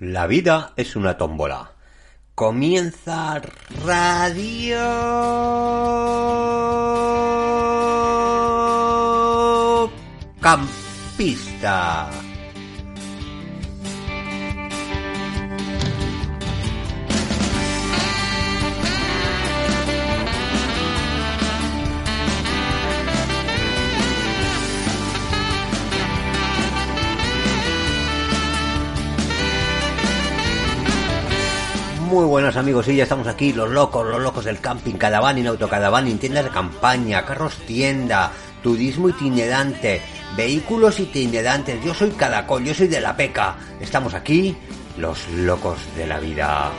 La 0.00 0.28
vida 0.28 0.74
es 0.76 0.94
una 0.94 1.16
tómbola. 1.18 1.72
Comienza 2.36 3.42
Radio 3.84 4.78
Campista. 10.40 12.10
Muy 32.08 32.24
buenas 32.24 32.56
amigos, 32.56 32.88
y 32.88 32.96
ya 32.96 33.02
estamos 33.02 33.26
aquí, 33.26 33.52
los 33.52 33.68
locos, 33.68 34.06
los 34.06 34.22
locos 34.22 34.46
del 34.46 34.60
camping, 34.60 34.94
cadavaning, 34.94 35.46
autocadavaning, 35.46 36.18
tiendas 36.18 36.44
de 36.44 36.50
campaña, 36.50 37.26
carros 37.26 37.58
tienda, 37.66 38.32
turismo 38.62 39.10
itinerante, 39.10 40.00
vehículos 40.34 41.00
itinerantes, 41.00 41.84
yo 41.84 41.92
soy 41.92 42.08
Cadacol, 42.12 42.64
yo 42.64 42.72
soy 42.72 42.88
de 42.88 43.02
la 43.02 43.14
peca, 43.14 43.56
estamos 43.78 44.14
aquí, 44.14 44.56
los 44.96 45.28
locos 45.28 45.76
de 45.98 46.06
la 46.06 46.18
vida. 46.18 46.70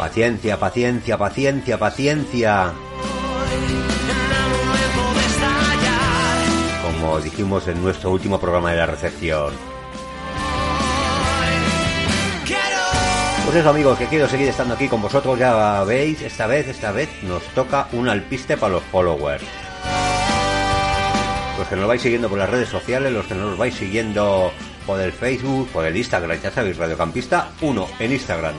Paciencia, 0.00 0.58
paciencia, 0.58 1.18
paciencia, 1.18 1.78
paciencia. 1.78 2.72
Como 6.82 7.20
dijimos 7.20 7.68
en 7.68 7.82
nuestro 7.82 8.10
último 8.10 8.40
programa 8.40 8.70
de 8.70 8.78
la 8.78 8.86
recepción. 8.86 9.52
Pues 13.44 13.56
eso 13.56 13.68
amigos, 13.68 13.98
que 13.98 14.06
quiero 14.06 14.26
seguir 14.26 14.48
estando 14.48 14.72
aquí 14.72 14.88
con 14.88 15.02
vosotros, 15.02 15.38
ya 15.38 15.84
veis, 15.84 16.22
esta 16.22 16.46
vez, 16.46 16.68
esta 16.68 16.92
vez 16.92 17.10
nos 17.24 17.42
toca 17.54 17.86
un 17.92 18.08
alpiste 18.08 18.56
para 18.56 18.72
los 18.72 18.82
followers. 18.84 19.44
Los 21.58 21.68
que 21.68 21.76
nos 21.76 21.86
vais 21.86 22.00
siguiendo 22.00 22.30
por 22.30 22.38
las 22.38 22.48
redes 22.48 22.70
sociales, 22.70 23.12
los 23.12 23.26
que 23.26 23.34
no 23.34 23.50
nos 23.50 23.58
vais 23.58 23.74
siguiendo 23.74 24.50
por 24.86 24.98
el 24.98 25.12
Facebook, 25.12 25.68
por 25.68 25.84
el 25.84 25.94
Instagram, 25.94 26.40
ya 26.40 26.50
sabéis, 26.50 26.78
Radiocampista 26.78 27.50
1 27.60 27.88
en 27.98 28.12
Instagram. 28.12 28.54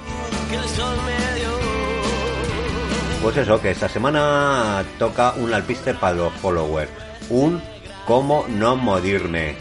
Pues 3.22 3.38
eso, 3.38 3.62
que 3.62 3.70
esta 3.70 3.88
semana 3.88 4.84
toca 4.98 5.34
un 5.38 5.54
alpiste 5.54 5.94
para 5.94 6.16
los 6.16 6.34
followers. 6.34 6.90
Un 7.30 7.62
cómo 8.08 8.46
no 8.50 8.76
morirme. 8.76 9.56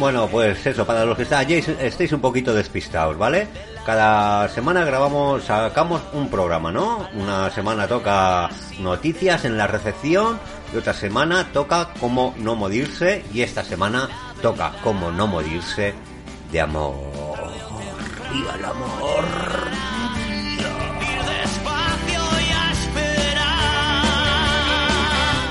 Bueno, 0.00 0.28
pues 0.28 0.66
eso, 0.66 0.86
para 0.86 1.04
los 1.04 1.14
que 1.14 1.24
estáis, 1.24 1.68
estéis 1.68 2.10
un 2.12 2.22
poquito 2.22 2.54
despistados, 2.54 3.18
¿vale? 3.18 3.46
Cada 3.84 4.48
semana 4.48 4.82
grabamos, 4.82 5.44
sacamos 5.44 6.00
un 6.14 6.30
programa, 6.30 6.72
¿no? 6.72 7.06
Una 7.12 7.50
semana 7.50 7.86
toca 7.86 8.48
noticias 8.78 9.44
en 9.44 9.58
la 9.58 9.66
recepción 9.66 10.40
y 10.72 10.78
otra 10.78 10.94
semana 10.94 11.52
toca 11.52 11.90
cómo 12.00 12.34
no 12.38 12.56
morirse 12.56 13.22
y 13.34 13.42
esta 13.42 13.62
semana 13.62 14.08
toca 14.40 14.72
cómo 14.82 15.10
no 15.10 15.26
morirse 15.26 15.92
de 16.50 16.60
amor. 16.62 16.94
¡Viva 18.32 18.54
el 18.54 18.64
amor! 18.64 19.24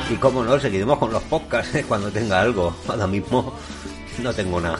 Y 0.09 0.15
cómo 0.15 0.43
no, 0.43 0.59
seguiremos 0.59 0.97
con 0.97 1.13
los 1.13 1.21
podcasts 1.21 1.75
¿eh? 1.75 1.85
cuando 1.87 2.11
tenga 2.11 2.41
algo. 2.41 2.75
Ahora 2.87 3.05
mismo 3.05 3.53
no 4.23 4.33
tengo 4.33 4.59
nada. 4.59 4.79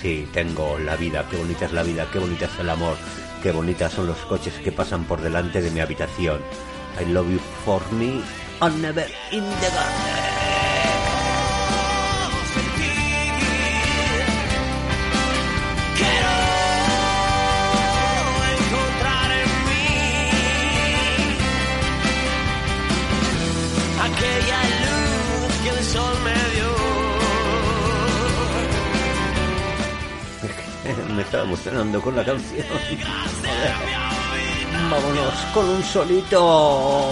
Sí, 0.00 0.28
tengo 0.32 0.78
la 0.78 0.96
vida, 0.96 1.26
qué 1.30 1.36
bonita 1.36 1.66
es 1.66 1.72
la 1.72 1.82
vida, 1.82 2.06
qué 2.12 2.18
bonita 2.18 2.44
es 2.46 2.58
el 2.60 2.70
amor, 2.70 2.96
qué 3.42 3.50
bonitas 3.50 3.92
son 3.92 4.06
los 4.06 4.18
coches 4.18 4.54
que 4.62 4.70
pasan 4.70 5.04
por 5.04 5.20
delante 5.20 5.60
de 5.60 5.70
mi 5.70 5.80
habitación. 5.80 6.40
I 7.00 7.04
love 7.06 7.30
you 7.30 7.40
for 7.64 7.82
me, 7.92 8.22
and 8.60 8.80
never 8.80 9.06
in 9.32 9.42
the 9.42 9.70
garden. 9.70 10.47
Me 31.18 31.24
estaba 31.24 31.42
emocionando 31.42 32.00
con 32.00 32.14
la 32.14 32.24
canción. 32.24 32.64
Vámonos 34.88 35.34
con 35.52 35.68
un 35.68 35.82
solito. 35.82 37.10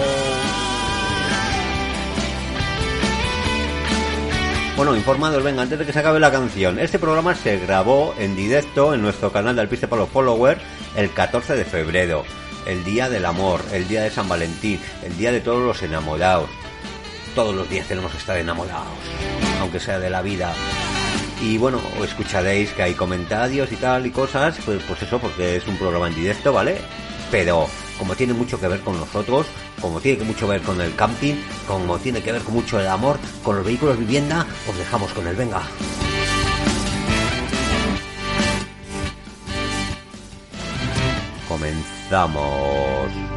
Bueno, 4.77 4.95
informados, 4.95 5.43
venga, 5.43 5.63
antes 5.63 5.77
de 5.81 5.85
que 5.85 5.93
se 5.93 5.99
acabe 5.99 6.21
la 6.21 6.31
canción. 6.31 6.79
Este 6.79 7.01
programa 7.01 7.35
se 7.35 7.59
grabó 7.59 8.15
en 8.17 8.37
directo 8.37 8.95
en 8.95 9.03
nuestro 9.03 9.33
canal 9.33 9.57
de 9.57 9.63
Alpiste 9.63 9.89
para 9.89 10.03
los 10.03 10.11
Followers 10.11 10.61
el 10.95 11.11
14 11.11 11.57
de 11.57 11.65
febrero. 11.65 12.23
El 12.65 12.85
día 12.85 13.09
del 13.09 13.27
amor, 13.27 13.61
el 13.73 13.89
día 13.89 14.05
de 14.05 14.11
San 14.11 14.29
Valentín, 14.29 14.81
el 15.03 15.17
día 15.17 15.33
de 15.33 15.41
todos 15.41 15.67
los 15.67 15.83
enamorados. 15.83 16.49
Todos 17.35 17.57
los 17.57 17.69
días 17.69 17.89
tenemos 17.89 18.13
que 18.13 18.19
estar 18.19 18.39
enamorados, 18.39 18.87
aunque 19.61 19.81
sea 19.81 19.99
de 19.99 20.11
la 20.11 20.23
vida. 20.23 20.55
Y 21.41 21.59
bueno, 21.59 21.81
escucharéis 22.03 22.73
que 22.73 22.83
hay 22.83 22.95
comentarios 22.95 23.71
y 23.71 23.77
tal 23.77 24.07
y 24.07 24.11
cosas, 24.11 24.57
pues, 24.65 24.83
pues 24.87 25.03
eso, 25.03 25.19
porque 25.19 25.57
es 25.57 25.67
un 25.67 25.77
programa 25.77 26.09
en 26.09 26.15
directo, 26.15 26.53
¿vale? 26.53 26.79
Pero 27.31 27.69
como 27.99 28.15
tiene 28.15 28.33
mucho 28.33 28.61
que 28.61 28.69
ver 28.69 28.81
con 28.81 28.99
nosotros, 28.99 29.47
como 29.81 30.01
tiene 30.01 30.19
que 30.19 30.25
mucho 30.25 30.49
ver 30.49 30.63
con 30.63 30.81
el 30.81 30.95
camping, 30.95 31.35
como 31.67 31.99
tiene 31.99 32.23
que 32.23 32.33
ver 32.33 32.43
con 32.43 32.55
mucho 32.55 32.81
el 32.81 32.87
amor, 32.87 33.19
con 33.43 33.57
los 33.57 33.65
vehículos 33.65 33.99
vivienda, 33.99 34.47
os 34.69 34.77
dejamos 34.77 35.13
con 35.13 35.27
el 35.27 35.37
venga. 35.37 35.63
Comenzamos. 41.49 43.36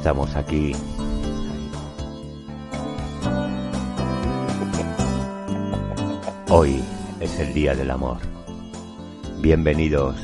estamos 0.00 0.34
aquí. 0.34 0.72
Hoy 6.48 6.82
es 7.20 7.38
el 7.38 7.52
Día 7.52 7.74
del 7.74 7.90
Amor. 7.90 8.16
Bienvenidos 9.42 10.16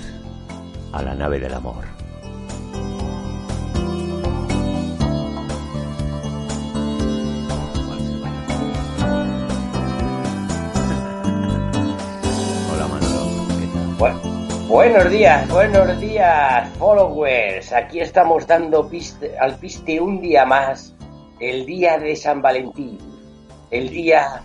a 0.93 1.03
la 1.03 1.15
nave 1.15 1.41
del 1.41 1.53
amor. 1.53 1.85
Hola 12.73 12.89
Manolo, 12.89 13.31
¿qué 13.61 13.67
tal? 13.99 14.26
Buenos 14.69 15.11
días, 15.11 15.49
buenos 15.49 16.01
días, 16.01 16.69
followers. 16.79 17.73
Aquí 17.73 18.01
estamos 18.01 18.47
dando 18.47 18.89
piste- 18.89 19.37
al 19.39 19.57
piste 19.57 20.01
un 20.01 20.21
día 20.21 20.45
más, 20.45 20.95
el 21.41 21.65
día 21.67 21.99
de 21.99 22.17
San 22.17 22.43
Valentín, 22.43 22.99
el 23.71 23.89
día 23.91 24.43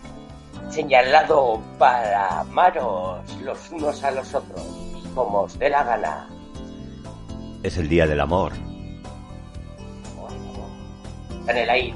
señalado 0.69 1.59
para 1.79 2.41
amaros 2.41 3.21
los 3.43 3.71
unos 3.71 4.03
a 4.03 4.11
los 4.11 4.33
otros, 4.35 4.61
como 5.15 5.41
os 5.41 5.57
dé 5.57 5.69
la 5.69 5.83
gana. 5.83 6.29
Es 7.63 7.77
el 7.77 7.89
día 7.89 8.05
del 8.05 8.19
amor. 8.19 8.53
Está 11.39 11.51
en 11.51 11.57
el 11.57 11.69
aire. 11.69 11.95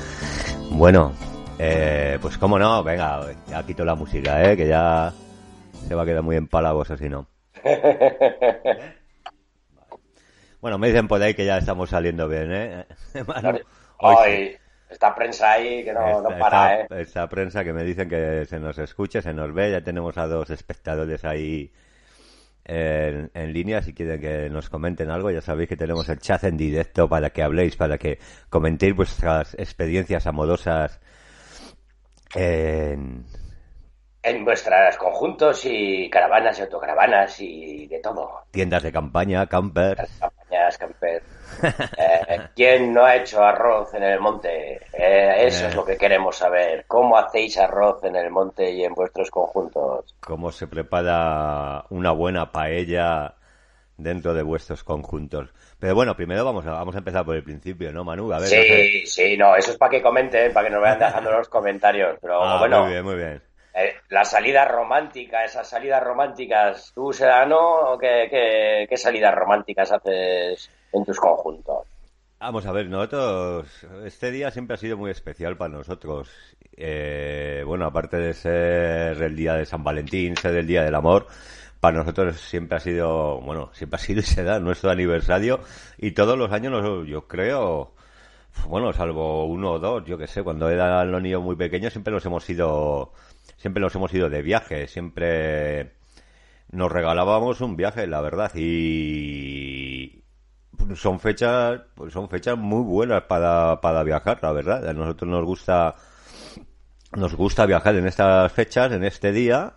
Bueno, 0.70 1.12
eh, 1.58 2.18
pues 2.20 2.36
cómo 2.38 2.56
no, 2.58 2.84
venga, 2.84 3.20
ya 3.48 3.62
quito 3.64 3.84
la 3.86 3.94
música, 3.96 4.44
¿eh? 4.44 4.56
que 4.56 4.68
ya 4.68 5.12
se 5.88 5.94
va 5.94 6.02
a 6.02 6.06
quedar 6.06 6.22
muy 6.22 6.36
empalagoso 6.36 6.96
si 6.96 7.08
no. 7.08 7.26
Bueno, 10.60 10.76
me 10.76 10.88
dicen 10.88 11.06
por 11.06 11.22
ahí 11.22 11.34
que 11.34 11.44
ya 11.46 11.58
estamos 11.58 11.90
saliendo 11.90 12.28
bien, 12.28 12.52
¿eh? 12.52 12.84
Manu, 13.26 13.60
hoy 13.98 14.56
esta 14.90 15.14
prensa 15.14 15.52
ahí 15.52 15.84
que 15.84 15.92
no, 15.92 16.00
no 16.20 16.30
Esta- 16.30 16.38
para, 16.38 16.80
¿eh? 16.80 16.86
esta- 16.90 17.28
prensa 17.28 17.62
que 17.62 17.72
me 17.72 17.84
dicen 17.84 18.08
que 18.08 18.44
se 18.44 18.58
nos 18.58 18.76
escuche, 18.78 19.22
se 19.22 19.32
nos 19.32 19.54
ve, 19.54 19.70
ya 19.70 19.82
tenemos 19.82 20.18
a 20.18 20.26
dos 20.26 20.50
espectadores 20.50 21.24
ahí 21.24 21.70
en, 22.64 23.30
en 23.34 23.52
línea, 23.52 23.82
si 23.82 23.94
quieren 23.94 24.20
que 24.20 24.50
nos 24.50 24.68
comenten 24.68 25.10
algo, 25.10 25.30
ya 25.30 25.40
sabéis 25.42 25.68
que 25.68 25.76
tenemos 25.76 26.08
el 26.08 26.18
chat 26.18 26.42
en 26.42 26.56
directo 26.56 27.08
para 27.08 27.30
que 27.30 27.42
habléis, 27.44 27.76
para 27.76 27.96
que 27.96 28.18
comentéis 28.50 28.96
vuestras 28.96 29.54
experiencias 29.54 30.26
amorosas 30.26 30.98
en, 32.34 33.24
En 34.20 34.44
vuestros 34.44 34.96
conjuntos 34.96 35.64
y 35.64 36.10
caravanas 36.10 36.58
y 36.58 36.62
autocaravanas 36.62 37.40
y 37.40 37.86
de 37.86 38.00
todo. 38.00 38.42
tiendas 38.50 38.82
de 38.82 38.90
campaña, 38.92 39.46
campers. 39.46 40.10
Campañas, 40.20 40.76
camper. 40.78 41.22
Eh, 41.98 42.38
¿Quién 42.54 42.92
no 42.92 43.04
ha 43.04 43.16
hecho 43.16 43.42
arroz 43.42 43.92
en 43.94 44.02
el 44.02 44.20
monte? 44.20 44.76
Eh, 44.92 45.46
eso 45.46 45.64
Eh. 45.64 45.68
es 45.68 45.74
lo 45.74 45.84
que 45.84 45.96
queremos 45.96 46.36
saber. 46.36 46.84
¿Cómo 46.86 47.16
hacéis 47.16 47.56
arroz 47.58 48.02
en 48.04 48.16
el 48.16 48.30
monte 48.30 48.70
y 48.70 48.84
en 48.84 48.92
vuestros 48.94 49.30
conjuntos? 49.30 50.14
cómo 50.20 50.52
se 50.52 50.66
prepara 50.66 51.84
una 51.90 52.10
buena 52.12 52.52
paella 52.52 53.34
dentro 53.96 54.34
de 54.34 54.42
vuestros 54.42 54.84
conjuntos. 54.84 55.48
Pero 55.80 55.94
bueno, 55.94 56.14
primero 56.16 56.44
vamos 56.44 56.66
a, 56.66 56.72
vamos 56.72 56.94
a 56.94 56.98
empezar 56.98 57.24
por 57.24 57.34
el 57.36 57.42
principio, 57.44 57.92
¿no, 57.92 58.04
Manu? 58.04 58.32
A 58.32 58.38
ver, 58.38 58.42
no 58.42 58.48
sé. 58.48 58.62
Sí, 58.66 59.06
sí, 59.06 59.36
no, 59.36 59.56
eso 59.56 59.70
es 59.72 59.76
para 59.78 59.90
que 59.90 60.02
comenten, 60.02 60.52
para 60.52 60.66
que 60.68 60.72
nos 60.74 60.82
vayan 60.82 60.98
dejando 60.98 61.32
los 61.32 61.48
comentarios. 61.48 62.18
Pero 62.20 62.42
Ah, 62.42 62.58
bueno, 62.58 62.82
muy 62.82 62.90
bien, 62.92 63.04
muy 63.04 63.16
bien. 63.16 63.42
Eh, 63.74 63.94
la 64.08 64.24
salida 64.24 64.64
romántica, 64.64 65.44
esas 65.44 65.68
salidas 65.68 66.02
románticas, 66.02 66.92
¿tú, 66.94 67.12
Sedano, 67.12 67.96
qué, 68.00 68.28
qué, 68.30 68.86
qué 68.88 68.96
salidas 68.96 69.34
románticas 69.34 69.92
haces 69.92 70.70
en 70.92 71.04
tus 71.04 71.18
conjuntos? 71.18 71.86
Vamos 72.40 72.66
a 72.66 72.72
ver, 72.72 72.88
nosotros, 72.88 73.66
este 74.04 74.30
día 74.30 74.52
siempre 74.52 74.74
ha 74.74 74.78
sido 74.78 74.96
muy 74.96 75.10
especial 75.10 75.56
para 75.56 75.74
nosotros. 75.74 76.30
Eh, 76.76 77.64
bueno, 77.66 77.86
aparte 77.86 78.16
de 78.16 78.32
ser 78.32 79.20
el 79.20 79.34
día 79.34 79.54
de 79.54 79.66
San 79.66 79.82
Valentín, 79.82 80.36
ser 80.36 80.54
el 80.54 80.66
día 80.66 80.84
del 80.84 80.94
amor, 80.94 81.26
para 81.80 81.98
nosotros 81.98 82.40
siempre 82.40 82.76
ha 82.76 82.80
sido, 82.80 83.40
bueno, 83.40 83.70
siempre 83.72 83.96
ha 83.96 84.00
sido 84.00 84.20
y 84.20 84.22
se 84.22 84.44
da 84.44 84.60
nuestro 84.60 84.90
aniversario 84.90 85.58
y 85.96 86.12
todos 86.12 86.38
los 86.38 86.52
años, 86.52 87.08
yo 87.08 87.26
creo, 87.26 87.94
bueno, 88.68 88.92
salvo 88.92 89.46
uno 89.46 89.72
o 89.72 89.78
dos, 89.80 90.04
yo 90.04 90.16
que 90.16 90.28
sé, 90.28 90.44
cuando 90.44 90.70
eran 90.70 91.10
los 91.10 91.20
niños 91.20 91.42
muy 91.42 91.56
pequeños 91.56 91.92
siempre 91.92 92.12
nos 92.12 92.24
hemos 92.26 92.48
ido, 92.48 93.12
siempre 93.58 93.82
nos 93.82 93.94
hemos 93.94 94.14
ido 94.14 94.30
de 94.30 94.40
viaje, 94.40 94.88
siempre 94.88 95.92
nos 96.70 96.90
regalábamos 96.90 97.60
un 97.60 97.76
viaje, 97.76 98.06
la 98.06 98.20
verdad, 98.20 98.50
y 98.54 100.22
son 100.94 101.20
fechas, 101.20 101.80
pues 101.94 102.12
son 102.12 102.28
fechas 102.28 102.56
muy 102.56 102.82
buenas 102.82 103.22
para, 103.24 103.80
para 103.80 104.02
viajar, 104.02 104.38
la 104.42 104.52
verdad. 104.52 104.88
A 104.88 104.92
nosotros 104.92 105.30
nos 105.30 105.44
gusta, 105.44 105.96
nos 107.16 107.34
gusta 107.34 107.66
viajar 107.66 107.96
en 107.96 108.06
estas 108.06 108.50
fechas, 108.52 108.92
en 108.92 109.04
este 109.04 109.32
día, 109.32 109.74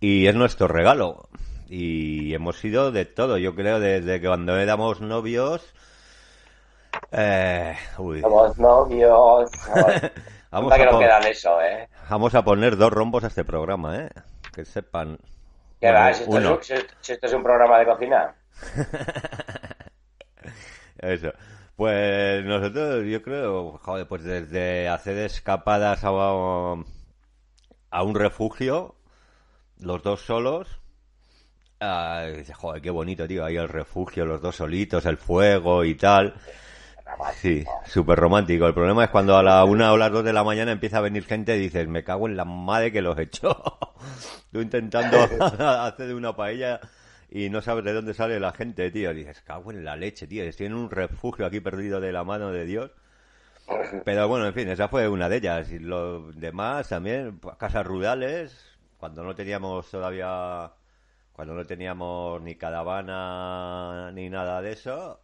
y 0.00 0.26
es 0.26 0.34
nuestro 0.34 0.68
regalo. 0.68 1.28
Y 1.68 2.34
hemos 2.34 2.62
ido 2.64 2.92
de 2.92 3.06
todo, 3.06 3.38
yo 3.38 3.54
creo, 3.54 3.80
desde 3.80 4.20
que 4.20 4.26
cuando 4.26 4.56
éramos 4.58 5.00
novios, 5.00 5.62
eh, 7.10 7.74
uy, 7.98 8.20
Somos 8.20 8.58
novios. 8.58 9.50
Vamos 10.52 10.70
Vamos 10.70 10.74
que 10.76 10.82
a 10.82 10.86
no 10.86 10.90
pon- 10.92 11.00
quedan 11.00 11.26
eso, 11.26 11.60
¿eh? 11.62 11.88
vamos 12.08 12.34
a 12.34 12.44
poner 12.44 12.76
dos 12.76 12.92
rombos 12.92 13.24
a 13.24 13.28
este 13.28 13.44
programa, 13.44 13.96
¿eh? 14.04 14.10
Que 14.54 14.64
sepan. 14.64 15.16
¿Qué 15.80 15.90
Bueno, 15.90 15.90
va? 15.90 16.12
Si 16.12 16.22
esto, 16.24 16.36
uno. 16.36 16.58
es, 16.60 16.70
un- 16.70 16.76
si- 16.78 16.86
si 17.00 17.12
esto 17.12 17.26
es 17.26 17.32
un 17.32 17.42
programa 17.42 17.78
de 17.78 17.86
cocina. 17.86 18.34
Eso. 20.98 21.32
Pues 21.76 22.44
nosotros, 22.44 23.04
yo 23.06 23.22
creo, 23.22 23.78
joder, 23.78 24.06
pues 24.06 24.22
desde 24.22 24.88
hacer 24.88 25.16
escapadas 25.18 26.04
a, 26.04 26.08
a 26.08 28.02
un 28.02 28.14
refugio, 28.14 28.94
los 29.78 30.02
dos 30.02 30.20
solos, 30.20 30.80
ah, 31.80 32.26
joder, 32.54 32.82
qué 32.82 32.90
bonito, 32.90 33.26
tío, 33.26 33.44
ahí 33.44 33.56
el 33.56 33.68
refugio, 33.68 34.26
los 34.26 34.42
dos 34.42 34.56
solitos, 34.56 35.06
el 35.06 35.16
fuego 35.16 35.82
y 35.84 35.94
tal. 35.94 36.34
Sí, 37.34 37.64
súper 37.86 38.18
romántico. 38.18 38.66
El 38.66 38.74
problema 38.74 39.04
es 39.04 39.10
cuando 39.10 39.36
a 39.36 39.42
la 39.42 39.64
una 39.64 39.92
o 39.92 39.96
las 39.96 40.12
dos 40.12 40.24
de 40.24 40.32
la 40.32 40.44
mañana 40.44 40.72
empieza 40.72 40.98
a 40.98 41.00
venir 41.00 41.24
gente 41.24 41.56
y 41.56 41.60
dices, 41.60 41.88
me 41.88 42.04
cago 42.04 42.28
en 42.28 42.36
la 42.36 42.44
madre 42.44 42.92
que 42.92 43.02
los 43.02 43.18
he 43.18 43.22
hecho. 43.22 43.56
Tú 44.52 44.60
intentando 44.60 45.18
hacer 45.58 46.14
una 46.14 46.34
paella 46.34 46.80
y 47.30 47.48
no 47.48 47.62
sabes 47.62 47.84
de 47.84 47.92
dónde 47.92 48.14
sale 48.14 48.38
la 48.40 48.52
gente, 48.52 48.90
tío. 48.90 49.14
Dices, 49.14 49.40
cago 49.42 49.70
en 49.72 49.84
la 49.84 49.96
leche, 49.96 50.26
tío. 50.26 50.44
Estoy 50.44 50.66
en 50.66 50.74
un 50.74 50.90
refugio 50.90 51.46
aquí 51.46 51.60
perdido 51.60 52.00
de 52.00 52.12
la 52.12 52.24
mano 52.24 52.52
de 52.52 52.64
Dios. 52.64 52.90
Pero 54.04 54.28
bueno, 54.28 54.46
en 54.46 54.54
fin, 54.54 54.68
esa 54.68 54.88
fue 54.88 55.08
una 55.08 55.28
de 55.28 55.36
ellas. 55.36 55.70
Y 55.72 55.78
lo 55.78 56.32
demás 56.32 56.88
también, 56.88 57.38
pues, 57.38 57.56
casas 57.56 57.86
rurales, 57.86 58.76
cuando 58.98 59.22
no 59.24 59.34
teníamos 59.34 59.90
todavía, 59.90 60.72
cuando 61.32 61.54
no 61.54 61.64
teníamos 61.64 62.40
ni 62.42 62.54
caravana 62.56 64.10
ni 64.12 64.28
nada 64.28 64.60
de 64.62 64.72
eso, 64.72 65.20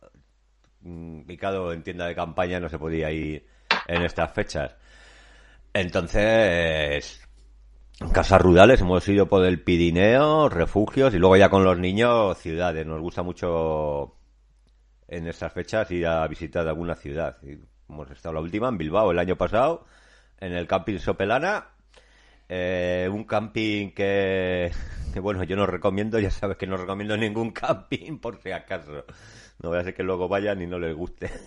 picado 1.26 1.72
en 1.72 1.82
tienda 1.82 2.06
de 2.06 2.14
campaña 2.14 2.60
no 2.60 2.68
se 2.68 2.78
podía 2.78 3.10
ir 3.10 3.46
en 3.86 4.02
estas 4.02 4.32
fechas. 4.32 4.74
Entonces, 5.72 7.20
casas 8.12 8.40
rurales, 8.40 8.80
hemos 8.80 9.06
ido 9.08 9.28
por 9.28 9.44
el 9.44 9.62
Pirineo, 9.62 10.48
refugios 10.48 11.14
y 11.14 11.18
luego 11.18 11.36
ya 11.36 11.50
con 11.50 11.64
los 11.64 11.78
niños, 11.78 12.38
ciudades. 12.38 12.86
Nos 12.86 13.00
gusta 13.00 13.22
mucho 13.22 14.14
en 15.08 15.26
estas 15.26 15.52
fechas 15.52 15.90
ir 15.90 16.06
a 16.06 16.26
visitar 16.28 16.66
alguna 16.68 16.94
ciudad. 16.94 17.38
Hemos 17.88 18.10
estado 18.10 18.34
la 18.34 18.40
última 18.40 18.68
en 18.68 18.78
Bilbao 18.78 19.10
el 19.10 19.18
año 19.18 19.36
pasado, 19.36 19.86
en 20.38 20.52
el 20.52 20.66
camping 20.66 20.98
Sopelana. 20.98 21.68
Eh, 22.50 23.08
un 23.12 23.24
camping 23.24 23.90
que, 23.90 24.70
que, 25.12 25.20
bueno, 25.20 25.44
yo 25.44 25.54
no 25.54 25.66
recomiendo, 25.66 26.18
ya 26.18 26.30
sabes 26.30 26.56
que 26.56 26.66
no 26.66 26.78
recomiendo 26.78 27.16
ningún 27.16 27.50
camping 27.52 28.18
por 28.18 28.40
si 28.40 28.52
acaso. 28.52 29.04
No 29.62 29.70
voy 29.70 29.78
a 29.78 29.84
ser 29.84 29.94
que 29.94 30.02
luego 30.04 30.28
vayan 30.28 30.62
y 30.62 30.66
no 30.66 30.78
les 30.78 30.94
guste. 30.94 31.30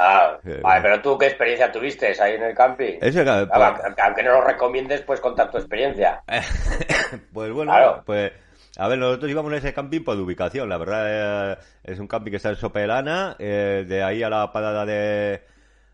Ah, 0.00 0.38
Eh, 0.44 0.60
vale, 0.62 0.82
pero 0.82 1.02
tú, 1.02 1.18
¿qué 1.18 1.26
experiencia 1.26 1.72
tuviste 1.72 2.06
ahí 2.22 2.34
en 2.36 2.42
el 2.44 2.54
camping? 2.54 2.98
Ca- 3.00 3.48
Ah, 3.50 3.74
aunque- 3.84 4.00
aunque 4.02 4.22
no 4.22 4.32
lo 4.34 4.42
recomiendes, 4.44 5.00
pues 5.02 5.18
contar 5.20 5.50
tu 5.50 5.58
experiencia. 5.58 6.22
Pues 7.32 7.50
bueno, 7.52 7.72
Claro. 7.72 8.02
pues 8.06 8.30
a 8.76 8.86
ver, 8.86 8.98
nosotros 8.98 9.28
íbamos 9.30 9.50
en 9.50 9.58
ese 9.58 9.72
camping 9.72 10.04
por 10.04 10.16
ubicación. 10.18 10.68
La 10.68 10.78
verdad 10.78 11.52
eh, 11.52 11.56
es 11.84 11.98
un 11.98 12.06
camping 12.06 12.30
que 12.30 12.36
está 12.36 12.50
en 12.50 12.56
Sopelana, 12.56 13.34
eh, 13.40 13.84
de 13.88 14.02
ahí 14.04 14.22
a 14.22 14.30
la 14.30 14.52
parada 14.52 14.86
de 14.86 15.42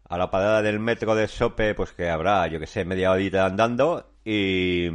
a 0.06 0.18
la 0.18 0.30
parada 0.30 0.60
del 0.60 0.80
metro 0.80 1.14
de 1.14 1.26
Sope, 1.28 1.74
pues 1.74 1.92
que 1.92 2.10
habrá, 2.10 2.46
yo 2.48 2.60
que 2.60 2.66
sé, 2.66 2.84
media 2.84 3.10
horita 3.10 3.46
andando 3.46 4.10
y 4.24 4.90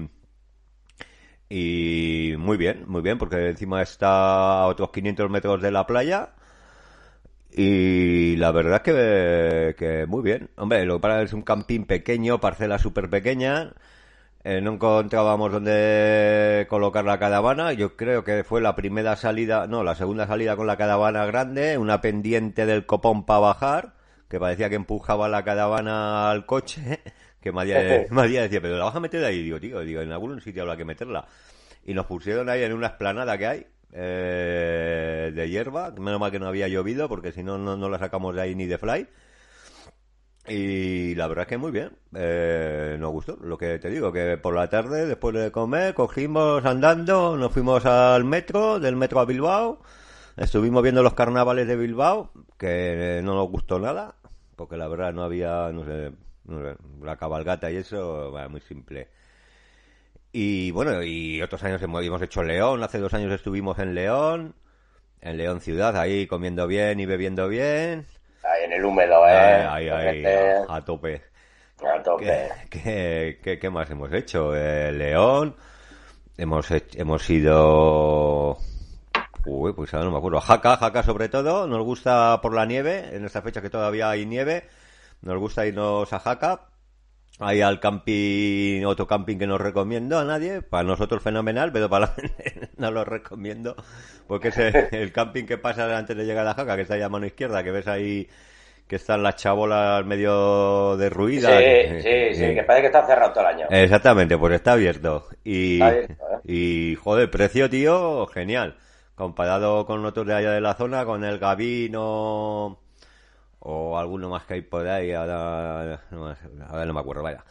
y 1.50 2.36
muy 2.38 2.58
bien, 2.58 2.84
muy 2.88 3.02
bien, 3.02 3.18
porque 3.18 3.48
encima 3.50 3.82
está 3.82 4.62
a 4.62 4.68
otros 4.68 4.92
500 4.92 5.30
metros 5.30 5.62
de 5.62 5.72
la 5.72 5.88
playa. 5.88 6.30
Y 7.52 8.36
la 8.38 8.52
verdad 8.52 8.82
que, 8.82 9.76
que 9.78 10.06
muy 10.06 10.22
bien. 10.22 10.50
Hombre, 10.56 10.86
lo 10.86 10.96
que 10.98 11.02
pasa 11.02 11.22
es 11.24 11.34
un 11.34 11.42
camping 11.42 11.86
pequeño, 11.86 12.40
parcela 12.40 12.78
súper 12.78 13.10
pequeña. 13.10 13.74
Eh, 14.44 14.62
no 14.62 14.74
encontrábamos 14.74 15.52
dónde 15.52 16.66
colocar 16.70 17.04
la 17.04 17.20
caravana. 17.20 17.74
Yo 17.74 17.96
creo 17.98 18.24
que 18.24 18.44
fue 18.44 18.62
la 18.62 18.76
primera 18.76 19.16
salida, 19.16 19.68
no, 19.68 19.84
la 19.84 19.96
segunda 19.96 20.28
salida 20.28 20.56
con 20.56 20.68
la 20.68 20.78
caravana 20.78 21.26
grande, 21.26 21.78
una 21.78 22.00
pendiente 22.02 22.66
del 22.66 22.86
copón 22.86 23.26
para 23.26 23.40
bajar, 23.40 23.94
que 24.30 24.40
parecía 24.40 24.70
que 24.70 24.76
empujaba 24.76 25.28
la 25.28 25.44
caravana 25.44 26.30
al 26.32 26.46
coche. 26.46 27.00
Que 27.42 27.54
María, 27.54 28.06
María 28.12 28.42
decía, 28.42 28.60
pero 28.60 28.78
la 28.78 28.84
vas 28.84 28.96
a 28.98 29.00
meter 29.00 29.24
ahí. 29.24 29.42
Digo, 29.44 29.62
tío, 29.62 29.80
digo, 29.80 30.02
en 30.02 30.12
algún 30.12 30.42
sitio 30.42 30.64
habrá 30.64 30.76
que 30.76 30.84
meterla. 30.84 31.26
Y 31.86 31.94
nos 31.94 32.06
pusieron 32.06 32.50
ahí 32.50 32.64
en 32.64 32.74
una 32.74 32.88
esplanada 32.88 33.38
que 33.38 33.48
hay, 33.48 33.68
eh, 33.92 35.32
de 35.34 35.50
hierba. 35.50 35.92
Menos 35.92 36.20
mal 36.20 36.32
que 36.32 36.40
no 36.40 36.48
había 36.48 36.68
llovido, 36.68 37.10
porque 37.10 37.32
si 37.32 37.44
no, 37.44 37.58
no, 37.58 37.90
la 37.90 38.00
sacamos 38.00 38.36
de 38.36 38.42
ahí 38.42 38.56
ni 38.56 38.66
de 38.66 38.78
fly. 38.78 39.08
Y 40.48 41.16
la 41.16 41.28
verdad 41.28 41.44
es 41.44 41.50
que 41.50 41.58
muy 41.58 41.72
bien. 41.72 41.92
Eh, 42.16 42.98
nos 43.00 43.12
gustó. 43.12 43.38
Lo 43.42 43.58
que 43.58 43.78
te 43.80 43.90
digo, 43.90 44.12
que 44.12 44.38
por 44.38 44.56
la 44.56 44.70
tarde, 44.70 45.06
después 45.06 45.36
de 45.36 45.52
comer, 45.52 45.94
cogimos 45.94 46.66
andando, 46.66 47.38
nos 47.38 47.52
fuimos 47.52 47.86
al 47.86 48.24
metro, 48.24 48.80
del 48.80 48.96
metro 48.96 49.20
a 49.20 49.26
Bilbao. 49.26 49.82
Estuvimos 50.38 50.82
viendo 50.82 51.04
los 51.04 51.14
carnavales 51.16 51.68
de 51.68 51.76
Bilbao, 51.76 52.32
que 52.58 53.20
no 53.24 53.36
nos 53.36 53.50
gustó 53.50 53.78
nada, 53.78 54.16
porque 54.56 54.78
la 54.78 54.88
verdad 54.88 55.12
no 55.14 55.24
había, 55.24 55.70
no 55.74 55.84
sé, 55.84 56.14
no 56.46 56.62
sé, 56.62 56.78
la 57.04 57.18
cabalgata 57.18 57.70
y 57.70 57.76
eso, 57.76 58.32
va, 58.32 58.48
muy 58.48 58.62
simple. 58.62 59.10
Y 60.32 60.72
bueno, 60.72 61.02
y 61.04 61.42
otros 61.42 61.64
años 61.64 61.82
hemos, 61.82 62.22
hecho 62.22 62.44
León, 62.44 62.84
hace 62.84 63.00
dos 63.00 63.14
años 63.14 63.32
estuvimos 63.34 63.80
en 63.80 63.96
León, 63.96 64.54
en 65.22 65.38
León 65.38 65.60
ciudad, 65.60 65.98
ahí 65.98 66.28
comiendo 66.28 66.68
bien 66.68 67.00
y 67.00 67.06
bebiendo 67.06 67.48
bien. 67.48 68.06
Ahí 68.44 68.64
en 68.66 68.74
el 68.74 68.86
húmedo, 68.86 69.28
¿eh? 69.28 69.32
Ahí, 69.32 69.90
ahí, 69.90 70.06
Gente, 70.16 70.38
a, 70.70 70.76
a 70.76 70.86
tope. 70.86 71.22
a 71.84 72.04
tope. 72.04 72.26
¿Qué, 72.70 72.80
qué, 72.80 73.40
qué- 73.44 73.60
qué 73.60 73.70
más 73.70 73.90
hemos 73.90 74.12
hecho? 74.14 74.56
Eh, 74.56 74.92
León, 74.92 75.56
hemos, 76.38 76.68
hemos 76.72 77.30
ido... 77.30 78.58
Uy, 79.46 79.74
pues 79.74 79.94
ahora 79.94 80.06
no 80.06 80.12
me 80.12 80.18
acuerdo. 80.18 80.42
Jaca, 80.42 80.78
Jaca 80.78 81.02
sobre 81.02 81.30
todo, 81.30 81.66
nos 81.66 81.84
gusta 81.84 82.40
por 82.42 82.54
la 82.54 82.66
nieve, 82.66 83.10
en 83.16 83.26
esta 83.26 83.42
fecha 83.42 83.62
que 83.62 83.70
todavía 83.70 84.10
hay 84.12 84.26
nieve, 84.26 84.68
nos 85.22 85.38
gusta 85.40 85.66
irnos 85.66 86.12
a 86.14 86.20
Jaca, 86.20 86.68
ahí 87.40 87.62
al 87.62 87.80
camping, 87.80 88.84
otro 88.86 89.08
camping 89.08 89.38
que 89.38 89.48
no 89.48 89.58
recomiendo 89.58 90.20
a 90.20 90.26
nadie, 90.26 90.62
para 90.62 90.84
nosotros 90.84 91.24
fenomenal, 91.24 91.72
pero 91.72 91.90
para 91.90 92.08
la 92.08 92.14
gente 92.14 92.70
no 92.78 92.92
lo 92.92 93.06
recomiendo, 93.06 93.76
porque 94.28 94.50
es 94.50 94.58
el, 94.58 94.74
el 94.92 95.12
camping 95.12 95.46
que 95.46 95.58
pasa 95.58 95.98
antes 95.98 96.16
de 96.16 96.26
llegar 96.26 96.46
a 96.48 96.54
Jaca, 96.54 96.76
que 96.76 96.84
está 96.84 96.96
ahí 96.96 97.02
a 97.02 97.10
mano 97.10 97.26
izquierda, 97.26 97.64
que 97.64 97.72
ves 97.72 97.88
ahí 97.88 98.28
que 98.88 98.96
están 98.96 99.22
las 99.22 99.36
chabolas 99.36 100.04
medio 100.04 100.98
derruidas. 100.98 101.60
Sí, 101.60 102.02
sí, 102.02 102.34
sí, 102.34 102.56
que 102.56 102.64
parece 102.64 102.82
que 102.82 102.88
está 102.88 103.06
cerrado 103.06 103.32
todo 103.32 103.48
el 103.48 103.56
año. 103.56 103.68
Exactamente, 103.70 104.36
pues 104.36 104.56
está 104.56 104.72
abierto. 104.72 105.28
Y, 105.44 105.76
Está 105.76 105.88
abierto, 105.90 106.14
¿eh? 106.14 106.52
y 106.52 106.96
joder, 106.96 107.30
precio, 107.30 107.70
tío, 107.70 108.26
genial. 108.26 108.78
Comparado 109.14 109.86
con 109.86 110.04
otros 110.04 110.26
de 110.26 110.34
allá 110.34 110.52
de 110.54 110.62
la 110.62 110.74
zona, 110.74 111.06
con 111.06 111.24
el 111.24 111.38
Gavino 111.38 112.80
o 113.60 113.98
alguno 113.98 114.30
más 114.30 114.44
que 114.46 114.56
hay 114.56 114.62
por 114.62 114.88
ahí, 114.88 115.12
ahora 115.14 116.02
no, 116.12 116.28
ahora 116.68 116.86
no 116.86 116.94
me 116.94 117.00
acuerdo, 117.00 117.24
vaya. 117.24 117.44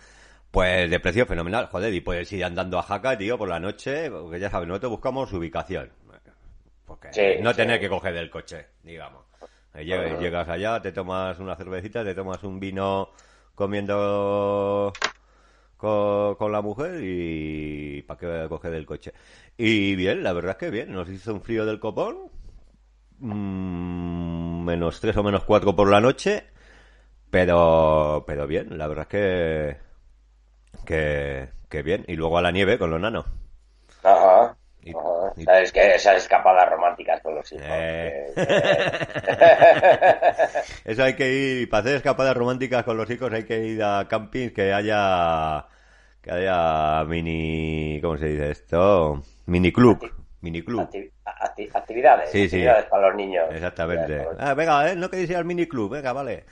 Pues 0.50 0.90
de 0.90 1.00
precio 1.00 1.26
fenomenal, 1.26 1.66
joder, 1.66 1.92
y 1.94 2.00
puedes 2.00 2.32
ir 2.32 2.44
andando 2.44 2.78
a 2.78 2.82
Jaca, 2.82 3.18
tío, 3.18 3.36
por 3.38 3.48
la 3.48 3.60
noche, 3.60 4.10
porque 4.10 4.40
ya 4.40 4.50
sabes, 4.50 4.68
nosotros 4.68 4.90
buscamos 4.92 5.32
ubicación. 5.32 5.90
Porque 6.86 7.08
Sí, 7.12 7.22
no 7.42 7.50
sí. 7.50 7.56
tener 7.56 7.80
que 7.80 7.88
coger 7.88 8.14
del 8.14 8.30
coche, 8.30 8.66
digamos. 8.82 9.24
Eh, 9.74 9.84
lleg- 9.84 10.18
Llegas 10.18 10.48
allá, 10.48 10.80
te 10.80 10.92
tomas 10.92 11.38
una 11.38 11.54
cervecita, 11.56 12.02
te 12.04 12.14
tomas 12.14 12.42
un 12.44 12.58
vino 12.60 13.10
comiendo 13.54 14.92
con, 15.76 16.34
con 16.36 16.52
la 16.52 16.62
mujer 16.62 17.00
y 17.02 18.02
para 18.02 18.18
qué 18.18 18.46
coger 18.48 18.70
del 18.72 18.86
coche. 18.86 19.12
Y 19.56 19.94
bien, 19.96 20.22
la 20.22 20.32
verdad 20.32 20.52
es 20.52 20.56
que 20.58 20.70
bien, 20.70 20.92
nos 20.92 21.08
hizo 21.08 21.32
un 21.34 21.42
frío 21.42 21.66
del 21.66 21.80
copón, 21.80 22.30
mm, 23.20 24.64
menos 24.64 25.00
tres 25.00 25.16
o 25.16 25.22
menos 25.22 25.44
cuatro 25.44 25.74
por 25.76 25.88
la 25.90 26.00
noche, 26.00 26.44
pero 27.30 28.24
pero 28.26 28.46
bien, 28.46 28.76
la 28.78 28.86
verdad 28.88 29.06
es 29.08 29.08
que 29.08 29.76
que, 30.84 31.48
que 31.68 31.82
bien. 31.82 32.04
Y 32.08 32.16
luego 32.16 32.38
a 32.38 32.42
la 32.42 32.50
nieve 32.52 32.78
con 32.78 32.90
los 32.90 33.00
nanos. 33.00 33.26
Ajá. 34.02 34.56
Y- 34.82 34.90
ajá. 34.90 35.32
y- 35.36 35.44
Sabes 35.44 35.72
que 35.72 35.94
esas 35.94 36.16
escapadas 36.18 36.68
románticas 36.70 37.20
con 37.20 37.34
los 37.34 37.50
hijos. 37.52 37.64
Eh. 37.68 38.32
que- 38.34 38.46
que- 40.84 40.92
Eso 40.92 41.02
hay 41.04 41.14
que 41.14 41.32
ir, 41.32 41.68
para 41.68 41.80
hacer 41.82 41.96
escapadas 41.96 42.36
románticas 42.36 42.84
con 42.84 42.96
los 42.96 43.10
hijos 43.10 43.32
hay 43.32 43.44
que 43.44 43.58
ir 43.66 43.82
a 43.82 44.06
campings 44.08 44.52
que 44.52 44.72
haya, 44.72 45.66
que 46.22 46.30
haya 46.30 47.04
mini, 47.04 47.98
¿cómo 48.00 48.16
se 48.16 48.26
dice 48.28 48.50
esto? 48.50 49.22
Mini 49.46 49.72
club, 49.72 50.10
mini 50.40 50.62
club. 50.62 50.88
Acti- 50.88 51.10
acti- 51.40 51.70
actividades. 51.72 52.30
Sí, 52.30 52.40
sí. 52.48 52.56
actividades 52.56 52.84
para 52.86 53.08
los 53.08 53.16
niños. 53.16 53.46
Exactamente. 53.50 54.02
Actividades 54.20 54.38
Ah, 54.40 54.54
venga, 54.54 54.90
eh, 54.90 54.96
no 54.96 55.10
queréis 55.10 55.30
ir 55.30 55.36
al 55.36 55.44
mini 55.44 55.66
club, 55.66 55.92
venga, 55.92 56.12
vale. 56.12 56.44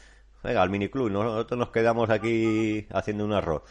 Venga, 0.42 0.62
al 0.62 0.70
mini 0.70 0.88
club, 0.88 1.10
nosotros 1.10 1.58
nos 1.58 1.70
quedamos 1.70 2.08
aquí 2.10 2.86
haciendo 2.92 3.24
un 3.24 3.32
arroz. 3.32 3.62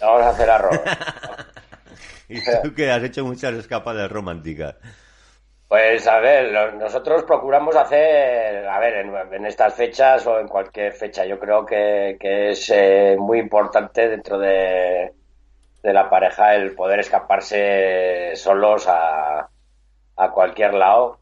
Vamos 0.00 0.22
a 0.22 0.28
hacer 0.30 0.50
arroz. 0.50 0.80
Y 2.30 2.40
tú 2.62 2.74
que 2.74 2.90
has 2.90 3.02
hecho 3.02 3.24
muchas 3.24 3.54
escapadas 3.54 4.10
románticas. 4.12 4.76
Pues 5.66 6.06
a 6.06 6.18
ver, 6.18 6.74
nosotros 6.74 7.24
procuramos 7.24 7.74
hacer, 7.76 8.66
a 8.68 8.78
ver, 8.78 8.94
en, 9.06 9.14
en 9.34 9.46
estas 9.46 9.74
fechas 9.74 10.26
o 10.26 10.38
en 10.38 10.46
cualquier 10.48 10.92
fecha, 10.92 11.24
yo 11.24 11.38
creo 11.38 11.64
que, 11.64 12.16
que 12.20 12.50
es 12.50 12.70
eh, 12.70 13.16
muy 13.18 13.38
importante 13.38 14.08
dentro 14.08 14.38
de, 14.38 15.12
de 15.82 15.92
la 15.92 16.08
pareja 16.08 16.54
el 16.54 16.74
poder 16.74 17.00
escaparse 17.00 18.32
solos 18.34 18.86
a, 18.88 19.48
a 20.18 20.30
cualquier 20.30 20.74
lado. 20.74 21.18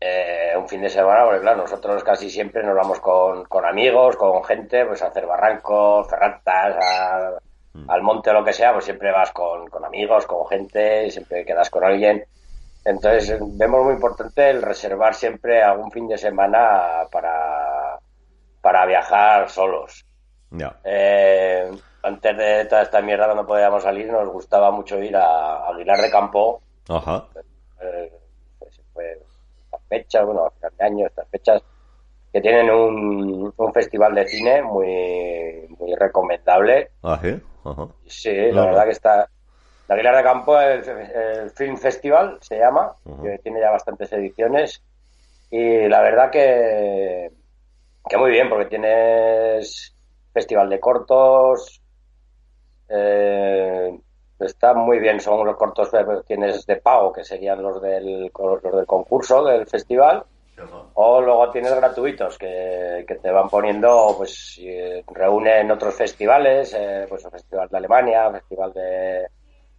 Eh, 0.00 0.54
un 0.56 0.68
fin 0.68 0.80
de 0.82 0.88
semana, 0.90 1.24
porque 1.24 1.40
claro, 1.40 1.58
nosotros 1.62 2.04
casi 2.04 2.30
siempre 2.30 2.62
nos 2.62 2.76
vamos 2.76 3.00
con, 3.00 3.44
con 3.46 3.64
amigos, 3.64 4.16
con 4.16 4.44
gente, 4.44 4.86
pues 4.86 5.02
a 5.02 5.08
hacer 5.08 5.26
barrancos, 5.26 6.08
ferratas, 6.08 6.76
a- 6.84 7.38
al 7.88 8.02
monte 8.02 8.30
o 8.30 8.32
lo 8.34 8.44
que 8.44 8.52
sea, 8.52 8.72
pues 8.72 8.84
siempre 8.84 9.10
vas 9.12 9.32
con, 9.32 9.66
con 9.68 9.84
amigos, 9.84 10.26
con 10.26 10.46
gente, 10.46 11.10
siempre 11.10 11.44
quedas 11.44 11.70
con 11.70 11.82
alguien. 11.84 12.24
Entonces 12.84 13.38
vemos 13.40 13.84
muy 13.84 13.94
importante 13.94 14.50
el 14.50 14.62
reservar 14.62 15.14
siempre 15.14 15.62
algún 15.62 15.90
fin 15.90 16.06
de 16.08 16.18
semana 16.18 17.06
para, 17.10 17.98
para 18.60 18.86
viajar 18.86 19.48
solos. 19.48 20.04
Eh, 20.84 21.70
antes 22.02 22.36
de 22.36 22.64
toda 22.66 22.82
esta 22.82 23.00
mierda 23.02 23.26
cuando 23.26 23.46
podíamos 23.46 23.82
salir 23.82 24.10
nos 24.10 24.28
gustaba 24.28 24.70
mucho 24.70 24.98
ir 25.02 25.16
a 25.16 25.68
Aguilar 25.68 25.98
de 25.98 26.10
Campo, 26.10 26.60
Ajá. 26.88 27.26
Eh, 27.80 28.12
pues, 28.58 28.80
estas 29.64 29.80
fechas, 29.88 30.24
bueno, 30.24 30.46
a 30.46 30.50
final 30.50 30.72
de 30.78 30.84
año, 30.84 31.06
estas 31.06 31.28
fechas, 31.28 31.62
que 32.32 32.40
tienen 32.40 32.70
un, 32.70 33.52
un 33.56 33.72
festival 33.72 34.14
de 34.14 34.28
cine 34.28 34.62
muy, 34.62 35.66
muy 35.78 35.94
recomendable. 35.94 36.90
Ah, 37.02 37.18
sí. 37.22 37.40
Ajá. 37.64 37.88
Sí, 38.06 38.34
la 38.52 38.66
verdad 38.66 38.84
que 38.84 38.90
está. 38.90 39.28
De 39.88 39.94
Aguilar 39.94 40.16
de 40.16 40.22
Campo, 40.22 40.60
el, 40.60 40.86
el 40.86 41.50
Film 41.52 41.78
Festival 41.78 42.38
se 42.42 42.58
llama, 42.58 42.94
que 43.22 43.38
tiene 43.38 43.60
ya 43.60 43.70
bastantes 43.70 44.12
ediciones. 44.12 44.82
Y 45.50 45.88
la 45.88 46.02
verdad 46.02 46.30
que, 46.30 47.30
que 48.06 48.16
muy 48.18 48.30
bien, 48.30 48.50
porque 48.50 48.66
tienes 48.66 49.94
festival 50.34 50.68
de 50.68 50.78
cortos. 50.78 51.80
eh, 52.90 53.98
está 54.40 54.74
muy 54.74 54.98
bien, 54.98 55.20
son 55.20 55.44
los 55.46 55.56
cortos 55.56 55.90
que 55.90 56.04
tienes 56.26 56.64
de 56.66 56.76
pago, 56.76 57.12
que 57.12 57.24
serían 57.24 57.62
los 57.62 57.80
del, 57.82 58.30
los 58.38 58.62
del 58.62 58.86
concurso 58.86 59.44
del 59.44 59.66
festival. 59.66 60.24
O 60.94 61.20
luego 61.22 61.50
tienes 61.50 61.74
gratuitos 61.74 62.38
que, 62.38 63.04
que 63.08 63.16
te 63.16 63.30
van 63.30 63.48
poniendo, 63.50 64.14
pues 64.18 64.56
eh, 64.62 65.04
reúnen 65.08 65.70
otros 65.70 65.94
festivales, 65.96 66.74
eh, 66.74 67.06
pues 67.08 67.24
el 67.24 67.30
Festival 67.32 67.68
de 67.70 67.76
Alemania, 67.78 68.30
Festival 68.32 68.72
de, 68.74 69.28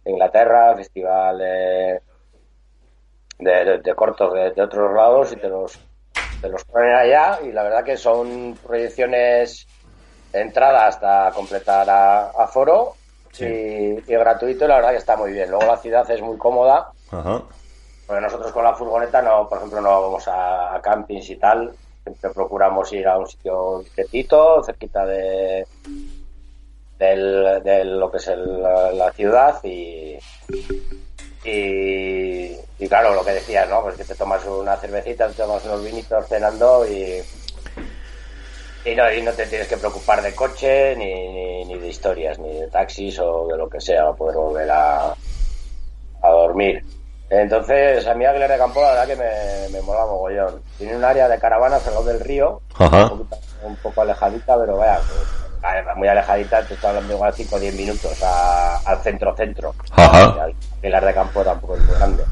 Inglaterra, 0.06 0.76
Festival 0.76 1.38
de, 1.38 2.02
de, 3.38 3.64
de- 3.64 3.78
de 3.80 3.94
cortos 3.94 4.32
de, 4.34 4.52
de 4.52 4.62
otros 4.62 4.92
lados 4.94 5.32
y 5.32 5.36
te 5.36 5.48
los, 5.48 5.82
te 6.40 6.48
los 6.50 6.64
ponen 6.66 6.94
allá 6.94 7.40
y 7.42 7.52
la 7.52 7.64
verdad 7.64 7.84
que 7.84 7.98
son 7.98 8.58
proyecciones 8.62 9.70
de 10.32 10.42
entrada 10.42 10.88
hasta 10.88 11.32
completar 11.34 11.90
a, 11.90 12.30
a 12.30 12.48
foro 12.48 12.99
Sí. 13.32 13.44
y, 13.46 14.12
y 14.12 14.16
gratuito 14.16 14.64
y 14.64 14.68
la 14.68 14.76
verdad 14.76 14.90
que 14.90 14.96
está 14.96 15.16
muy 15.16 15.32
bien. 15.32 15.50
Luego 15.50 15.66
la 15.66 15.76
ciudad 15.78 16.10
es 16.10 16.20
muy 16.20 16.36
cómoda. 16.36 16.90
Ajá. 17.10 17.42
Porque 18.06 18.22
nosotros 18.22 18.50
con 18.52 18.64
la 18.64 18.74
furgoneta, 18.74 19.22
no, 19.22 19.48
por 19.48 19.58
ejemplo, 19.58 19.80
no 19.80 20.02
vamos 20.02 20.26
a, 20.28 20.74
a 20.74 20.80
campings 20.82 21.30
y 21.30 21.36
tal. 21.36 21.72
Siempre 22.02 22.30
procuramos 22.30 22.92
ir 22.92 23.06
a 23.06 23.18
un 23.18 23.26
sitio 23.28 23.84
quietito, 23.94 24.62
cerquita 24.64 25.04
de, 25.06 25.66
del, 26.98 27.62
de 27.62 27.84
lo 27.84 28.10
que 28.10 28.16
es 28.16 28.28
el- 28.28 28.62
la, 28.62 28.90
la 28.92 29.12
ciudad 29.12 29.62
y, 29.62 30.18
y, 31.44 32.56
y 32.78 32.88
claro, 32.88 33.14
lo 33.14 33.24
que 33.24 33.32
decías, 33.32 33.68
¿no? 33.68 33.82
Pues 33.82 33.96
que 33.96 34.04
te 34.04 34.14
tomas 34.14 34.44
una 34.46 34.76
cervecita, 34.76 35.28
te 35.28 35.34
tomas 35.34 35.64
unos 35.64 35.84
vinitos 35.84 36.26
cenando 36.26 36.86
y, 36.86 37.22
y, 38.84 38.94
no, 38.94 39.12
y 39.12 39.22
no 39.22 39.32
te 39.32 39.46
tienes 39.46 39.68
que 39.68 39.76
preocupar 39.76 40.22
de 40.22 40.34
coche, 40.34 40.96
ni, 40.96 41.06
ni, 41.28 41.64
ni 41.64 41.78
de 41.78 41.88
historias, 41.88 42.38
ni 42.38 42.52
de 42.60 42.68
taxis 42.68 43.18
o 43.18 43.46
de 43.48 43.56
lo 43.56 43.68
que 43.68 43.80
sea, 43.80 44.02
para 44.04 44.14
poder 44.16 44.36
volver 44.36 44.70
a, 44.70 45.14
a 46.22 46.28
dormir. 46.30 46.82
Entonces, 47.28 48.06
a 48.06 48.14
mí 48.14 48.24
Aguilar 48.24 48.50
de 48.50 48.58
Campo, 48.58 48.80
la 48.80 48.90
verdad 48.90 49.06
que 49.06 49.16
me, 49.16 49.68
me 49.72 49.80
mola 49.82 50.04
mogollón. 50.06 50.62
Tiene 50.78 50.96
un 50.96 51.04
área 51.04 51.28
de 51.28 51.38
caravanas 51.38 51.86
al 51.86 51.94
lado 51.94 52.06
del 52.06 52.20
río, 52.20 52.60
Ajá. 52.74 53.04
un, 53.04 53.18
poquito- 53.20 53.38
un 53.62 53.76
poco 53.76 54.02
alejadita, 54.02 54.58
pero 54.58 54.76
vaya, 54.78 55.00
ver, 55.62 55.84
muy 55.96 56.08
alejadita, 56.08 56.66
te 56.66 56.74
estoy 56.74 56.88
hablando 56.88 57.12
igual 57.14 57.32
5 57.34 57.56
o 57.56 57.58
10 57.60 57.74
minutos 57.76 58.20
a- 58.24 58.78
al 58.84 58.98
centro-centro. 59.02 59.74
Aguilar 59.96 61.04
de 61.04 61.14
Campo 61.14 61.44
tampoco 61.44 61.76
es 61.76 61.82
muy 61.84 61.94
grande. 61.96 62.24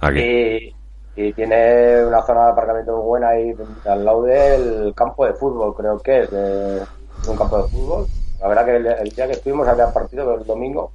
Aquí. 0.00 0.20
Y, 0.20 0.76
Y 1.14 1.32
tiene 1.34 2.04
una 2.06 2.22
zona 2.22 2.46
de 2.46 2.52
aparcamiento 2.52 2.96
muy 2.96 3.04
buena 3.04 3.28
ahí 3.28 3.54
al 3.84 4.04
lado 4.04 4.22
del 4.22 4.94
campo 4.94 5.26
de 5.26 5.34
fútbol, 5.34 5.74
creo 5.74 5.98
que 5.98 6.20
es, 6.20 6.30
de, 6.30 6.82
un 7.28 7.36
campo 7.36 7.62
de 7.62 7.68
fútbol. 7.68 8.06
La 8.40 8.48
verdad 8.48 8.64
que 8.64 8.76
el, 8.76 8.86
el 8.86 9.08
día 9.10 9.26
que 9.26 9.32
estuvimos 9.32 9.68
había 9.68 9.92
partido 9.92 10.34
el 10.34 10.44
domingo 10.44 10.92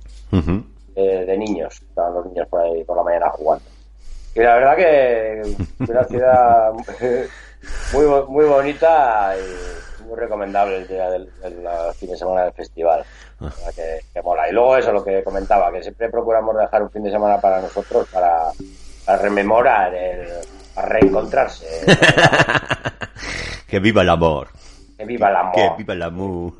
de 0.95 1.37
niños, 1.37 1.79
estaban 1.81 2.15
los 2.15 2.25
niños 2.25 2.47
por 2.47 2.61
ahí 2.61 2.83
por 2.83 2.97
la 2.97 3.03
mañana 3.03 3.29
jugando. 3.29 3.65
Y 4.33 4.39
la 4.39 4.55
verdad 4.55 4.75
que 4.75 5.41
es 5.41 5.89
una 5.89 6.03
ciudad 6.05 6.73
muy, 7.93 8.05
muy 8.27 8.45
bonita 8.45 9.35
y 9.37 10.03
muy 10.03 10.15
recomendable 10.15 10.77
el 10.77 10.87
día 10.87 11.09
del, 11.09 11.29
del 11.41 11.67
fin 11.95 12.09
de 12.09 12.17
semana 12.17 12.43
del 12.45 12.53
festival. 12.53 13.03
La 13.39 13.71
que, 13.75 13.99
que 14.11 14.21
mola. 14.23 14.49
Y 14.49 14.53
luego 14.53 14.77
eso, 14.77 14.91
lo 14.91 15.03
que 15.03 15.23
comentaba, 15.23 15.71
que 15.71 15.83
siempre 15.83 16.09
procuramos 16.09 16.57
dejar 16.57 16.81
un 16.81 16.89
fin 16.89 17.03
de 17.03 17.11
semana 17.11 17.39
para 17.39 17.61
nosotros, 17.61 18.07
para, 18.11 18.51
para 19.07 19.21
rememorar, 19.21 19.95
el, 19.95 20.27
para 20.75 20.89
reencontrarse. 20.89 21.65
que 23.67 23.79
viva 23.79 24.01
el 24.01 24.09
amor. 24.09 24.49
Que 24.97 25.05
viva 25.05 25.29
el 25.29 25.35
amor. 25.37 25.53
Que 25.55 25.69
viva 25.77 25.93
el 25.93 26.01
amor. 26.01 26.53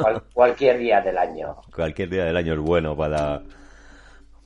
Cual- 0.00 0.22
cualquier 0.32 0.78
día 0.78 1.00
del 1.00 1.18
año. 1.18 1.56
Cualquier 1.74 2.08
día 2.08 2.24
del 2.24 2.36
año 2.36 2.54
es 2.54 2.60
bueno 2.60 2.96
para, 2.96 3.42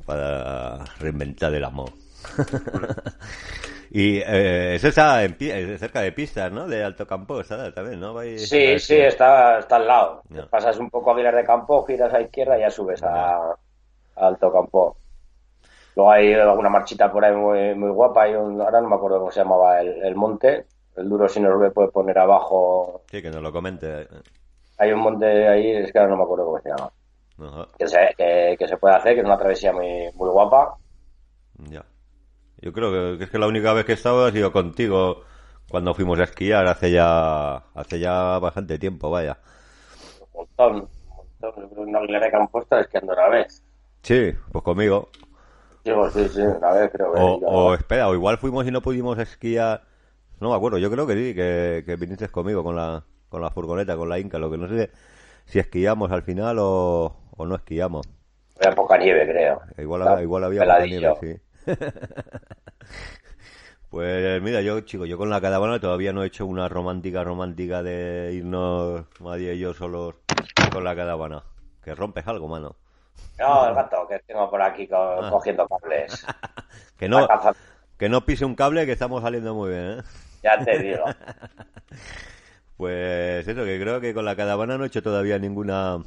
para 0.07 0.79
reinventar 0.99 1.53
el 1.53 1.65
amor. 1.65 1.91
y 3.91 4.17
eh, 4.19 4.77
eso 4.77 4.89
está 4.89 5.23
en, 5.25 5.37
eh, 5.41 5.77
cerca 5.79 6.01
de 6.01 6.13
pistas, 6.13 6.51
¿no? 6.51 6.67
De 6.67 6.83
Alto 6.83 7.07
Campo, 7.07 7.41
está 7.41 7.71
también, 7.75 8.01
¿no? 8.01 8.19
Sí, 8.39 8.79
sí, 8.79 8.97
está, 8.97 9.59
está 9.59 9.77
al 9.77 9.87
lado. 9.87 10.23
Pasas 10.49 10.79
un 10.79 10.89
poco 10.89 11.11
a 11.11 11.15
Aguilar 11.15 11.37
de 11.37 11.45
Campo, 11.45 11.85
giras 11.85 12.15
a 12.15 12.23
izquierda 12.23 12.57
y 12.57 12.61
ya 12.63 12.71
subes 12.71 13.03
a, 13.03 13.37
a 13.37 13.57
Alto 14.17 14.51
Campo. 14.51 14.97
Luego 15.95 16.11
hay 16.11 16.33
alguna 16.35 16.69
marchita 16.71 17.13
por 17.13 17.25
ahí 17.25 17.35
muy, 17.35 17.75
muy 17.75 17.91
guapa. 17.91 18.23
Hay 18.25 18.35
un, 18.35 18.61
ahora 18.61 18.81
no 18.81 18.89
me 18.89 18.97
acuerdo 18.97 19.19
cómo 19.19 19.31
se 19.31 19.41
llamaba 19.41 19.81
el, 19.81 20.03
el 20.05 20.15
monte. 20.15 20.67
El 20.97 21.09
duro, 21.09 21.29
si 21.29 21.41
nos 21.41 21.59
ve, 21.59 21.71
puede 21.71 21.89
poner 21.89 22.19
abajo. 22.19 23.03
Sí, 23.11 23.23
que 23.23 23.31
nos 23.31 23.43
lo 23.43 23.53
comente. 23.53 24.09
Hay 24.79 24.93
un 24.93 25.01
monte 25.01 25.49
ahí, 25.49 25.71
es 25.71 25.93
que 25.93 25.99
ahora 25.99 26.11
no 26.11 26.17
me 26.19 26.25
acuerdo 26.25 26.47
cómo 26.47 26.61
se 26.61 26.69
llama. 26.71 26.91
Ajá, 27.39 27.69
Que 27.79 27.89
se, 27.89 27.99
que, 28.17 28.57
que 28.59 28.69
se 28.69 28.77
puede 28.77 28.95
hacer, 28.97 29.15
que 29.15 29.21
es 29.21 29.27
una 29.27 29.39
travesía 29.39 29.73
muy, 29.73 30.11
muy 30.15 30.29
guapa. 30.31 30.77
ya. 31.71 31.85
Yo 32.59 32.73
creo 32.73 33.19
que, 33.19 33.25
es 33.25 33.31
que 33.31 33.39
la 33.39 33.49
única 33.49 33.73
vez 33.73 33.85
que 33.85 33.93
he 33.93 33.95
estado 33.97 34.25
ha 34.25 34.31
sido 34.31 34.53
contigo 34.53 35.23
cuando 35.69 35.95
fuimos 35.95 36.21
a 36.21 36.25
esquiar 36.25 36.67
hace 36.67 36.93
ya 36.93 37.57
hace 37.75 37.99
ya 37.99 38.39
bastante 38.39 38.79
tiempo, 38.79 39.11
vaya. 39.11 39.39
Un 40.21 40.29
montón. 40.33 40.89
Un 41.09 41.17
montón. 41.17 41.71
Yo 41.93 42.07
creo 42.07 42.21
que 42.21 42.31
Campo 42.31 42.61
está 42.61 42.81
esquiando 42.81 43.13
una 43.15 43.29
vez. 43.29 43.63
Sí, 44.03 44.33
pues 44.53 44.65
conmigo. 44.65 45.09
Digo, 45.85 46.09
sí, 46.11 46.29
sí, 46.29 46.41
una 46.41 46.73
vez 46.73 46.91
creo 46.93 47.13
que. 47.13 47.21
O, 47.21 47.75
espera, 47.75 48.09
o 48.09 48.15
igual 48.15 48.39
fuimos 48.39 48.67
y 48.67 48.71
no 48.71 48.83
pudimos 48.83 49.19
esquiar. 49.19 49.83
No 50.41 50.51
me 50.51 50.57
acuerdo, 50.57 50.79
yo 50.79 50.91
creo 50.91 51.07
que 51.07 51.15
sí, 51.15 51.35
que, 51.35 51.83
que 51.85 51.97
viniste 51.97 52.29
conmigo 52.29 52.63
con 52.65 52.77
la, 52.77 53.05
con 53.29 53.43
la 53.43 53.51
furgoneta, 53.51 53.97
con 53.97 54.09
la 54.09 54.19
Inca, 54.19 54.39
lo 54.39 54.51
que 54.51 54.59
no 54.59 54.69
sé 54.69 54.91
si 55.45 55.59
esquiamos 55.59 56.11
al 56.13 56.23
final 56.23 56.59
o, 56.61 57.17
o 57.37 57.47
no 57.47 57.55
esquiamos. 57.55 58.07
Había 58.61 58.75
poca 58.75 58.99
nieve, 58.99 59.27
creo. 59.27 59.61
Igual, 59.79 60.23
igual 60.23 60.45
había 60.45 60.63
poca 60.63 60.87
nieve, 60.87 61.15
sí. 61.21 61.37
pues 63.91 64.43
mira, 64.43 64.61
yo, 64.63 64.81
chico, 64.81 65.07
yo 65.07 65.19
con 65.19 65.31
la 65.31 65.41
caravana 65.41 65.81
todavía 65.81 66.13
no 66.13 66.23
he 66.23 66.27
hecho 66.27 66.47
una 66.47 66.69
romántica, 66.69 67.25
romántica 67.25 67.83
de 67.83 68.33
irnos 68.35 69.05
María 69.21 69.53
y 69.53 69.59
yo 69.59 69.75
solos 69.75 70.15
con 70.73 70.85
la 70.85 70.95
caravana. 70.97 71.45
Que 71.83 71.95
rompes 71.95 72.27
algo, 72.27 72.49
mano. 72.49 72.77
No, 73.39 73.69
el 73.69 73.75
gato 73.75 74.07
que 74.09 74.19
tengo 74.21 74.49
por 74.51 74.63
aquí 74.63 74.87
co- 74.87 74.97
Ah. 74.97 75.31
cogiendo 75.31 75.67
cables. 75.69 76.25
Que 76.99 77.09
no, 77.09 77.27
que 77.99 78.09
no 78.09 78.25
pise 78.25 78.45
un 78.45 78.55
cable 78.55 78.87
que 78.87 78.93
estamos 78.93 79.23
saliendo 79.23 79.55
muy 79.55 79.71
bien, 79.71 79.99
¿eh? 79.99 80.03
Ya 80.45 80.65
te 80.65 80.79
digo. 80.79 81.05
Pues 82.77 83.47
eso, 83.47 83.65
que 83.65 83.81
creo 83.81 84.01
que 84.01 84.15
con 84.15 84.25
la 84.25 84.35
caravana 84.37 84.77
no 84.77 84.85
he 84.85 84.87
hecho 84.89 85.03
todavía 85.03 85.39
ninguna 85.39 85.99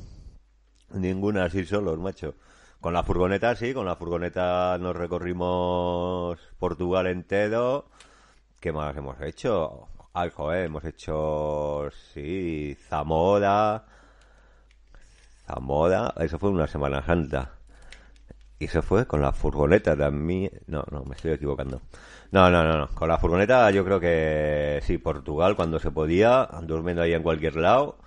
ninguna 0.91 1.45
así 1.45 1.65
solos, 1.65 1.97
macho. 1.99 2.35
Con 2.81 2.93
la 2.93 3.03
furgoneta 3.03 3.55
sí, 3.55 3.73
con 3.73 3.85
la 3.85 3.95
furgoneta 3.95 4.77
nos 4.79 4.95
recorrimos 4.95 6.37
Portugal 6.59 7.07
entero. 7.07 7.85
¿Qué 8.59 8.71
más 8.71 8.95
hemos 8.97 9.19
hecho? 9.21 9.87
Ay, 10.13 10.31
joder, 10.33 10.65
hemos 10.65 10.83
hecho, 10.85 11.89
sí, 12.13 12.77
Zamora. 12.89 13.83
Zamora, 15.45 16.13
eso 16.19 16.39
fue 16.39 16.49
una 16.49 16.67
Semana 16.67 17.03
Santa. 17.05 17.51
Y 18.57 18.65
eso 18.65 18.81
fue 18.81 19.05
con 19.05 19.21
la 19.21 19.33
furgoneta 19.33 19.95
también. 19.97 20.51
No, 20.67 20.83
no, 20.91 21.03
me 21.03 21.15
estoy 21.15 21.31
equivocando. 21.31 21.81
No, 22.31 22.49
no, 22.49 22.63
no, 22.63 22.77
no. 22.77 22.87
Con 22.87 23.09
la 23.09 23.17
furgoneta 23.17 23.69
yo 23.71 23.83
creo 23.83 23.99
que 23.99 24.79
sí, 24.83 24.97
Portugal 24.97 25.55
cuando 25.55 25.79
se 25.79 25.91
podía, 25.91 26.47
durmiendo 26.63 27.01
ahí 27.01 27.13
en 27.13 27.23
cualquier 27.23 27.57
lado. 27.57 27.97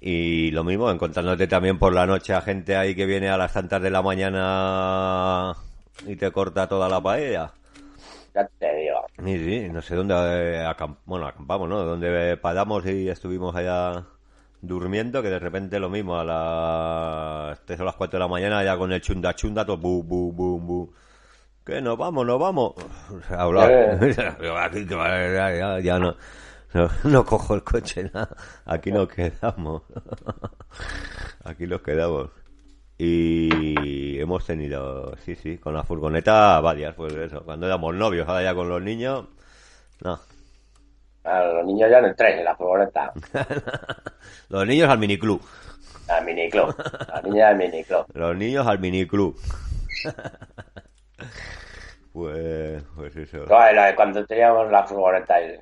Y 0.00 0.50
lo 0.50 0.64
mismo, 0.64 0.90
encontrándote 0.90 1.46
también 1.46 1.78
por 1.78 1.94
la 1.94 2.06
noche 2.06 2.34
a 2.34 2.42
gente 2.42 2.76
ahí 2.76 2.94
que 2.94 3.06
viene 3.06 3.30
a 3.30 3.38
las 3.38 3.54
tantas 3.54 3.80
de 3.80 3.90
la 3.90 4.02
mañana 4.02 5.54
y 6.06 6.16
te 6.16 6.30
corta 6.30 6.68
toda 6.68 6.88
la 6.88 7.00
paella. 7.00 7.52
Ya 8.34 8.46
te 8.58 8.74
digo. 8.74 9.06
Sí, 9.24 9.44
sí, 9.44 9.68
no 9.70 9.80
sé 9.80 9.94
dónde 9.94 10.14
eh, 10.14 10.74
bueno, 11.06 11.26
acampamos, 11.26 11.68
¿no? 11.68 11.84
Donde 11.84 12.36
paramos 12.36 12.84
y 12.84 13.08
estuvimos 13.08 13.54
allá 13.54 14.04
durmiendo, 14.66 15.22
que 15.22 15.30
de 15.30 15.38
repente 15.38 15.78
lo 15.78 15.90
mismo, 15.90 16.18
a 16.18 16.24
las 16.24 17.60
3 17.64 17.80
o 17.80 17.84
las 17.84 17.94
4 17.94 18.18
de 18.18 18.20
la 18.20 18.28
mañana 18.28 18.64
ya 18.64 18.76
con 18.76 18.92
el 18.92 19.00
chunda 19.00 19.34
chunda, 19.34 19.64
todo 19.64 19.78
bu, 19.78 20.02
bu, 20.02 20.32
bu, 20.32 20.60
bu. 20.60 20.94
Que 21.64 21.80
nos 21.80 21.96
vamos, 21.96 22.26
nos 22.26 22.38
vamos. 22.38 22.74
Hablar. 23.30 23.98
Ya, 24.40 25.54
ya, 25.56 25.80
ya 25.80 25.98
no, 25.98 26.16
no, 26.74 26.90
no 27.04 27.24
cojo 27.24 27.54
el 27.54 27.62
coche, 27.62 28.10
nada. 28.14 28.36
Aquí 28.66 28.92
nos 28.92 29.08
quedamos. 29.08 29.82
Aquí 31.44 31.66
nos 31.66 31.80
quedamos. 31.82 32.30
Y 32.98 34.18
hemos 34.20 34.46
tenido, 34.46 35.16
sí, 35.24 35.34
sí, 35.34 35.58
con 35.58 35.74
la 35.74 35.82
furgoneta 35.82 36.60
varias, 36.60 36.94
pues 36.94 37.12
eso. 37.14 37.42
Cuando 37.44 37.66
éramos 37.66 37.94
novios, 37.94 38.28
ahora 38.28 38.42
ya 38.42 38.54
con 38.54 38.68
los 38.68 38.82
niños, 38.82 39.26
no. 40.02 40.20
Claro, 41.24 41.54
los 41.54 41.66
niños 41.66 41.90
ya 41.90 41.98
en 42.00 42.04
el 42.04 42.14
tren, 42.14 42.38
en 42.38 42.44
la 42.44 42.54
furgoneta. 42.54 43.10
Los 44.50 44.66
niños 44.66 44.90
al 44.90 44.98
miniclub. 44.98 45.40
Al 46.06 46.22
miniclub. 46.24 46.74
La 47.08 47.22
niña 47.22 47.48
del 47.48 47.56
miniclub. 47.56 48.04
Los 48.12 48.36
niños 48.36 48.66
al 48.66 48.78
miniclub. 48.78 49.34
pues, 52.12 52.82
pues 52.94 53.16
eso. 53.16 53.44
Cuando 53.96 54.24
teníamos 54.26 54.70
la 54.70 54.84
furgoneta. 54.84 55.40
y- 55.40 55.58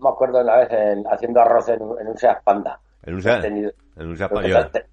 Me 0.00 0.08
acuerdo 0.08 0.40
una 0.40 0.56
vez 0.56 0.68
en- 0.72 1.06
haciendo 1.06 1.40
arroz 1.40 1.68
en, 1.68 1.82
un- 1.82 2.00
en 2.00 2.08
un 2.08 2.18
Seat 2.18 2.42
Panda. 2.42 2.80
En 3.04 3.14
un 3.14 3.22
tenido- 3.22 3.72
en 3.96 4.06
un 4.08 4.16
que 4.16 4.28
Panda. 4.28 4.70
te- 4.70 4.80
te- 4.80 4.86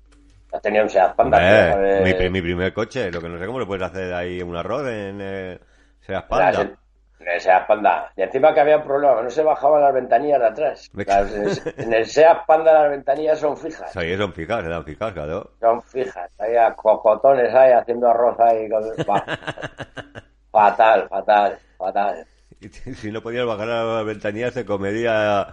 has 0.55 0.61
tenido 0.61 0.83
un 0.83 0.89
Seat 0.89 1.15
Panda. 1.15 1.37
Hombre, 1.37 1.71
¿sabes? 2.03 2.21
mi, 2.21 2.29
mi 2.29 2.41
primer 2.41 2.73
coche, 2.73 3.11
lo 3.11 3.21
que 3.21 3.29
no 3.29 3.39
sé 3.39 3.45
cómo 3.47 3.59
le 3.59 3.65
puedes 3.65 3.83
hacer 3.83 4.13
ahí 4.13 4.41
un 4.41 4.55
arroz 4.55 4.87
en 4.87 5.19
eh, 5.21 5.59
Era 6.07 6.27
Panda. 6.27 6.71
El 7.19 7.41
Seat 7.41 7.67
Panda. 7.67 8.11
Y 8.15 8.21
encima 8.21 8.53
que 8.53 8.59
había 8.61 8.77
un 8.77 8.83
problema, 8.83 9.21
no 9.21 9.29
se 9.29 9.43
bajaban 9.43 9.81
las 9.81 9.93
ventanillas 9.93 10.39
de 10.39 10.45
atrás. 10.47 10.89
Las- 10.93 11.65
en 11.77 11.93
el- 11.93 12.05
Seat 12.05 12.45
Panda 12.45 12.73
las 12.73 12.89
ventanillas 12.91 13.39
son 13.39 13.57
fijas. 13.57 13.91
Sí, 13.91 14.17
son 14.17 14.33
fijas, 14.33 14.63
eran 14.63 14.83
fijas, 14.83 15.13
claro. 15.13 15.51
Son 15.59 15.81
fijas. 15.81 16.29
Ahí 16.39 16.55
a 16.55 16.73
cocotones 16.73 17.53
ahí 17.53 17.71
haciendo 17.71 18.09
arroz 18.09 18.39
ahí. 18.39 18.69
con-. 18.69 18.83
Fatal, 20.51 21.07
fatal, 21.09 21.57
fatal. 21.77 22.25
Y 22.61 22.69
si 22.69 23.11
no 23.11 23.21
podías 23.21 23.45
bajar 23.45 23.69
a 23.69 23.83
la 23.83 24.03
ventanilla 24.03 24.51
se 24.51 24.65
comería 24.65 25.47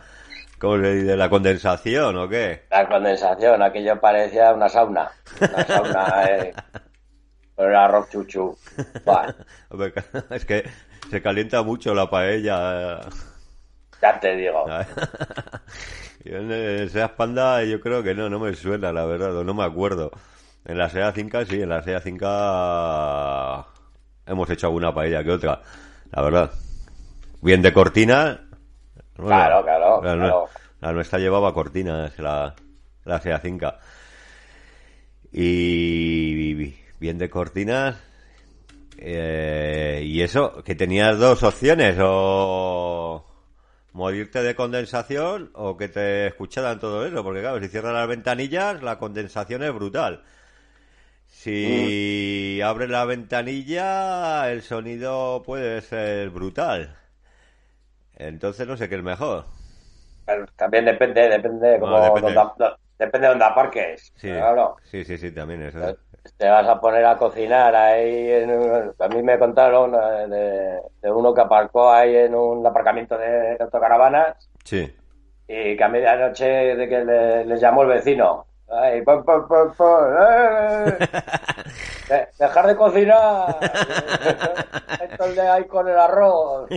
¿cómo 0.60 0.76
se 0.80 0.92
dice? 0.94 1.16
la 1.16 1.28
condensación 1.28 2.16
o 2.16 2.28
qué 2.28 2.62
La 2.70 2.88
condensación, 2.88 3.60
aquello 3.62 4.00
parecía 4.00 4.52
una 4.54 4.68
sauna. 4.68 5.10
Una 5.40 5.64
sauna, 5.64 6.24
eh. 6.26 6.52
Con 7.56 7.66
el 7.68 7.74
arroz 7.76 8.08
chuchu. 8.10 8.56
Hombre, 9.70 9.92
es 10.30 10.44
que 10.46 10.64
se 11.12 11.20
calienta 11.20 11.62
mucho 11.62 11.94
la 11.94 12.08
paella. 12.08 13.00
Ya 14.00 14.18
te 14.18 14.34
digo. 14.34 14.64
Yo 16.24 16.38
en 16.38 16.50
el 16.50 16.88
Seat 16.88 17.12
Panda 17.16 17.62
yo 17.64 17.80
creo 17.80 18.02
que 18.02 18.14
no, 18.14 18.30
no 18.30 18.38
me 18.38 18.54
suena 18.54 18.92
la 18.94 19.04
verdad, 19.04 19.32
no 19.44 19.52
me 19.52 19.62
acuerdo. 19.62 20.10
En 20.64 20.78
la 20.78 20.88
Seat 20.88 21.14
5 21.14 21.44
sí, 21.44 21.60
en 21.60 21.68
la 21.68 21.82
Seat 21.82 22.02
5 22.02 22.24
hemos 24.26 24.48
hecho 24.48 24.68
alguna 24.68 24.94
paella 24.94 25.22
que 25.22 25.32
otra 25.32 25.60
la 26.12 26.22
verdad. 26.22 26.50
Bien 27.42 27.60
de 27.60 27.72
cortina. 27.74 28.40
Bueno, 29.16 29.28
Claro, 29.28 29.62
claro, 29.64 30.02
la, 30.02 30.14
nue- 30.14 30.18
claro. 30.20 30.48
la 30.80 30.92
nuestra 30.92 31.18
llevaba 31.18 31.52
cortinas 31.52 32.18
la, 32.18 32.54
la 33.04 33.20
Seat 33.20 33.42
5 33.42 33.74
y 35.32 36.74
bien 36.98 37.18
de 37.18 37.28
cortinas 37.28 37.96
eh, 39.04 40.02
y 40.04 40.22
eso 40.22 40.62
que 40.64 40.74
tenías 40.74 41.18
dos 41.18 41.42
opciones 41.42 41.96
o 42.00 43.24
morirte 43.92 44.42
de 44.42 44.54
condensación 44.56 45.50
o 45.54 45.76
que 45.78 45.88
te 45.88 46.28
escucharan 46.28 46.80
todo 46.80 47.06
eso 47.06 47.22
porque 47.24 47.40
claro 47.42 47.60
si 47.60 47.68
cierras 47.68 47.94
las 47.94 48.08
ventanillas 48.08 48.82
la 48.82 48.98
condensación 48.98 49.62
es 49.64 49.74
brutal 49.74 50.24
Si 51.26 52.60
abres 52.62 52.88
la 52.90 53.04
ventanilla, 53.04 54.50
el 54.52 54.62
sonido 54.62 55.42
puede 55.44 55.80
ser 55.80 56.30
brutal. 56.30 56.96
Entonces 58.16 58.66
no 58.66 58.76
sé 58.78 58.88
qué 58.88 58.94
es 58.96 59.02
mejor. 59.02 59.44
Pero 60.24 60.46
también 60.56 60.84
depende, 60.84 61.28
depende 61.28 61.68
de 61.68 61.80
cómo, 61.80 62.00
depende. 62.00 62.32
dó- 62.58 62.76
depende 62.98 63.26
de 63.26 63.30
dónde 63.30 63.44
aparques. 63.44 64.12
Sí, 64.16 64.28
Claro. 64.28 64.76
sí, 64.84 65.04
sí, 65.04 65.18
sí, 65.18 65.32
también 65.32 65.62
eso. 65.62 65.78
Te 66.38 66.48
vas 66.48 66.66
a 66.68 66.80
poner 66.80 67.04
a 67.04 67.16
cocinar 67.16 67.74
ahí. 67.74 68.30
En 68.30 68.50
un- 68.50 68.94
a 68.98 69.08
mí 69.08 69.22
me 69.22 69.38
contaron 69.38 69.94
eh, 69.94 70.26
de, 70.28 70.80
de 71.02 71.10
uno 71.12 71.34
que 71.34 71.40
aparcó 71.40 71.90
ahí 71.90 72.16
en 72.16 72.34
un 72.34 72.64
aparcamiento 72.66 73.18
de 73.18 73.56
autocaravanas 73.60 74.36
Sí. 74.64 74.94
y 75.48 75.76
que 75.76 75.84
a 75.84 75.88
medianoche 75.88 76.44
de 76.76 76.88
que 76.88 77.04
le- 77.04 77.44
les 77.44 77.60
llamó 77.60 77.82
el 77.82 77.88
vecino. 77.88 78.46
Ay, 78.74 79.00
eh, 79.00 79.04
de- 82.08 82.28
dejar 82.38 82.66
de 82.66 82.76
cocinar. 82.76 83.56
Esto 85.02 85.28
de 85.34 85.40
ahí 85.42 85.64
con 85.64 85.88
el 85.88 85.98
arroz. 85.98 86.68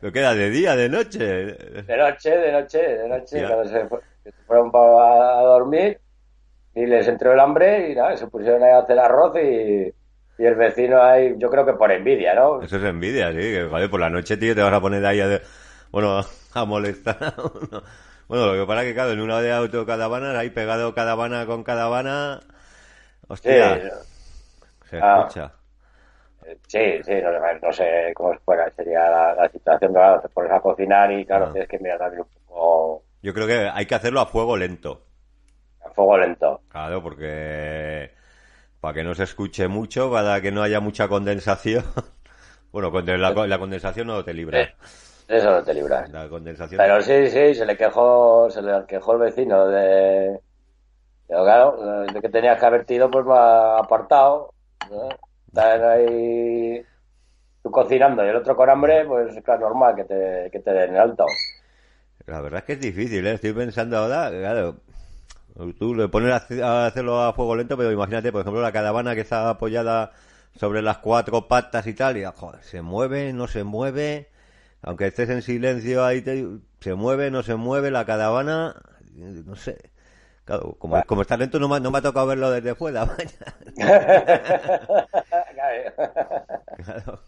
Pero 0.00 0.12
queda 0.12 0.34
de 0.34 0.50
día, 0.50 0.76
de 0.76 0.88
noche. 0.88 1.18
De 1.18 1.96
noche, 1.96 2.36
de 2.36 2.52
noche, 2.52 2.78
de 2.98 3.08
noche. 3.08 3.44
Cuando 3.46 3.64
se, 3.68 3.84
fu- 3.86 4.00
se 4.22 4.32
fueron 4.46 4.70
a 4.74 5.40
dormir 5.42 5.98
y 6.82 6.86
les 6.86 7.08
entró 7.08 7.32
el 7.32 7.40
hambre 7.40 7.90
y 7.90 7.94
nada, 7.94 8.16
se 8.16 8.26
pusieron 8.28 8.62
ahí 8.62 8.70
a 8.70 8.78
hacer 8.78 8.98
arroz 8.98 9.36
y, 9.36 9.92
y 10.38 10.46
el 10.46 10.54
vecino 10.54 11.02
ahí, 11.02 11.34
yo 11.38 11.50
creo 11.50 11.66
que 11.66 11.72
por 11.74 11.90
envidia, 11.92 12.34
¿no? 12.34 12.62
Eso 12.62 12.76
es 12.76 12.84
envidia, 12.84 13.30
sí. 13.32 13.38
Que, 13.38 13.66
joder, 13.68 13.90
por 13.90 14.00
la 14.00 14.10
noche, 14.10 14.36
tío, 14.36 14.54
te 14.54 14.62
vas 14.62 14.72
a 14.72 14.80
poner 14.80 15.04
ahí 15.06 15.20
a, 15.20 15.40
bueno, 15.90 16.20
a 16.54 16.64
molestar 16.64 17.16
a 17.22 17.34
uno. 17.42 17.82
Bueno, 18.28 18.46
lo 18.52 18.60
que 18.60 18.66
pasa 18.66 18.82
es 18.82 18.88
que, 18.88 18.94
claro, 18.94 19.12
en 19.12 19.20
una 19.20 19.40
de 19.40 19.52
autocaravanas, 19.52 20.36
ahí 20.36 20.50
pegado 20.50 20.94
caravana 20.94 21.46
con 21.46 21.64
caravana, 21.64 22.40
Sí, 23.42 23.48
hostia, 23.48 23.78
se 24.90 24.98
Ah. 25.00 25.18
escucha. 25.18 25.52
sí, 26.68 27.02
sí, 27.04 27.12
no, 27.22 27.30
sé- 27.32 27.60
no 27.62 27.72
sé 27.72 28.12
cómo 28.14 28.38
fuera, 28.44 28.70
sería 28.72 29.10
la, 29.10 29.34
la 29.34 29.48
situación, 29.50 29.92
claro, 29.92 30.20
te 30.22 30.28
pones 30.28 30.52
a 30.52 30.60
cocinar 30.60 31.10
y 31.12 31.24
claro, 31.26 31.46
Ah. 31.46 31.52
tienes 31.52 31.68
que 31.68 31.78
mirar 31.78 31.98
también 31.98 32.22
un 32.22 32.28
poco 32.46 33.04
Yo 33.22 33.34
creo 33.34 33.46
que 33.46 33.68
hay 33.72 33.86
que 33.86 33.94
hacerlo 33.94 34.20
a 34.20 34.26
fuego 34.26 34.56
lento. 34.56 35.07
A 35.90 35.94
fuego 35.94 36.18
lento. 36.18 36.60
Claro, 36.68 37.02
porque 37.02 38.10
para 38.80 38.94
que 38.94 39.04
no 39.04 39.14
se 39.14 39.24
escuche 39.24 39.68
mucho, 39.68 40.10
para 40.10 40.40
que 40.40 40.52
no 40.52 40.62
haya 40.62 40.80
mucha 40.80 41.08
condensación. 41.08 41.84
Bueno, 42.70 42.92
con 42.92 43.06
la, 43.06 43.30
la 43.30 43.58
condensación 43.58 44.08
no 44.08 44.22
te 44.22 44.34
libra. 44.34 44.74
Eso 45.26 45.50
no 45.50 45.62
te 45.62 45.72
libras. 45.72 46.10
La 46.10 46.28
condensación. 46.28 46.76
Pero 46.76 47.00
sí, 47.00 47.30
sí, 47.30 47.54
se 47.54 47.64
le 47.64 47.78
quejó, 47.78 48.50
se 48.50 48.60
le 48.60 48.84
quejó 48.86 49.14
el 49.14 49.20
vecino 49.20 49.66
de, 49.68 50.38
pero 51.28 51.44
claro, 51.44 52.04
de 52.06 52.20
que 52.22 52.28
tenías 52.30 52.58
que 52.58 52.66
haber 52.66 52.86
ido 52.88 53.10
pues 53.10 53.26
más 53.26 53.84
apartado, 53.84 54.54
¿no? 54.90 55.08
Estar 55.46 55.84
ahí 55.84 56.82
tú 57.62 57.70
cocinando 57.70 58.24
y 58.24 58.28
el 58.28 58.36
otro 58.36 58.56
con 58.56 58.70
hambre, 58.70 59.04
pues 59.04 59.36
claro, 59.44 59.60
normal 59.68 59.94
que 59.94 60.04
te, 60.04 60.48
que 60.50 60.60
te 60.60 60.70
den 60.72 60.94
el 60.94 61.00
alto. 61.00 61.26
La 62.26 62.40
verdad 62.40 62.60
es 62.60 62.64
que 62.64 62.72
es 62.72 62.80
difícil, 62.80 63.26
¿eh? 63.26 63.34
Estoy 63.34 63.52
pensando 63.52 63.98
ahora, 63.98 64.30
claro, 64.30 64.76
tú 65.78 65.94
le 65.94 66.08
pones 66.08 66.32
a 66.32 66.36
hace- 66.36 66.62
a 66.62 66.86
hacerlo 66.86 67.20
a 67.22 67.32
fuego 67.32 67.56
lento, 67.56 67.76
pero 67.76 67.90
imagínate, 67.92 68.30
por 68.32 68.40
ejemplo, 68.42 68.60
la 68.62 68.72
caravana 68.72 69.14
que 69.14 69.22
está 69.22 69.48
apoyada 69.50 70.12
sobre 70.56 70.82
las 70.82 70.98
cuatro 70.98 71.46
patas 71.48 71.86
y 71.86 71.94
tal, 71.94 72.16
y 72.16 72.24
joder, 72.24 72.62
se 72.62 72.82
mueve, 72.82 73.32
no 73.32 73.46
se 73.48 73.64
mueve, 73.64 74.28
aunque 74.82 75.06
estés 75.08 75.28
en 75.30 75.42
silencio 75.42 76.04
ahí, 76.04 76.22
te- 76.22 76.46
se 76.80 76.94
mueve, 76.94 77.30
no 77.30 77.42
se 77.42 77.54
mueve 77.56 77.90
la 77.90 78.04
caravana, 78.04 78.74
no 79.14 79.56
sé. 79.56 79.90
Claro, 80.44 80.76
como, 80.78 81.02
como 81.04 81.22
está 81.22 81.36
lento 81.36 81.58
no 81.58 81.68
me, 81.68 81.76
ha- 81.76 81.80
no 81.80 81.90
me 81.90 81.98
ha 81.98 82.02
tocado 82.02 82.26
verlo 82.28 82.50
desde 82.50 82.74
fuera. 82.74 83.06
Claro. 86.84 87.20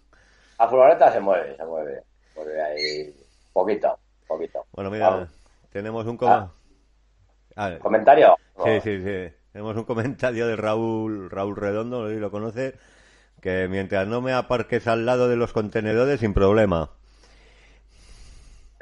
La 0.58 0.68
furgoneta 0.68 1.12
se 1.12 1.20
mueve, 1.20 1.56
se 1.56 1.64
mueve, 1.64 2.02
mueve 2.36 2.62
ahí 2.62 3.14
poquito, 3.52 3.98
poquito. 4.26 4.64
Bueno, 4.72 4.90
mira, 4.90 5.08
Vamos. 5.10 5.28
tenemos 5.72 6.06
un... 6.06 6.14
Ah. 6.14 6.18
coma- 6.18 6.36
Ah, 6.36 6.50
¿Comentario? 7.80 8.36
Sí, 8.64 8.80
sí, 8.82 9.02
sí. 9.02 9.34
Tenemos 9.52 9.76
un 9.76 9.84
comentario 9.84 10.46
de 10.46 10.56
Raúl, 10.56 11.28
Raúl 11.30 11.56
Redondo, 11.56 12.02
no 12.02 12.08
lo 12.08 12.30
conoce, 12.30 12.74
que 13.40 13.66
mientras 13.68 14.06
no 14.06 14.20
me 14.20 14.32
aparques 14.32 14.86
al 14.86 15.04
lado 15.04 15.28
de 15.28 15.36
los 15.36 15.52
contenedores, 15.52 16.20
sin 16.20 16.34
problema. 16.34 16.90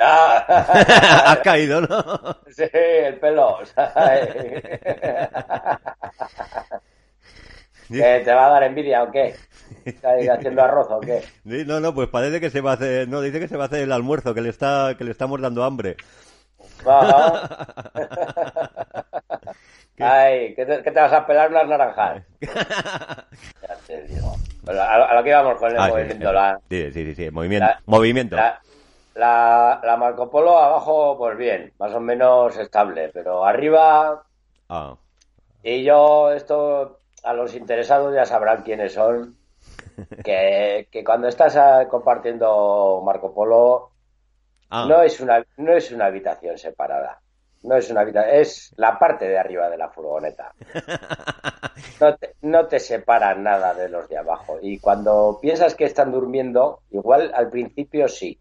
Ah, 0.01 0.45
Has 1.27 1.39
caído, 1.41 1.81
¿no? 1.81 1.99
sí, 2.51 2.63
el 2.73 3.19
pelo. 3.19 3.59
¿sabes? 3.75 4.29
¿Qué, 7.89 8.23
¿Te 8.25 8.33
va 8.33 8.47
a 8.47 8.51
dar 8.51 8.63
envidia 8.63 9.03
o 9.03 9.11
qué? 9.11 9.35
¿Estás 9.85 10.13
ahí 10.13 10.29
haciendo 10.29 10.63
arroz 10.63 10.87
o 10.91 11.01
qué? 11.01 11.25
No, 11.43 11.81
no, 11.81 11.93
pues 11.93 12.09
parece 12.11 12.41
que 12.41 12.49
se 12.51 12.61
va 12.61 12.71
a 12.71 12.75
hacer, 12.75 13.09
no, 13.09 13.21
dice 13.23 13.41
que 13.41 13.49
se 13.49 13.57
va 13.57 13.65
a 13.65 13.67
hacer 13.67 13.81
el 13.81 13.91
almuerzo, 13.91 14.35
que 14.35 14.41
le 14.41 14.51
está, 14.51 14.95
que 14.97 15.03
le 15.03 15.11
estamos 15.11 15.41
dando 15.41 15.65
hambre. 15.65 15.97
Ajá. 16.85 17.45
Ay, 19.99 20.55
¿qué 20.57 20.67
te, 20.67 20.83
qué 20.83 20.91
te 20.91 21.01
vas 21.01 21.13
a 21.13 21.27
pelar 21.27 21.51
unas 21.51 21.69
naranjas? 21.69 22.23
Ya 23.61 23.81
te 23.87 24.03
digo. 24.07 24.43
Bueno, 24.67 24.83
a, 24.83 24.95
a 25.11 25.15
lo 25.15 25.23
que 25.23 25.31
íbamos 25.31 25.59
con 25.59 25.75
el 25.75 25.83
Ah, 25.83 25.85
movimiento. 25.85 26.33
sí. 26.33 26.33
La, 26.33 26.61
Sí, 26.71 26.93
sí, 26.93 27.05
sí, 27.07 27.15
sí, 27.15 27.31
movimiento. 27.31 27.73
la- 27.73 27.83
movimiento. 27.87 28.51
la, 28.55 28.63
la, 29.15 29.81
la 29.85 29.97
Marco 29.97 30.31
Polo 30.31 30.59
abajo, 30.59 31.17
pues 31.19 31.37
bien, 31.39 31.75
más 31.79 31.95
o 31.95 32.01
menos 32.01 32.57
estable, 32.59 33.11
pero 33.13 33.45
arriba, 33.45 34.27
Ah, 34.69 34.99
y 35.63 35.85
yo, 35.85 36.33
esto, 36.33 37.03
a 37.25 37.33
los 37.35 37.55
interesados 37.55 38.15
ya 38.15 38.25
sabrán 38.27 38.63
quiénes 38.63 38.93
son, 38.95 39.39
que, 40.23 40.89
que 40.93 41.05
cuando 41.05 41.29
estás 41.29 41.57
ah, 41.57 41.89
compartiendo 41.91 43.03
Marco 43.05 43.35
Polo, 43.35 43.95
ah, 44.71 44.87
no 44.89 45.03
es 45.03 45.21
una, 45.21 45.45
no 45.57 45.73
es 45.73 45.91
una 45.93 46.07
habitación 46.07 46.59
separada. 46.59 47.21
No 47.65 47.77
es 47.77 47.91
una 47.91 48.03
habitación, 48.03 48.35
es 48.37 48.73
la 48.77 48.99
parte 48.99 49.27
de 49.29 49.37
arriba 49.37 49.69
de 49.69 49.79
la 49.79 49.89
furgoneta. 49.91 50.53
No 52.01 52.15
te, 52.15 52.35
no 52.43 52.67
te 52.67 52.79
separan 52.79 53.43
nada 53.43 53.75
de 53.75 53.89
los 53.89 54.09
de 54.09 54.19
abajo. 54.19 54.59
Y 54.63 54.79
cuando 54.79 55.39
piensas 55.43 55.75
que 55.75 55.85
están 55.85 56.13
durmiendo, 56.13 56.83
igual 56.91 57.33
al 57.35 57.51
principio 57.51 58.07
sí. 58.07 58.41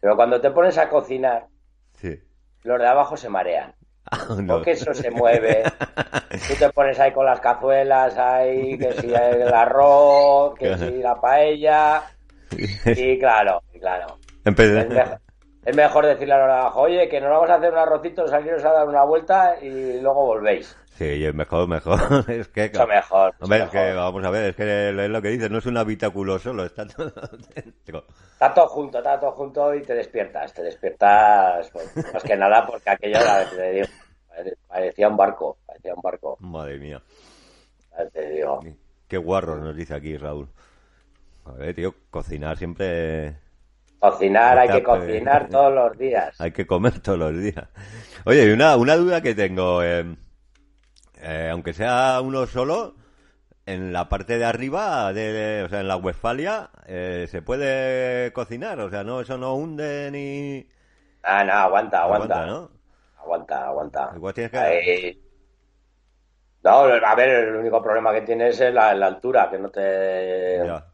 Pero 0.00 0.16
cuando 0.16 0.40
te 0.40 0.50
pones 0.50 0.78
a 0.78 0.88
cocinar, 0.88 1.46
sí. 1.94 2.18
los 2.62 2.78
de 2.78 2.86
abajo 2.86 3.16
se 3.16 3.28
marean. 3.28 3.74
Ah, 4.10 4.24
no. 4.40 4.54
Porque 4.54 4.70
eso 4.70 4.94
se 4.94 5.10
mueve. 5.10 5.64
Tú 6.48 6.54
te 6.58 6.70
pones 6.70 6.98
ahí 6.98 7.12
con 7.12 7.26
las 7.26 7.40
cazuelas, 7.40 8.16
ahí, 8.16 8.78
que 8.78 8.94
si 8.94 9.12
el 9.12 9.52
arroz, 9.52 10.54
que 10.58 10.78
si 10.78 11.02
la 11.02 11.20
paella. 11.20 12.04
Y 12.86 13.18
claro, 13.18 13.62
claro. 13.78 14.18
Es 15.64 15.76
mejor, 15.76 16.06
decirle 16.06 16.34
a 16.34 16.44
abajo, 16.44 16.82
oye, 16.82 17.08
que 17.08 17.20
nos 17.20 17.30
vamos 17.30 17.50
a 17.50 17.54
hacer 17.56 17.72
un 17.72 17.78
arrocito, 17.78 18.26
saliros 18.26 18.64
a 18.64 18.72
dar 18.72 18.88
una 18.88 19.04
vuelta 19.04 19.56
y 19.60 20.00
luego 20.00 20.26
volvéis. 20.26 20.76
Sí, 20.94 21.24
es 21.24 21.34
mejor, 21.34 21.68
mejor. 21.68 22.00
Es 22.30 22.48
que, 22.48 22.70
Mucho 22.70 22.86
mejor. 22.86 23.32
mucho 23.34 23.44
Hombre, 23.44 23.58
es 23.64 23.70
que 23.70 23.78
mejor. 23.78 23.96
vamos 23.96 24.24
a 24.24 24.30
ver, 24.30 24.44
es 24.50 24.56
que 24.56 24.88
es 24.88 25.10
lo 25.10 25.22
que 25.22 25.28
dices, 25.28 25.50
no 25.50 25.58
es 25.58 25.66
un 25.66 25.76
habitáculo 25.76 26.38
solo, 26.38 26.64
está 26.64 26.86
todo 26.86 27.12
dentro. 27.54 28.04
Está 28.32 28.54
todo 28.54 28.66
junto, 28.68 28.98
está 28.98 29.20
todo 29.20 29.32
junto 29.32 29.74
y 29.74 29.82
te 29.82 29.94
despiertas. 29.94 30.52
Te 30.54 30.62
despiertas, 30.62 31.70
pues, 31.70 32.12
más 32.12 32.22
que 32.22 32.36
nada 32.36 32.66
porque 32.66 32.90
aquello 32.90 33.18
te 33.54 33.72
digo, 33.72 33.86
parecía 34.66 35.08
un 35.08 35.16
barco, 35.16 35.58
parecía 35.66 35.94
un 35.94 36.02
barco. 36.02 36.36
Madre 36.40 36.78
mía. 36.78 37.02
Te 38.12 38.28
digo. 38.30 38.60
Qué 39.06 39.16
guarro 39.18 39.56
nos 39.56 39.76
dice 39.76 39.94
aquí 39.94 40.16
Raúl. 40.16 40.48
A 41.46 41.52
ver, 41.52 41.74
tío, 41.74 41.94
cocinar 42.10 42.56
siempre 42.58 43.36
Cocinar, 43.98 44.58
hay 44.58 44.68
que 44.68 44.82
cocinar 44.82 45.48
todos 45.48 45.74
los 45.74 45.98
días. 45.98 46.34
hay 46.40 46.52
que 46.52 46.66
comer 46.66 47.00
todos 47.00 47.18
los 47.18 47.36
días. 47.36 47.68
Oye, 48.24 48.44
y 48.44 48.50
una, 48.52 48.76
una 48.76 48.96
duda 48.96 49.20
que 49.20 49.34
tengo, 49.34 49.82
eh, 49.82 50.04
eh, 51.20 51.48
aunque 51.50 51.72
sea 51.72 52.20
uno 52.20 52.46
solo, 52.46 52.94
en 53.66 53.92
la 53.92 54.08
parte 54.08 54.38
de 54.38 54.44
arriba, 54.44 55.12
de, 55.12 55.64
o 55.64 55.68
sea, 55.68 55.80
en 55.80 55.88
la 55.88 55.96
Westfalia, 55.96 56.70
eh, 56.86 57.26
se 57.28 57.42
puede 57.42 58.32
cocinar, 58.32 58.78
o 58.80 58.88
sea, 58.88 59.02
no, 59.02 59.20
eso 59.20 59.36
no 59.36 59.54
hunde 59.54 60.10
ni... 60.12 60.66
Ah, 61.24 61.42
no, 61.42 61.52
aguanta, 61.52 62.02
aguanta. 62.02 62.46
¿no? 62.46 62.70
Aguanta, 63.18 63.66
aguanta. 63.66 64.12
Igual 64.14 64.34
tienes 64.34 64.52
que... 64.52 65.18
No, 66.62 66.70
a 66.70 67.14
ver, 67.14 67.28
el 67.28 67.56
único 67.56 67.82
problema 67.82 68.12
que 68.12 68.22
tienes 68.22 68.60
es 68.60 68.72
la, 68.72 68.94
la 68.94 69.06
altura, 69.06 69.50
que 69.50 69.58
no 69.58 69.70
te... 69.70 70.62
Ya. 70.64 70.84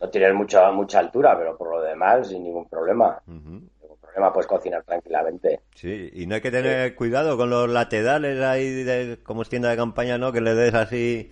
No 0.00 0.08
tienes 0.08 0.34
mucha, 0.34 0.70
mucha 0.72 0.98
altura, 0.98 1.36
pero 1.38 1.56
por 1.56 1.70
lo 1.70 1.82
demás, 1.82 2.28
sin 2.28 2.42
ningún 2.42 2.66
problema. 2.68 3.20
Ujú. 3.26 3.60
Ningún 3.82 3.98
problema, 4.00 4.32
puedes 4.32 4.46
cocinar 4.46 4.82
tranquilamente. 4.82 5.60
Sí, 5.74 6.10
y 6.14 6.26
no 6.26 6.36
hay 6.36 6.40
que 6.40 6.50
tener 6.50 6.94
cuidado 6.94 7.36
con 7.36 7.50
los 7.50 7.68
laterales 7.68 8.40
ahí, 8.40 8.82
de, 8.82 9.18
como 9.22 9.42
es 9.42 9.48
tienda 9.50 9.68
de 9.68 9.76
campaña, 9.76 10.16
¿no? 10.16 10.32
Que 10.32 10.40
le 10.40 10.54
des 10.54 10.72
así... 10.74 11.30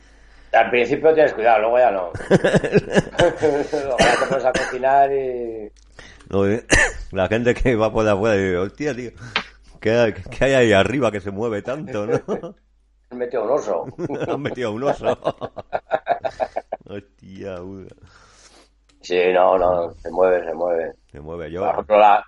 Al 0.52 0.70
principio 0.70 1.12
tienes 1.14 1.33
cuidado, 1.35 1.61
luego 1.61 1.78
ya 1.78 1.90
no. 1.90 2.11
luego 2.31 3.98
ya 3.98 4.16
te 4.20 4.26
pones 4.26 4.44
a 4.44 4.52
cocinar 4.52 5.12
y... 5.12 5.70
No, 6.31 6.46
eh, 6.46 6.64
la 7.12 7.28
gente 7.28 7.54
que 7.54 7.74
va 7.74 7.90
por 7.92 8.07
afuera 8.07 8.37
y 8.37 8.38
dice, 8.40 8.57
hostia, 8.59 8.94
tío, 8.94 9.11
¿qué, 9.81 9.90
hay- 9.92 10.12
qué 10.12 10.44
hay 10.44 10.54
ahí 10.54 10.72
arriba 10.72 11.11
que 11.11 11.20
se 11.20 11.31
mueve 11.31 11.62
tanto, 11.62 12.07
no? 12.07 12.20
han 13.11 13.18
metido 13.18 13.44
un 13.44 13.50
oso. 13.50 13.87
Han 14.28 14.42
metido 14.42 14.72
un 14.72 14.83
oso. 14.83 15.18
Hostia, 16.87 17.57
puta. 17.61 17.94
Sí, 19.09 19.33
no, 19.33 19.57
no, 19.57 19.90
se 19.94 20.11
mueve, 20.11 20.44
se 20.44 20.53
mueve. 20.53 20.92
Se 21.11 21.18
mueve 21.21 21.51
yo. 21.51 21.61
Por 21.62 21.71
ejemplo, 21.71 21.99
la, 21.99 22.25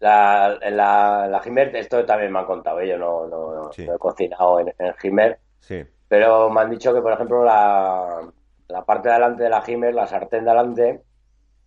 la, 0.00 0.58
en 0.62 0.76
la, 0.76 1.28
la 1.28 1.40
esto 1.74 2.06
también 2.06 2.32
me 2.32 2.38
han 2.38 2.46
contado, 2.46 2.82
yo 2.82 2.96
no, 2.96 3.26
no, 3.26 3.54
no- 3.54 3.72
Sí. 3.72 3.86
no 3.86 3.94
he 3.94 3.98
cocinado 3.98 4.60
en, 4.60 4.68
en 4.78 4.86
Sí. 5.60 5.84
pero 6.08 6.48
me 6.48 6.62
han 6.62 6.70
dicho 6.70 6.94
que, 6.94 7.02
por 7.02 7.12
ejemplo, 7.12 7.44
la, 7.44 8.22
la 8.68 8.82
parte 8.84 9.08
de 9.08 9.14
adelante 9.14 9.42
de 9.42 9.50
la 9.50 9.60
Jimer, 9.60 9.94
la 9.94 10.06
sartén 10.06 10.44
de 10.44 10.50
adelante, 10.50 11.02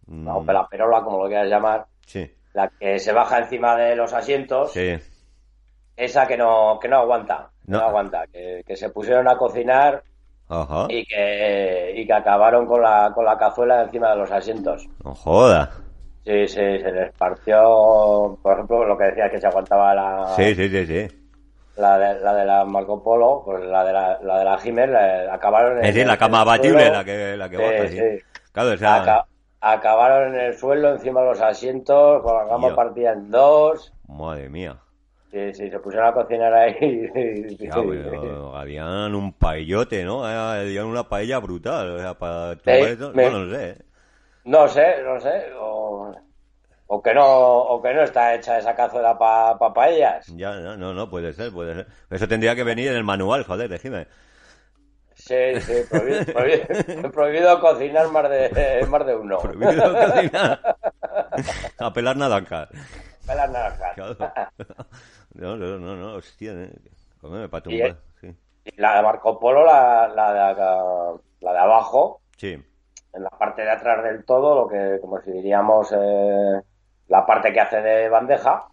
Mm, 0.07 0.27
o 0.27 0.43
la 0.51 0.67
perola, 0.67 1.03
como 1.03 1.21
lo 1.21 1.27
quieras 1.27 1.47
llamar, 1.47 1.85
Sí. 2.07 2.27
la 2.53 2.67
que 2.69 2.97
se 2.97 3.13
baja 3.13 3.37
encima 3.37 3.75
de 3.75 3.95
los 3.95 4.11
asientos, 4.13 4.71
Sí. 4.71 4.97
esa 5.95 6.25
que 6.25 6.35
no, 6.35 6.79
que 6.81 6.87
no 6.87 6.97
aguanta, 6.97 7.51
no, 7.67 7.77
No. 7.77 7.85
aguanta, 7.85 8.25
que, 8.25 8.63
que 8.65 8.75
se 8.75 8.89
pusieron 8.89 9.27
a 9.27 9.37
cocinar 9.37 10.01
Ajá. 10.49 10.87
y 10.89 11.05
que, 11.05 11.93
y 11.95 12.05
que 12.07 12.13
acabaron 12.13 12.65
con 12.65 12.81
la, 12.81 13.11
con 13.13 13.23
la 13.25 13.37
cazuela 13.37 13.83
encima 13.83 14.09
de 14.09 14.15
los 14.17 14.31
asientos. 14.31 14.87
No 15.03 15.13
joda. 15.15 15.71
Sí, 16.25 16.47
sí, 16.47 16.55
se 16.55 16.91
les 16.91 17.13
partió, 17.15 18.37
por 18.41 18.53
ejemplo, 18.53 18.83
lo 18.85 18.97
que 18.97 19.05
decía 19.05 19.29
que 19.29 19.39
se 19.39 19.47
aguantaba 19.47 19.93
la, 19.95 20.27
Sí, 20.35 20.53
sí, 20.55 20.69
sí, 20.69 20.85
sí. 20.85 21.07
la, 21.77 21.97
de, 21.97 22.19
la 22.19 22.33
de 22.35 22.45
la 22.45 22.65
Marco 22.65 23.01
Polo, 23.01 23.41
pues 23.45 23.63
la 23.63 23.83
de 23.85 23.93
la, 23.93 24.19
la 24.21 24.39
de 24.39 24.45
la 24.45 24.57
la- 24.87 25.33
acabaron 25.33 25.73
en 25.73 25.77
Es 25.79 25.87
decir, 25.87 26.01
el- 26.01 26.07
la 26.07 26.17
cama 26.17 26.41
abatible, 26.41 26.79
suelo. 26.81 26.93
la 26.97 27.05
que, 27.05 27.37
la 27.37 27.49
que 27.49 27.57
Sí, 27.57 27.63
bota, 27.63 27.87
sí. 27.87 27.97
sí. 27.97 28.41
Claro, 28.51 28.69
o 28.73 28.77
sea, 28.77 28.95
Aca- 28.95 29.25
acabaron 29.61 30.35
en 30.35 30.41
el 30.41 30.57
suelo, 30.57 30.89
encima 30.91 31.21
de 31.21 31.27
los 31.27 31.41
asientos, 31.41 32.21
con 32.21 32.35
la 32.35 32.47
cama 32.49 32.75
partida 32.75 33.13
en 33.13 33.31
dos. 33.31 33.93
madre 34.07 34.49
mía. 34.49 34.77
Sí, 35.31 35.53
sí, 35.53 35.69
se 35.69 35.79
pusieron 35.79 36.07
a 36.09 36.13
cocinar 36.13 36.53
ahí. 36.53 36.75
Ya, 37.59 37.75
pero 37.75 38.55
habían 38.55 39.13
un 39.13 39.33
paellote, 39.33 40.03
¿no? 40.03 40.25
Habían 40.25 40.85
una 40.85 41.07
paella 41.07 41.37
brutal. 41.39 41.91
O 41.91 41.99
sea, 41.99 42.13
para 42.15 42.55
tumbar 42.55 42.89
esto- 42.89 43.11
me- 43.13 43.23
Bueno, 43.29 43.45
no 43.45 43.55
sé. 43.55 43.69
¿eh? 43.69 43.77
No 44.45 44.67
sé, 44.67 45.03
no 45.03 45.19
sé. 45.19 45.43
O, 45.59 46.15
o 46.87 47.01
que 47.03 47.13
no 47.13 47.23
o 47.25 47.81
que 47.81 47.93
no 47.93 48.01
está 48.01 48.33
hecha 48.33 48.57
esa 48.57 48.75
cazuela 48.75 49.17
para 49.19 49.57
pa 49.59 49.71
paellas. 49.73 50.25
Ya, 50.35 50.55
no, 50.55 50.75
no, 50.77 50.93
no, 50.95 51.09
puede 51.09 51.33
ser, 51.33 51.51
puede 51.51 51.75
ser. 51.75 51.87
Eso 52.09 52.27
tendría 52.27 52.55
que 52.55 52.63
venir 52.63 52.87
en 52.89 52.95
el 52.97 53.03
manual, 53.03 53.43
joder, 53.43 53.69
decime. 53.69 54.07
Sí, 55.13 55.35
sí, 55.61 55.73
prohibido, 55.89 56.21
prohibido- 56.33 57.11
prohibido 57.11 57.59
cocinar 57.59 58.09
más 58.09 58.29
de, 58.31 58.85
más 58.89 59.05
de 59.05 59.15
uno. 59.15 59.37
Prohibido 59.39 59.93
cocinar. 59.93 60.77
A 61.77 61.93
pelar 61.93 62.17
naranjas. 62.17 62.69
Pelas 63.27 63.51
naranjas. 63.51 63.93
Claro. 63.95 64.17
No, 65.33 65.55
no, 65.55 65.77
no, 65.77 65.95
no, 65.95 66.15
hostia. 66.15 66.51
¿eh? 66.53 66.71
Y, 67.61 67.63
tumbar. 67.63 67.89
eh, 67.89 67.95
Sí. 68.21 68.35
La 68.77 68.97
de 68.97 69.03
Marco 69.03 69.39
Polo, 69.39 69.65
la, 69.65 70.07
la, 70.09 70.33
de, 70.33 70.39
acá- 70.39 71.21
la 71.41 71.53
de 71.53 71.57
abajo, 71.59 72.21
Sí. 72.37 72.61
en 73.13 73.23
la 73.23 73.29
parte 73.29 73.61
de 73.63 73.71
atrás 73.71 74.03
del 74.03 74.23
todo, 74.25 74.63
lo 74.63 74.67
que, 74.67 74.99
como 75.01 75.19
si 75.21 75.31
diríamos, 75.31 75.91
eh, 75.95 76.61
la 77.07 77.25
parte 77.25 77.51
que 77.53 77.59
hace 77.61 77.81
de 77.81 78.09
bandeja, 78.09 78.67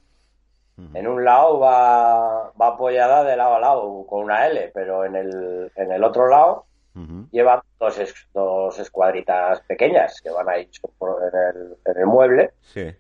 en 0.92 1.06
un 1.08 1.24
lado 1.24 1.58
va, 1.58 2.50
va 2.60 2.66
apoyada 2.66 3.24
de 3.24 3.34
lado 3.34 3.54
a 3.54 3.60
lado 3.60 4.06
con 4.06 4.24
una 4.24 4.46
L, 4.46 4.70
pero 4.74 5.06
en 5.06 5.16
el, 5.16 5.72
en 5.74 5.90
el 5.90 6.04
otro 6.04 6.28
lado 6.28 6.66
Ujú. 6.94 7.26
lleva 7.30 7.64
dos, 7.80 7.98
dos 8.34 8.78
escuadritas 8.78 9.62
pequeñas 9.62 10.20
que 10.20 10.28
van 10.30 10.50
ahí 10.50 10.68
en 11.22 11.38
el, 11.56 11.76
en 11.86 11.98
el 11.98 12.06
mueble. 12.06 12.52
Sí. 12.60 12.94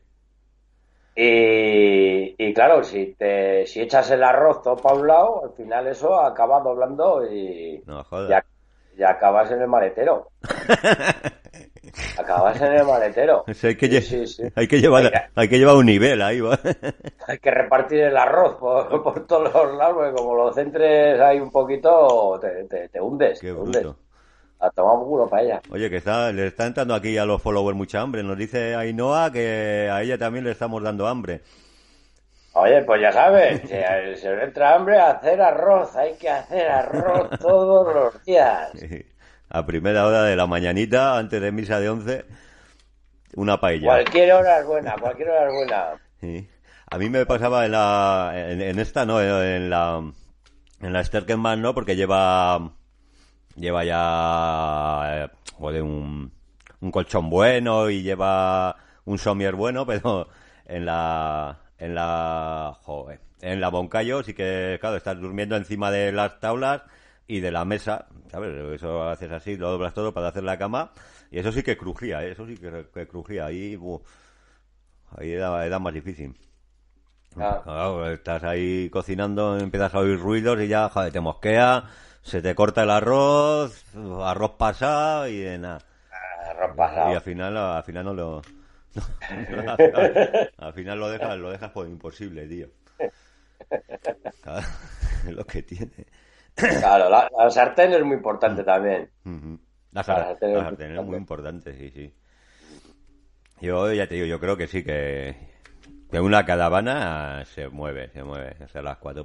Y, 1.18 2.34
y 2.38 2.52
claro, 2.52 2.84
si 2.84 3.14
te 3.18 3.66
si 3.66 3.80
echas 3.80 4.10
el 4.10 4.22
arroz 4.22 4.60
todo 4.62 4.76
para 4.76 4.94
un 4.96 5.06
lado, 5.06 5.44
al 5.44 5.52
final 5.54 5.86
eso 5.86 6.14
acaba 6.20 6.60
doblando 6.60 7.24
y, 7.24 7.82
No, 7.86 8.00
y, 8.00 8.04
joder. 8.04 8.30
ac- 8.42 8.44
y 8.98 9.02
acabas 9.02 9.50
en 9.50 9.62
el 9.62 9.68
maletero. 9.68 10.28
acabas 12.18 12.60
en 12.60 12.72
el 12.74 12.84
maletero. 12.84 13.44
O 13.48 13.54
sea, 13.54 13.70
hay, 13.70 13.76
que 13.76 13.88
lle- 13.88 14.02
Sí, 14.02 14.26
sí, 14.26 14.42
sí. 14.44 14.52
hay 14.54 14.68
que 14.68 14.80
llevar, 14.80 15.30
hay 15.34 15.48
que 15.48 15.58
llevar 15.58 15.76
un 15.76 15.86
nivel 15.86 16.20
ahí, 16.22 16.40
va. 16.40 16.58
Hay 17.28 17.38
que 17.38 17.50
repartir 17.50 18.02
el 18.04 18.16
arroz 18.16 18.54
por, 18.56 19.02
por 19.02 19.26
todos 19.26 19.52
los 19.52 19.76
lados, 19.76 19.94
porque 19.96 20.12
como 20.12 20.36
lo 20.36 20.52
centres 20.52 21.20
ahí 21.20 21.40
un 21.40 21.50
poquito, 21.50 22.38
te, 22.40 22.64
te, 22.64 22.88
te 22.88 23.00
hundes. 23.00 23.40
Qué 23.40 23.48
te 23.48 23.52
hundes. 23.54 23.86
A 24.58 24.70
tomar 24.70 24.96
culo 25.04 25.28
para 25.28 25.42
ella. 25.42 25.60
Oye, 25.70 25.90
que 25.90 25.96
está, 25.96 26.32
le 26.32 26.46
está 26.46 26.66
entrando 26.66 26.94
aquí 26.94 27.18
a 27.18 27.24
los 27.26 27.42
followers 27.42 27.76
mucha 27.76 28.00
hambre. 28.00 28.22
Nos 28.22 28.38
dice 28.38 28.74
Ainhoa 28.74 29.30
que 29.30 29.88
a 29.92 30.02
ella 30.02 30.16
también 30.18 30.44
le 30.44 30.52
estamos 30.52 30.82
dando 30.82 31.06
hambre. 31.06 31.42
Oye, 32.54 32.82
pues 32.84 33.02
ya 33.02 33.12
sabes, 33.12 33.60
si 33.68 33.74
a- 33.74 34.16
se 34.16 34.34
le 34.34 34.44
entra 34.44 34.74
hambre, 34.74 34.98
hacer 34.98 35.40
arroz. 35.42 35.94
Hay 35.96 36.14
que 36.14 36.30
hacer 36.30 36.68
arroz 36.68 37.28
todos 37.40 37.94
los 37.94 38.24
días. 38.24 38.70
A 39.50 39.66
primera 39.66 40.06
hora 40.06 40.22
de 40.22 40.36
la 40.36 40.46
mañanita, 40.46 41.18
antes 41.18 41.40
de 41.40 41.52
misa 41.52 41.78
de 41.78 41.90
once, 41.90 42.24
una 43.36 43.60
paella. 43.60 43.86
Cualquier 43.88 44.32
hora 44.32 44.60
es 44.60 44.66
buena, 44.66 44.94
cualquier 44.98 45.28
hora 45.30 45.46
es 45.48 45.52
buena. 45.54 45.86
Sí. 46.20 46.48
A 46.90 46.98
mí 46.98 47.10
me 47.10 47.26
pasaba 47.26 47.66
en 47.66 47.72
la, 47.72 48.32
en, 48.34 48.62
en 48.62 48.78
esta, 48.78 49.04
no, 49.04 49.20
en 49.20 49.68
la, 49.70 50.02
en 50.80 50.92
la 50.92 51.04
Sterkenman, 51.04 51.60
no, 51.60 51.74
porque 51.74 51.94
lleva, 51.96 52.72
lleva 53.56 53.84
ya, 53.84 55.24
eh, 55.24 55.30
joder, 55.54 55.82
un, 55.82 56.32
un 56.80 56.90
colchón 56.90 57.30
bueno 57.30 57.90
y 57.90 58.02
lleva 58.02 58.76
un 59.04 59.18
somier 59.18 59.54
bueno, 59.54 59.86
pero 59.88 60.28
en 60.66 60.86
la, 60.86 61.58
en 61.78 61.94
la, 61.94 62.76
joder, 62.82 63.20
en 63.40 63.60
la 63.60 63.68
Boncayo 63.68 64.22
sí 64.22 64.34
que, 64.34 64.78
claro, 64.80 64.96
estás 64.96 65.20
durmiendo 65.20 65.56
encima 65.56 65.90
de 65.90 66.12
las 66.12 66.40
tablas 66.40 66.82
y 67.26 67.40
de 67.40 67.50
la 67.50 67.64
mesa, 67.64 68.06
¿sabes? 68.30 68.54
Eso 68.74 69.02
haces 69.08 69.30
así, 69.32 69.56
lo 69.56 69.70
doblas 69.72 69.94
todo 69.94 70.12
para 70.14 70.28
hacer 70.28 70.44
la 70.44 70.58
cama 70.58 70.92
y 71.30 71.38
eso 71.38 71.52
sí 71.52 71.62
que 71.62 71.76
crujía, 71.76 72.24
¿eh? 72.24 72.32
eso 72.32 72.46
sí 72.46 72.56
que, 72.56 72.86
que 72.92 73.08
crujía, 73.08 73.46
ahí, 73.46 73.76
buh, 73.76 74.00
ahí 75.16 75.32
era, 75.32 75.66
era 75.66 75.78
más 75.78 75.94
difícil. 75.94 76.34
Ah, 77.36 77.62
Claro, 77.62 78.08
estás 78.12 78.44
ahí 78.44 78.88
cocinando, 78.90 79.58
empiezas 79.58 79.94
a 79.94 79.98
oír 79.98 80.18
ruidos 80.18 80.60
y 80.62 80.68
ya, 80.68 80.88
joder, 80.88 81.12
te 81.12 81.20
mosquea, 81.20 81.84
se 82.26 82.42
te 82.42 82.54
corta 82.54 82.82
el 82.82 82.90
arroz, 82.90 83.84
arroz 84.22 84.52
pasado 84.58 85.28
y 85.28 85.38
de 85.38 85.58
nada. 85.58 85.78
arroz 86.50 86.72
Y 86.74 86.76
pasado. 86.76 87.08
al 87.14 87.20
final, 87.20 87.56
al 87.56 87.82
final 87.84 88.04
no 88.04 88.14
lo... 88.14 88.42
no, 89.50 89.70
al, 89.70 89.76
final, 89.78 90.50
al 90.58 90.72
final 90.72 90.98
lo 90.98 91.10
dejas, 91.10 91.38
lo 91.38 91.50
dejas 91.50 91.70
por 91.70 91.86
imposible, 91.86 92.46
tío. 92.46 92.68
Claro, 94.42 94.66
es 95.26 95.32
lo 95.34 95.44
que 95.44 95.62
tiene. 95.62 96.06
Claro, 96.54 97.10
la, 97.10 97.28
la 97.36 97.50
sartén 97.50 97.92
es 97.92 98.02
muy 98.02 98.16
importante 98.16 98.64
también. 98.64 99.10
Ujú. 99.24 99.58
La 99.92 100.02
La 100.04 100.04
sar- 100.04 100.24
sartén 100.24 100.52
la 100.52 100.58
es 100.60 100.64
sartén 100.64 100.92
es 100.92 101.00
importante. 101.00 101.02
muy 101.02 101.16
importante, 101.16 101.74
sí, 101.78 101.90
sí. 101.90 102.14
Yo 103.60 103.92
ya 103.92 104.06
te 104.06 104.14
digo, 104.16 104.26
yo 104.26 104.38
creo 104.40 104.56
que 104.56 104.66
sí, 104.66 104.82
que, 104.84 105.34
que 106.10 106.20
una 106.20 106.44
caravana 106.46 107.44
se 107.46 107.68
mueve, 107.68 108.08
se 108.10 108.22
mueve, 108.24 108.56
o 108.64 108.68
sea, 108.68 108.82
las 108.82 108.98
cuatro. 108.98 109.24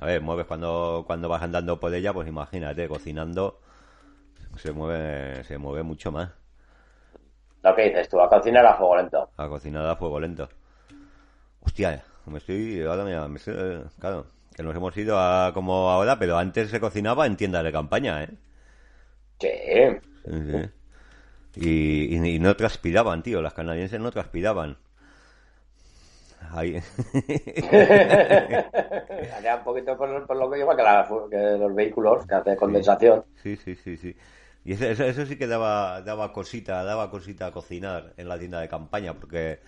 A 0.00 0.06
ver, 0.06 0.20
mueves 0.22 0.46
cuando, 0.46 1.04
cuando 1.06 1.28
vas 1.28 1.42
andando 1.42 1.80
por 1.80 1.94
ella, 1.94 2.12
pues 2.12 2.28
imagínate, 2.28 2.88
cocinando, 2.88 3.60
se 4.56 4.72
mueve, 4.72 5.44
se 5.44 5.58
mueve 5.58 5.82
mucho 5.82 6.12
más. 6.12 6.30
Lo 7.62 7.72
que 7.76 7.82
dices 7.82 8.08
tú, 8.08 8.20
a 8.20 8.28
cocinar 8.28 8.66
a 8.66 8.74
fuego 8.74 8.96
lento. 8.96 9.30
A 9.42 9.48
cocinar 9.52 9.86
a 9.86 9.96
fuego 9.96 10.20
lento. 10.20 10.46
Hostia, 11.60 12.02
me 12.26 12.38
estoy, 12.38 12.82
ahora 12.82 13.04
mira, 13.04 13.28
me 13.28 13.38
estoy- 13.38 13.82
claro, 14.00 14.26
que 14.54 14.62
nos 14.62 14.74
hemos 14.76 14.96
ido 14.96 15.18
a 15.18 15.52
como 15.54 15.90
ahora, 15.90 16.18
pero 16.18 16.36
antes 16.38 16.70
se 16.70 16.80
cocinaba 16.80 17.26
en 17.26 17.36
tiendas 17.36 17.64
de 17.64 17.72
campaña, 17.72 18.22
¿eh? 18.24 18.30
Sí. 19.40 19.48
Sí, 20.24 20.30
sí. 20.46 20.70
Y, 21.56 22.16
y- 22.16 22.36
y 22.36 22.38
no 22.40 22.56
transpiraban, 22.56 23.22
tío. 23.22 23.42
Las 23.42 23.54
canadienses 23.54 24.00
no 24.00 24.10
transpiraban. 24.12 24.78
Ahí. 26.50 26.76
Haría 29.36 29.56
un 29.56 29.64
poquito 29.64 29.96
por, 29.96 30.26
por 30.26 30.36
lo 30.36 30.50
que 30.50 30.58
lleva 30.58 30.76
que, 30.76 30.82
la- 30.82 31.08
que 31.30 31.36
los 31.58 31.74
vehículos 31.74 32.26
que 32.26 32.34
hacen 32.34 32.56
condensación. 32.56 33.24
Sí, 33.42 33.56
sí, 33.56 33.74
sí, 33.74 33.96
sí. 33.96 34.16
Y 34.64 34.72
eso, 34.72 34.84
eso, 34.86 35.04
eso 35.04 35.26
sí 35.26 35.36
que 35.36 35.46
daba, 35.46 36.02
daba 36.02 36.32
cosita, 36.32 36.82
daba 36.84 37.10
cosita 37.10 37.46
a 37.46 37.52
cocinar 37.52 38.12
en 38.16 38.28
la 38.28 38.38
tienda 38.38 38.60
de 38.60 38.68
campaña, 38.68 39.14
porque 39.14 39.60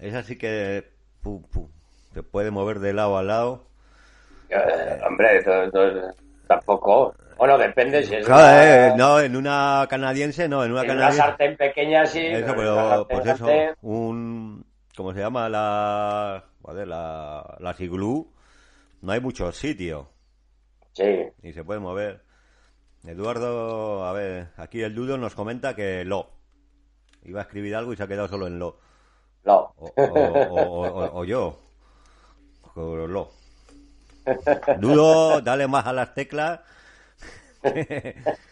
esa 0.00 0.22
sí 0.22 0.36
que 0.36 0.84
pu, 1.22 1.42
pu, 1.42 1.68
se 2.14 2.22
puede 2.22 2.50
mover 2.50 2.80
de 2.80 2.92
lado 2.92 3.18
a 3.18 3.22
lado. 3.22 3.64
Eh, 4.48 5.00
hombre, 5.06 5.38
esto- 5.38 5.62
esto- 5.64 6.14
tampoco. 6.48 7.14
Bueno, 7.38 7.56
depende 7.56 8.02
si 8.02 8.16
es 8.16 8.26
Claro, 8.26 8.42
una, 8.42 8.88
eh, 8.88 8.92
no, 8.96 9.20
en 9.20 9.36
una 9.36 9.86
canadiense 9.88 10.48
no, 10.48 10.64
en 10.64 10.72
una 10.72 10.80
en 10.82 10.86
una 10.90 10.94
canadiense. 10.94 11.22
sartén 11.22 11.56
pequeña 11.56 12.04
sí. 12.04 12.26
Eso, 12.26 12.44
una 12.52 12.56
pero 12.56 12.74
sartén 12.88 13.18
pues 13.18 13.26
eso, 13.28 13.46
un 13.82 14.64
¿cómo 15.00 15.14
se 15.14 15.20
llama 15.20 15.48
la 15.48 16.44
joder, 16.60 16.86
la 16.86 17.56
las 17.58 17.80
iglú? 17.80 18.30
No 19.00 19.12
hay 19.12 19.20
mucho 19.22 19.50
sitio 19.50 20.10
Sí. 20.92 21.26
y 21.42 21.54
se 21.54 21.64
puede 21.64 21.80
mover. 21.80 22.22
Eduardo, 23.06 24.04
a 24.04 24.12
ver, 24.12 24.48
aquí 24.58 24.82
el 24.82 24.94
Dudo 24.94 25.16
nos 25.16 25.34
comenta 25.34 25.74
que 25.74 26.04
lo 26.04 26.28
iba 27.22 27.40
a 27.40 27.44
escribir 27.44 27.74
algo 27.76 27.94
y 27.94 27.96
se 27.96 28.02
ha 28.02 28.08
quedado 28.08 28.28
solo 28.28 28.46
en 28.46 28.58
lo 28.58 28.78
No. 29.44 29.72
o, 29.78 29.90
o- 29.96 30.02
o- 30.04 30.88
o- 30.88 31.20
o 31.20 31.24
yo 31.24 31.58
lo 32.76 33.30
Dudo, 34.78 35.40
dale 35.40 35.66
más 35.66 35.86
a 35.86 35.94
las 35.94 36.12
teclas. 36.12 36.60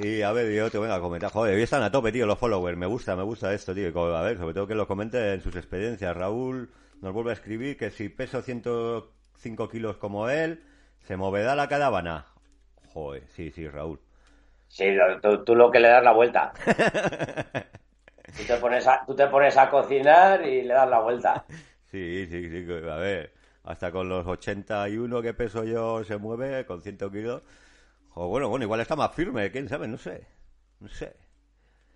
Sí, 0.00 0.22
a 0.22 0.32
ver, 0.32 0.52
yo 0.52 0.70
te 0.70 0.78
vengo 0.78 0.94
a 0.94 1.00
comentar. 1.00 1.30
Joder, 1.32 1.54
hoy 1.56 1.62
están 1.62 1.82
a 1.82 1.90
tope, 1.90 2.12
tío, 2.12 2.26
los 2.26 2.38
followers. 2.38 2.76
Me 2.78 2.86
gusta, 2.86 3.16
me 3.16 3.22
gusta 3.22 3.52
esto, 3.52 3.74
tío. 3.74 3.88
A 4.16 4.22
ver, 4.22 4.38
sobre 4.38 4.54
todo 4.54 4.66
que 4.66 4.74
lo 4.74 4.86
comenten 4.86 5.24
en 5.24 5.40
sus 5.40 5.56
experiencias. 5.56 6.16
Raúl 6.16 6.70
nos 7.00 7.12
vuelve 7.12 7.30
a 7.30 7.34
escribir 7.34 7.76
que 7.76 7.90
si 7.90 8.08
peso 8.08 8.42
105 8.42 9.68
kilos 9.68 9.96
como 9.96 10.28
él, 10.28 10.62
se 11.06 11.16
moverá 11.16 11.56
la 11.56 11.68
caravana. 11.68 12.26
Joder, 12.92 13.24
sí, 13.28 13.50
sí, 13.50 13.66
Raúl. 13.68 13.98
Sí, 14.68 14.90
lo- 14.92 15.20
tú, 15.20 15.44
tú 15.44 15.54
lo 15.56 15.70
que 15.70 15.80
le 15.80 15.88
das 15.88 16.04
la 16.04 16.12
vuelta. 16.12 16.52
Tú 18.36 18.44
te, 18.46 18.56
pones 18.58 18.86
a, 18.86 19.04
tú 19.06 19.16
te 19.16 19.26
pones 19.26 19.56
a 19.56 19.70
cocinar 19.70 20.46
y 20.46 20.62
le 20.62 20.74
das 20.74 20.88
la 20.88 21.00
vuelta. 21.00 21.44
Sí, 21.90 22.26
sí, 22.30 22.48
sí, 22.50 22.66
a 22.88 22.96
ver, 22.96 23.32
hasta 23.64 23.90
con 23.90 24.08
los 24.10 24.26
81 24.26 25.22
que 25.22 25.32
peso 25.32 25.64
yo 25.64 26.04
se 26.04 26.18
mueve, 26.18 26.66
con 26.66 26.82
100 26.82 26.98
kilos. 26.98 27.42
O 28.14 28.28
bueno, 28.28 28.48
bueno, 28.50 28.64
igual 28.64 28.80
está 28.80 28.96
más 28.96 29.14
firme, 29.14 29.50
quién 29.50 29.68
sabe, 29.68 29.88
no 29.88 29.96
sé. 29.98 30.26
No 30.80 30.88
sé, 30.88 31.16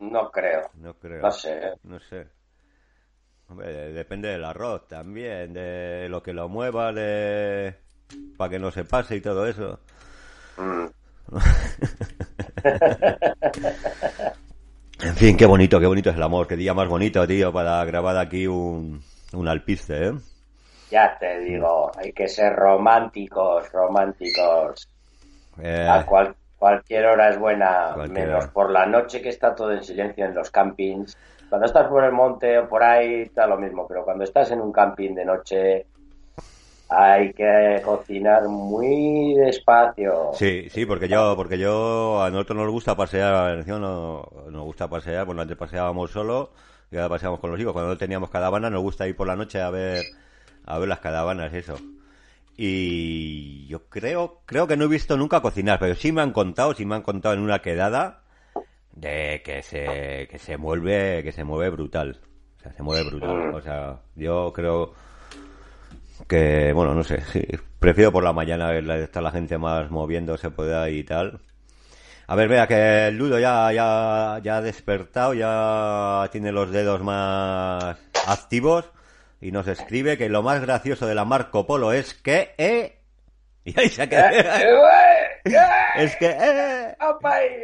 No 0.01 0.31
creo. 0.31 0.71
no 0.75 0.95
creo. 0.99 1.23
No 1.23 1.31
sé. 1.33 1.53
¿eh? 1.69 1.73
No 1.85 1.99
sé. 2.01 2.27
Hombre, 3.49 3.73
de- 3.73 3.93
depende 3.93 4.29
del 4.29 4.45
arroz 4.45 4.89
también, 4.89 5.53
de 5.53 6.09
lo 6.09 6.23
que 6.23 6.33
lo 6.33 6.49
mueva, 6.49 6.93
de... 6.93 7.75
para 8.37 8.51
que 8.51 8.59
no 8.59 8.71
se 8.71 8.85
pase 8.85 9.17
y 9.17 9.21
todo 9.21 9.47
eso. 9.47 9.81
Mm. 10.59 10.87
En 15.03 15.17
fin, 15.17 15.37
qué 15.37 15.47
bonito, 15.47 15.81
qué 15.81 15.87
bonito 15.87 16.11
es 16.11 16.17
el 16.17 16.23
amor. 16.23 16.47
Qué 16.47 16.57
día 16.57 16.75
más 16.75 16.89
bonito, 16.89 17.27
tío, 17.27 17.53
para 17.53 17.85
grabar 17.85 18.17
aquí 18.19 18.47
un, 18.47 19.03
un 19.33 19.49
alpiste, 19.49 20.09
¿eh? 20.09 20.13
Ya 20.91 21.17
te 21.19 21.41
digo, 21.41 21.91
hay 21.99 22.13
que 22.13 22.29
ser 22.29 22.55
románticos, 22.55 23.71
románticos. 23.73 24.89
Eh, 25.61 25.87
A 25.89 26.05
cual- 26.07 26.35
cualquier 26.57 27.07
hora 27.07 27.29
es 27.31 27.39
buena, 27.39 27.93
Cualquier 27.95 28.27
menos 28.29 28.45
hora. 28.45 28.53
por 28.53 28.71
la 28.71 28.87
noche 28.87 29.21
que 29.21 29.29
está 29.31 29.55
todo 29.55 29.73
en 29.73 29.83
silencio 29.83 30.25
en 30.25 30.35
los 30.35 30.51
campings. 30.51 31.17
Cuando 31.49 31.67
estás 31.67 31.89
por 31.89 32.05
el 32.05 32.13
monte 32.13 32.59
o 32.59 32.69
por 32.69 32.83
ahí 32.83 33.23
está 33.23 33.47
lo 33.47 33.59
mismo, 33.59 33.87
pero 33.87 34.05
cuando 34.05 34.25
estás 34.25 34.51
en 34.53 34.61
un 34.61 34.73
camping 34.73 35.15
de 35.15 35.25
noche 35.25 35.87
hay 36.89 37.33
que 37.33 37.81
cocinar 37.85 38.49
muy 38.49 39.35
despacio. 39.35 40.31
Sí, 40.35 40.69
sí, 40.71 40.87
porque 40.87 41.09
yo, 41.09 41.35
porque 41.37 41.59
yo, 41.59 42.23
a 42.23 42.31
nosotros 42.31 42.59
nos 42.59 42.71
gusta 42.71 42.95
pasear, 42.95 43.57
encima 43.59 43.79
no, 43.79 44.27
nos 44.51 44.63
gusta 44.65 44.89
pasear, 44.89 45.25
bueno, 45.27 45.43
antes 45.43 45.57
paseábamos 45.57 46.11
solo, 46.11 46.51
y 46.91 46.97
ahora 46.97 47.09
paseábamos 47.11 47.41
con 47.41 47.51
los 47.51 47.61
hijos, 47.61 47.73
cuando 47.73 47.91
no 47.91 47.99
teníamos 47.99 48.31
caravana 48.31 48.69
nos 48.71 48.83
gusta 48.83 49.07
ir 49.09 49.17
por 49.17 49.27
la 49.27 49.37
noche 49.37 49.61
a 49.61 49.71
ver, 49.71 50.07
a 50.67 50.79
ver 50.79 50.89
las 50.89 51.01
caravanas, 51.01 51.53
eso. 51.55 51.79
Y 52.57 53.67
yo 53.67 53.89
creo, 53.89 54.43
creo 54.47 54.67
que 54.67 54.77
no 54.77 54.85
he 54.85 54.89
visto 54.89 55.17
nunca 55.17 55.41
cocinar, 55.41 55.79
pero 55.79 55.95
sí 55.95 56.13
me 56.13 56.21
han 56.23 56.33
contado, 56.33 56.75
sí 56.75 56.85
me 56.85 56.95
han 56.95 57.03
contado 57.03 57.35
en 57.35 57.41
una 57.41 57.61
quedada, 57.63 58.23
de 58.93 59.43
que 59.45 59.63
se, 59.63 60.29
que 60.31 60.39
se 60.39 60.57
mueve, 60.59 61.23
que 61.23 61.33
se 61.33 61.45
mueve 61.45 61.71
brutal. 61.71 62.21
O 62.59 62.63
sea, 62.63 62.73
se 62.73 62.83
mueve 62.83 63.05
brutal. 63.05 63.55
O 63.55 63.61
sea, 63.61 64.01
yo 64.15 64.53
creo, 64.55 64.95
que 66.29 66.73
bueno 66.73 66.95
no 66.95 67.03
sé 67.03 67.23
prefiero 67.79 68.13
por 68.13 68.25
la 68.25 68.33
mañana 68.33 68.71
ver 68.71 68.85
la- 68.85 69.31
gente 69.33 69.59
más 69.59 69.91
moviéndose 69.91 70.51
por 70.51 70.73
ahí 70.73 70.99
y 70.99 71.05
tal 71.05 71.41
a 72.27 72.35
ver 72.37 72.49
vea 72.49 72.67
que 72.67 73.09
el 73.09 73.17
Ludo 73.17 73.39
ya 73.39 73.73
ya 73.73 74.41
ya 74.43 74.59
ha 74.59 74.63
despertado 74.63 75.35
ya 75.35 76.29
tiene 76.31 76.53
los 76.53 76.71
dedos 76.71 77.03
más 77.03 77.97
activos 78.27 78.85
y 79.43 79.51
nos 79.51 79.67
escribe 79.67 80.17
que 80.17 80.29
lo 80.29 80.43
más 80.43 80.63
gracioso 80.63 81.07
de 81.07 81.17
la 81.17 81.25
Marco 81.25 81.67
Polo 81.67 81.93
es 81.93 82.15
que 82.15 82.55
eh 82.59 83.01
y 83.65 83.79
ahí 83.79 83.89
se 83.89 84.03
ha 84.03 84.09
quedado. 84.09 84.37
es 85.97 86.17
que 86.17 86.31
eh. 86.31 86.97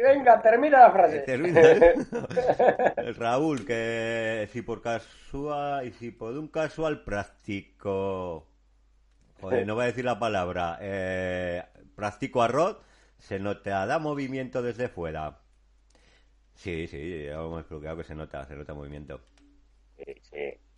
Venga, 0.03 0.41
termina 0.41 0.79
la 0.79 0.91
frase. 0.91 1.19
Termina. 1.25 1.61
Raúl, 3.17 3.65
que 3.65 4.47
si 4.51 4.61
por 4.61 4.81
casual 4.81 5.87
y 5.87 5.91
si 5.91 6.11
por 6.11 6.37
un 6.37 6.49
casual 6.49 7.03
práctico, 7.03 8.47
joder, 9.41 9.65
no 9.65 9.75
voy 9.75 9.83
a 9.83 9.87
decir 9.87 10.05
la 10.05 10.19
palabra, 10.19 10.77
eh, 10.81 11.63
practico 11.95 12.41
arroz, 12.41 12.77
se 13.17 13.39
notará 13.39 13.99
movimiento 13.99 14.61
desde 14.61 14.87
fuera. 14.87 15.39
Sí, 16.55 16.87
sí, 16.87 17.25
ya 17.25 17.35
hemos 17.35 17.61
explicado 17.61 17.97
que 17.97 18.03
se 18.03 18.15
nota, 18.15 18.45
se 18.45 18.55
nota 18.55 18.73
movimiento. 18.73 19.21
Sí, 19.97 20.15
sí. 20.21 20.68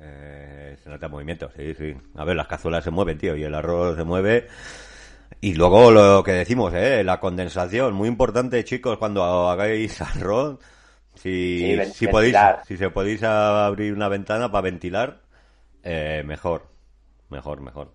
Eh, 0.00 0.76
se 0.82 0.90
nota 0.90 1.08
movimiento, 1.08 1.50
sí, 1.56 1.74
sí. 1.74 1.94
A 2.14 2.24
ver, 2.24 2.36
las 2.36 2.46
cazuelas 2.46 2.84
se 2.84 2.90
mueven, 2.90 3.18
tío, 3.18 3.36
y 3.36 3.42
el 3.42 3.54
arroz 3.54 3.96
se 3.96 4.04
mueve. 4.04 4.46
Y 5.40 5.54
luego 5.54 5.90
lo 5.90 6.22
que 6.24 6.32
decimos, 6.32 6.72
¿eh? 6.74 7.04
La 7.04 7.20
condensación, 7.20 7.94
muy 7.94 8.08
importante, 8.08 8.64
chicos, 8.64 8.98
cuando 8.98 9.48
hagáis 9.48 10.00
arroz. 10.16 10.58
Si, 11.14 11.76
Sí, 11.76 11.92
si 11.94 12.06
podéis, 12.08 12.36
si 12.66 12.76
se 12.76 12.90
podéis 12.90 13.22
abrir 13.24 13.92
una 13.92 14.08
ventana 14.08 14.50
para 14.52 14.62
ventilar, 14.62 15.20
eh, 15.82 16.22
mejor, 16.24 16.68
mejor, 17.28 17.60
mejor. 17.60 17.92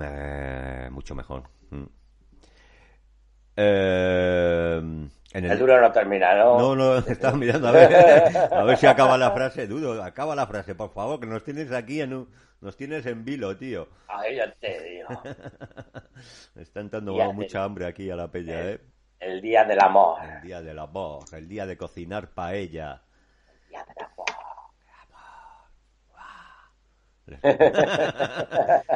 Eh, 0.00 0.88
mucho 0.90 1.14
mejor. 1.14 1.44
Mm. 1.70 1.84
Eh, 3.56 4.76
en 5.34 5.44
El 5.44 5.58
duro 5.58 5.80
no 5.80 5.90
termina, 5.90 6.34
¿no? 6.36 6.58
no, 6.58 6.76
no, 6.76 6.98
estaba 7.08 7.36
mirando 7.36 7.68
a 7.68 7.72
ver, 7.72 7.92
a 8.52 8.62
ver 8.62 8.76
si 8.76 8.86
acaba 8.86 9.18
la 9.18 9.32
frase. 9.32 9.66
Dudo, 9.66 10.02
acaba 10.02 10.36
la 10.36 10.46
frase, 10.46 10.74
por 10.74 10.92
favor, 10.92 11.18
que 11.18 11.26
nos 11.26 11.42
tienes 11.42 11.72
aquí 11.72 12.00
en 12.00 12.14
un, 12.14 12.28
nos 12.60 12.76
tienes 12.76 13.04
en 13.06 13.24
vilo, 13.24 13.56
tío. 13.56 13.88
Ay, 14.08 14.36
ya 14.36 14.52
te 14.52 14.80
digo. 14.82 15.08
Me 16.54 16.62
está 16.62 16.80
entrando 16.80 17.14
mucha 17.32 17.64
hambre 17.64 17.86
aquí 17.86 18.10
a 18.10 18.16
la 18.16 18.30
peña, 18.30 18.60
¿eh? 18.62 18.80
El 19.18 19.40
día 19.40 19.64
del 19.64 19.80
amor. 19.80 20.18
El 20.22 20.40
día 20.42 20.62
de 20.62 20.72
la 20.72 20.84
voz, 20.84 21.32
el 21.32 21.48
día 21.48 21.66
de 21.66 21.76
cocinar 21.76 22.30
paella. 22.30 23.02
El 23.48 23.68
día 23.68 23.84
del 23.84 24.04
amor. 24.04 24.24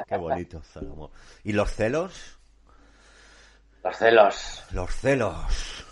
Qué 0.07 0.16
bonito. 0.16 0.62
¿Y 1.44 1.53
los 1.53 1.71
celos? 1.73 2.38
Los 3.85 3.97
celos. 3.97 4.64
Los 4.73 4.91
celos. 4.95 5.85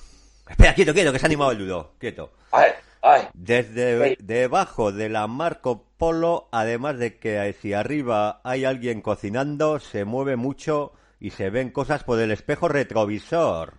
Espera, 0.49 0.75
quieto, 0.75 0.93
quieto, 0.93 1.13
que 1.13 1.19
se 1.19 1.27
ha 1.27 1.29
animado 1.29 1.53
el 1.53 1.59
dudo. 1.59 1.93
Quieto. 1.99 2.33
Ay, 2.53 2.71
ay. 3.03 3.23
Desde 3.35 4.17
debajo 4.21 4.93
de 4.93 5.09
la 5.09 5.27
Marco 5.27 5.85
Polo, 5.97 6.49
además 6.53 6.99
de 6.99 7.19
que 7.19 7.53
si 7.61 7.73
arriba 7.73 8.41
hay 8.45 8.65
alguien 8.65 9.01
cocinando, 9.03 9.79
se 9.81 10.05
mueve 10.05 10.37
mucho 10.37 10.93
y 11.19 11.31
se 11.31 11.51
ven 11.51 11.71
cosas 11.71 12.05
por 12.05 12.21
el 12.21 12.31
espejo 12.31 12.69
retrovisor. 12.69 13.79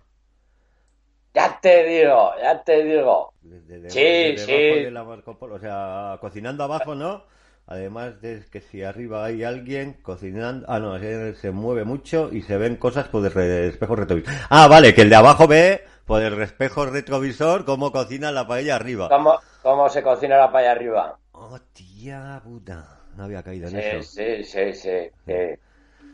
Ya 1.34 1.58
te 1.60 1.84
digo, 1.84 2.32
ya 2.42 2.62
te 2.64 2.82
digo. 2.84 3.32
Desde 3.42 3.90
Sí, 3.90 4.00
desde 4.00 4.38
sí. 4.46 4.52
debajo 4.52 4.84
de 4.84 4.90
la 4.90 5.04
Marco 5.04 5.38
Polo, 5.38 5.54
o 5.54 5.60
sea, 5.60 6.18
cocinando 6.20 6.64
abajo, 6.64 6.94
¿no? 6.94 7.24
Además 7.68 8.20
de 8.20 8.44
que 8.50 8.60
si 8.60 8.82
arriba 8.82 9.24
hay 9.24 9.44
alguien 9.44 9.92
cocinando, 10.02 10.66
ah 10.68 10.80
no, 10.80 10.98
se, 10.98 11.34
se 11.36 11.50
mueve 11.52 11.84
mucho 11.84 12.30
y 12.32 12.42
se 12.42 12.56
ven 12.56 12.76
cosas 12.76 13.08
por 13.08 13.24
el 13.24 13.30
re- 13.32 13.68
espejo 13.68 13.94
retrovisor. 13.94 14.32
Ah, 14.50 14.66
vale, 14.68 14.94
que 14.94 15.02
el 15.02 15.10
de 15.10 15.16
abajo 15.16 15.46
ve 15.46 15.84
por 16.06 16.22
el 16.22 16.40
espejo 16.42 16.86
retrovisor 16.86 17.64
cómo 17.64 17.92
cocina 17.92 18.32
la 18.32 18.46
paella 18.48 18.74
arriba. 18.76 19.08
¿Cómo, 19.08 19.40
cómo 19.62 19.88
se 19.88 20.02
cocina 20.04 20.36
la 20.38 20.52
paella 20.52 20.70
arriba? 20.72 21.18
Oh, 21.32 21.58
tía 21.72 22.38
puta. 22.44 23.00
No 23.16 23.24
había 23.24 23.42
caído 23.42 23.68
en 23.68 23.74
Sí, 23.74 23.76
eso. 23.76 24.02
sí, 24.02 24.44
sí, 24.44 24.74
sí, 24.74 25.10
sí, 25.26 25.54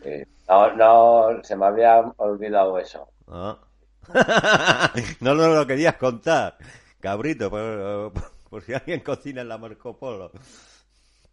sí. 0.02 0.22
No, 0.48 0.72
no, 0.76 1.42
se 1.42 1.56
me 1.56 1.66
había 1.66 2.00
olvidado 2.18 2.78
eso. 2.78 3.08
Ah. 3.28 3.58
no 5.20 5.34
nos 5.34 5.54
lo 5.56 5.66
querías 5.66 5.96
contar, 5.96 6.58
cabrito, 7.00 7.48
por, 7.50 8.12
por 8.50 8.62
si 8.62 8.74
alguien 8.74 9.00
cocina 9.00 9.40
en 9.40 9.48
la 9.48 9.58
Marco 9.58 9.98
Polo. 9.98 10.30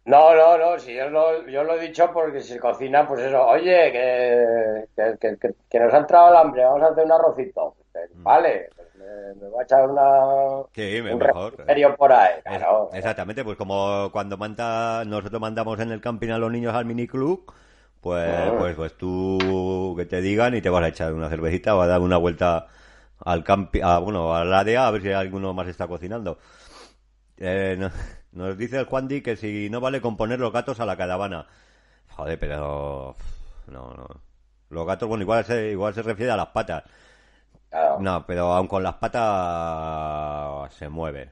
No, 0.04 0.34
no, 0.34 0.58
no, 0.58 0.78
si 0.80 0.94
yo 0.94 1.08
lo, 1.10 1.46
yo 1.46 1.62
lo 1.62 1.74
he 1.76 1.86
dicho 1.86 2.10
porque 2.12 2.40
se 2.40 2.58
cocina, 2.58 3.06
pues 3.06 3.20
eso, 3.22 3.46
oye, 3.46 3.92
que, 3.92 4.84
que, 4.96 5.16
que- 5.20 5.36
que- 5.38 5.54
que 5.70 5.78
nos 5.80 5.94
ha 5.94 5.98
entrado 5.98 6.30
el 6.30 6.36
hambre, 6.36 6.64
vamos 6.64 6.82
a 6.82 6.86
hacer 6.88 7.04
un 7.04 7.12
arrocito. 7.12 7.76
Pues, 7.92 8.10
Vale, 8.14 8.70
pues 8.74 8.88
me, 8.96 9.34
me 9.40 9.48
voy 9.48 9.60
a 9.60 9.62
echar 9.62 9.88
una, 9.88 10.02
Mm. 10.02 10.64
Sí, 10.74 11.00
un 11.00 11.18
mejor. 11.18 11.50
refrigerio 11.52 11.94
por 11.96 12.12
ahí, 12.12 12.34
Es- 12.38 12.42
claro. 12.58 12.90
Exactamente, 12.92 13.44
pues 13.44 13.56
como 13.56 14.10
cuando 14.12 14.36
manda, 14.36 15.04
nosotros 15.04 15.40
mandamos 15.40 15.78
en 15.78 15.92
el 15.92 16.00
camping 16.00 16.30
a 16.30 16.38
los 16.38 16.50
niños 16.50 16.74
al 16.74 16.84
miniclub, 16.84 17.44
pues, 18.00 18.28
Ah. 18.28 18.54
pues, 18.58 18.74
pues 18.74 18.94
tú 18.96 19.94
que 19.96 20.04
te 20.06 20.20
digan 20.20 20.54
y 20.56 20.60
te 20.62 20.68
vas 20.70 20.82
a 20.82 20.88
echar 20.88 21.12
una 21.12 21.28
cervecita 21.28 21.76
o 21.76 21.80
a 21.80 21.86
dar 21.86 22.00
una 22.00 22.16
vuelta 22.16 22.66
al 23.24 23.44
camping, 23.44 23.82
a, 23.84 23.98
bueno, 24.00 24.34
al 24.34 24.52
área 24.52 24.88
a 24.88 24.90
ver 24.90 25.02
si 25.02 25.12
alguno 25.12 25.54
más 25.54 25.68
está 25.68 25.86
cocinando. 25.86 26.38
Eh, 27.38 27.76
no- 27.78 27.90
nos 28.32 28.56
dice 28.56 28.78
el 28.78 28.86
Juan 28.86 29.08
Di 29.08 29.22
que 29.22 29.36
si 29.36 29.68
no 29.70 29.80
vale 29.80 30.00
con 30.00 30.16
poner 30.16 30.40
los 30.40 30.52
gatos 30.52 30.80
a 30.80 30.86
la 30.86 30.96
caravana. 30.96 31.46
Joder, 32.10 32.38
pero 32.38 33.16
no, 33.66 33.94
no. 33.94 34.08
Los 34.70 34.86
gatos, 34.86 35.08
bueno, 35.08 35.22
igual 35.22 35.44
se, 35.44 35.70
igual 35.70 35.94
se 35.94 36.02
refiere 36.02 36.32
a 36.32 36.36
las 36.36 36.48
patas. 36.48 36.82
Claro. 37.68 37.98
No, 38.00 38.26
pero 38.26 38.52
aun 38.52 38.66
con 38.66 38.82
las 38.82 38.94
patas 38.94 40.74
se 40.74 40.88
mueve. 40.88 41.30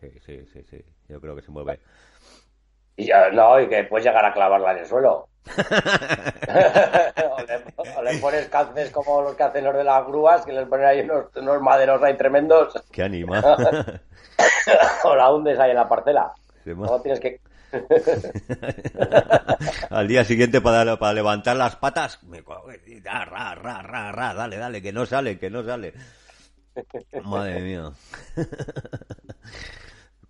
Sí, 0.00 0.10
sí, 0.24 0.44
sí, 0.52 0.62
sí. 0.68 0.84
Yo 1.08 1.20
creo 1.20 1.36
que 1.36 1.42
se 1.42 1.50
mueve. 1.50 1.80
Y 2.96 3.06
ya, 3.06 3.30
no, 3.30 3.60
y 3.60 3.68
que 3.68 3.84
puedes 3.84 4.04
llegar 4.04 4.24
a 4.24 4.32
clavarla 4.32 4.72
en 4.72 4.78
el 4.78 4.86
suelo. 4.86 5.28
o, 5.58 7.42
le, 7.42 7.98
o 7.98 8.02
le 8.02 8.18
pones 8.18 8.48
calces 8.48 8.90
como 8.90 9.22
los 9.22 9.34
que 9.34 9.42
hacen 9.42 9.64
los 9.64 9.74
de 9.74 9.84
las 9.84 10.06
grúas, 10.06 10.44
que 10.44 10.52
les 10.52 10.68
ponen 10.68 10.86
ahí 10.86 11.00
unos, 11.00 11.26
unos 11.36 11.60
maderos 11.60 12.02
ahí 12.02 12.16
tremendos, 12.16 12.74
Qué 12.92 13.02
anima. 13.02 13.42
o 15.04 15.16
la 15.16 15.32
hundes 15.32 15.58
ahí 15.58 15.70
en 15.70 15.76
la 15.76 15.88
parcela. 15.88 16.32
Sí, 16.64 16.70
ma. 16.74 16.86
Luego 16.86 17.02
tienes 17.02 17.20
que... 17.20 17.40
Al 19.90 20.08
día 20.08 20.24
siguiente 20.24 20.60
para, 20.60 20.98
para 20.98 21.12
levantar 21.14 21.56
las 21.56 21.76
patas, 21.76 22.22
me 22.24 22.42
coge 22.42 22.80
y 22.86 23.00
da, 23.00 23.24
ra, 23.24 23.54
ra, 23.54 23.82
ra, 23.82 24.12
ra, 24.12 24.34
dale, 24.34 24.56
dale, 24.58 24.82
que 24.82 24.92
no 24.92 25.06
sale, 25.06 25.38
que 25.38 25.50
no 25.50 25.64
sale. 25.64 25.94
Madre 27.24 27.60
mía. 27.60 27.90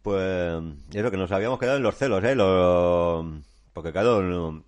Pues 0.02 0.60
eso 0.92 1.10
que 1.12 1.16
nos 1.16 1.30
habíamos 1.30 1.60
quedado 1.60 1.76
en 1.76 1.84
los 1.84 1.94
celos, 1.96 2.24
¿eh? 2.24 2.34
Lo- 2.34 3.24
Porque 3.72 3.92
claro, 3.92 4.64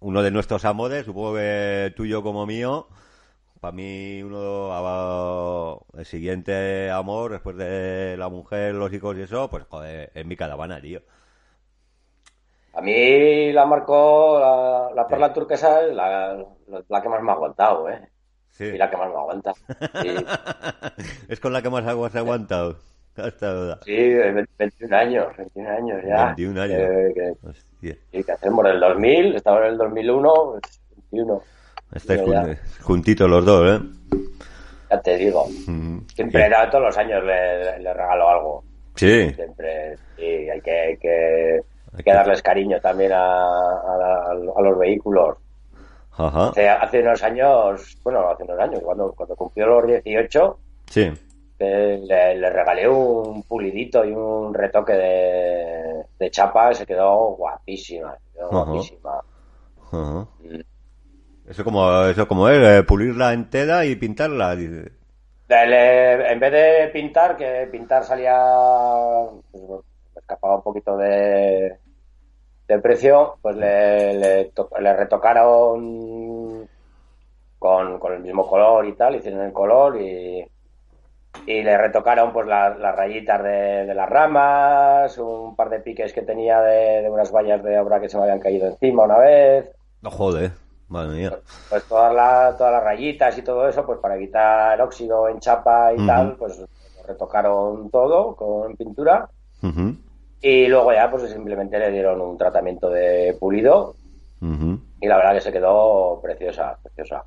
uno 0.00 0.22
de 0.22 0.30
nuestros 0.30 0.64
amores, 0.64 1.04
supongo 1.04 1.34
que 1.34 1.92
tuyo 1.94 2.22
como 2.22 2.46
mío, 2.46 2.88
para 3.60 3.72
mí 3.72 4.22
uno 4.22 5.84
el 5.96 6.04
siguiente 6.06 6.90
amor 6.90 7.32
después 7.32 7.56
de 7.56 8.16
la 8.18 8.28
mujer, 8.28 8.74
los 8.74 8.92
hijos 8.92 9.16
y 9.16 9.22
eso, 9.22 9.48
pues 9.50 9.64
joder, 9.68 10.10
es 10.14 10.26
mi 10.26 10.36
caravana, 10.36 10.80
tío. 10.80 11.02
A 12.72 12.80
mí 12.80 13.52
la 13.52 13.66
marcó 13.66 14.38
la, 14.40 14.90
la 14.94 15.06
perla 15.08 15.32
turquesa 15.32 15.82
es 15.86 15.94
la, 15.94 16.44
la- 16.88 17.02
que 17.02 17.08
más 17.08 17.22
me 17.22 17.30
ha 17.30 17.34
aguantado, 17.34 17.88
¿eh? 17.90 18.08
Sí. 18.48 18.64
Y 18.64 18.78
la 18.78 18.88
que 18.90 18.96
más 18.96 19.08
me 19.08 19.14
aguanta. 19.16 19.52
Sí, 20.02 20.14
es 21.28 21.40
con 21.40 21.52
la 21.52 21.62
que 21.62 21.70
más 21.70 21.84
he 21.84 22.18
aguantado. 22.18 22.76
Hasta 23.16 23.52
duda. 23.52 23.78
sí, 23.84 24.14
21 24.56 24.96
años, 24.96 25.36
21 25.36 25.68
años 25.70 26.02
ya. 26.06 26.26
21 26.26 26.60
años. 26.62 26.78
Eh, 26.78 27.12
que, 27.14 27.32
Hostia. 27.46 27.96
sí, 28.12 28.24
que 28.24 28.32
hacemos 28.32 28.64
del 28.64 28.80
2000, 28.80 29.34
estaba 29.36 29.66
en 29.66 29.72
el 29.72 29.78
2001, 29.78 30.32
pues, 30.60 30.80
21. 31.10 31.42
Estáis 31.94 32.20
jun- 32.22 32.58
juntitos 32.82 33.28
los 33.28 33.44
dos, 33.44 33.80
¿eh? 33.80 33.84
Ya 34.90 35.00
te 35.00 35.16
digo. 35.16 35.46
Mm. 35.66 35.98
Siempre 36.14 36.50
todos 36.70 36.84
los 36.84 36.98
años 36.98 37.22
le, 37.24 37.78
le 37.80 37.94
regalo 37.94 38.28
algo. 38.28 38.64
Sí. 38.96 39.32
Siempre, 39.34 39.96
sí, 40.16 40.22
hay 40.50 40.60
que, 40.60 40.70
hay 40.80 40.96
que, 40.98 41.60
hay 41.96 42.02
que 42.04 42.12
darles 42.12 42.42
cariño 42.42 42.80
también 42.80 43.12
a, 43.12 43.42
a 43.44 44.30
a 44.30 44.62
los 44.62 44.78
vehículos. 44.78 45.36
Ajá. 46.12 46.48
Hace, 46.48 46.68
hace 46.68 47.00
unos 47.00 47.22
años, 47.22 47.98
bueno, 48.02 48.28
hace 48.28 48.42
unos 48.42 48.58
años, 48.58 48.80
cuando, 48.82 49.12
cuando 49.12 49.36
cumplió 49.36 49.66
los 49.66 49.86
18, 49.86 50.58
Sí. 50.90 51.10
eh, 51.60 52.00
le, 52.04 52.36
le 52.36 52.50
regalé 52.50 52.88
un 52.88 53.42
pulidito 53.44 54.04
y 54.04 54.10
un 54.12 54.52
retoque 54.52 54.92
de, 54.92 56.04
de 56.18 56.30
chapa 56.30 56.72
y 56.72 56.74
se 56.74 56.84
quedó 56.84 57.36
guapísima, 57.36 58.16
se 58.18 58.32
quedó 58.38 58.48
Ajá. 58.48 58.70
guapísima. 58.70 59.20
Ajá. 59.92 60.26
Eso 61.50 61.64
como, 61.64 62.04
eso 62.06 62.26
como 62.28 62.48
es, 62.48 62.62
eh, 62.78 62.82
pulirla 62.84 63.32
entera 63.32 63.84
y 63.84 63.96
pintarla. 63.96 64.56
dice. 64.56 64.92
Le- 65.48 66.32
en 66.32 66.38
vez 66.40 66.52
de 66.52 66.88
pintar, 66.92 67.36
que 67.36 67.68
pintar 67.72 68.04
salía, 68.04 68.36
pues, 69.50 69.82
escapaba 70.16 70.56
un 70.56 70.62
poquito 70.62 70.96
de, 70.96 71.76
de 72.68 72.78
precio, 72.78 73.38
pues 73.42 73.56
le, 73.56 74.14
le, 74.14 74.44
to- 74.46 74.70
le 74.80 74.94
retocaron 74.94 76.68
con, 77.58 77.98
con 77.98 78.12
el 78.14 78.20
mismo 78.22 78.46
color 78.48 78.86
y 78.86 78.94
tal, 78.94 79.16
hicieron 79.16 79.42
el 79.44 79.52
color 79.52 80.00
y, 80.00 80.46
y 81.46 81.62
le 81.62 81.76
retocaron 81.78 82.32
pues 82.32 82.46
la- 82.46 82.70
las 82.76 82.94
rayitas 82.94 83.42
de, 83.42 83.86
de 83.86 83.94
las 83.94 84.08
ramas, 84.08 85.18
un 85.18 85.56
par 85.56 85.70
de 85.70 85.80
piques 85.80 86.12
que 86.12 86.22
tenía 86.22 86.60
de, 86.60 87.02
de 87.02 87.10
unas 87.10 87.32
vallas 87.32 87.62
de 87.62 87.78
obra 87.78 88.00
que 88.00 88.08
se 88.08 88.16
me 88.16 88.24
habían 88.24 88.40
caído 88.40 88.66
encima 88.68 89.04
una 89.04 89.18
vez, 89.18 89.70
No 90.02 90.10
joder, 90.10 90.52
madre 90.90 91.16
mía. 91.16 91.38
pues 91.68 91.84
todas 91.84 92.12
las, 92.14 92.56
todas 92.58 92.72
las 92.74 92.84
rayitas 92.84 93.38
y 93.38 93.42
todo 93.42 93.68
eso, 93.68 93.86
pues 93.86 93.98
para 94.00 94.18
quitar 94.18 94.80
óxido 94.82 95.28
en 95.28 95.38
chapa 95.40 95.92
y 95.94 96.04
tal, 96.06 96.36
pues 96.36 96.58
lo 96.58 96.66
retocaron 97.06 97.88
todo 97.90 98.34
con 98.36 98.76
pintura 98.76 99.28
y 100.42 100.66
luego 100.68 100.92
ya 100.92 101.10
pues 101.10 101.30
simplemente 101.30 101.78
le 101.78 101.90
dieron 101.90 102.20
un 102.20 102.36
tratamiento 102.36 102.88
de 102.90 103.36
pulido 103.38 103.94
y 105.00 105.06
la 105.06 105.16
verdad 105.16 105.34
que 105.34 105.40
se 105.40 105.52
quedó 105.52 106.20
preciosa, 106.22 106.76
preciosa. 106.82 107.24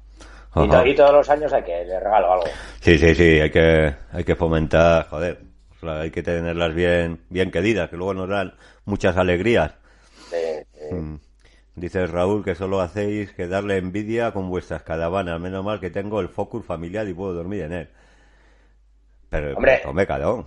Y, 0.55 0.59
Ajá. 0.69 0.81
to- 0.83 0.85
y 0.87 0.95
todos 0.95 1.11
los 1.13 1.29
años 1.29 1.51
hay 1.53 1.63
que 1.63 1.83
le 1.85 1.99
regalo 1.99 2.33
algo. 2.33 2.45
Sí, 2.81 2.97
sí, 2.97 3.15
sí, 3.15 3.39
hay 3.39 3.49
que, 3.49 3.95
hay 4.11 4.23
que 4.23 4.35
fomentar, 4.35 5.07
joder, 5.09 5.39
hay 5.83 6.11
que 6.11 6.21
tenerlas 6.23 6.73
bien, 6.75 7.21
bien 7.29 7.49
queridas, 7.51 7.89
que 7.89 7.97
luego 7.97 8.13
nos 8.13 8.29
dan 8.29 8.53
muchas 8.85 9.15
alegrías. 9.17 9.73
de- 10.31 10.65
Mm. 10.91 11.15
Dice 11.75 12.07
Raúl 12.07 12.43
que 12.43 12.55
solo 12.55 12.81
hacéis 12.81 13.31
que 13.33 13.47
darle 13.47 13.77
envidia 13.77 14.31
con 14.31 14.49
vuestras 14.49 14.81
caravanas. 14.83 15.39
Menos 15.39 15.63
mal 15.63 15.79
que 15.79 15.91
tengo 15.91 16.19
el 16.19 16.29
Focus 16.29 16.65
familiar 16.65 17.07
y 17.07 17.13
puedo 17.13 17.33
dormir 17.33 17.63
en 17.63 17.73
él. 17.73 17.89
Pero, 19.29 19.57
Hombre. 19.57 19.77
pero, 19.77 19.89
hombre, 19.89 20.07
cabrón. 20.07 20.45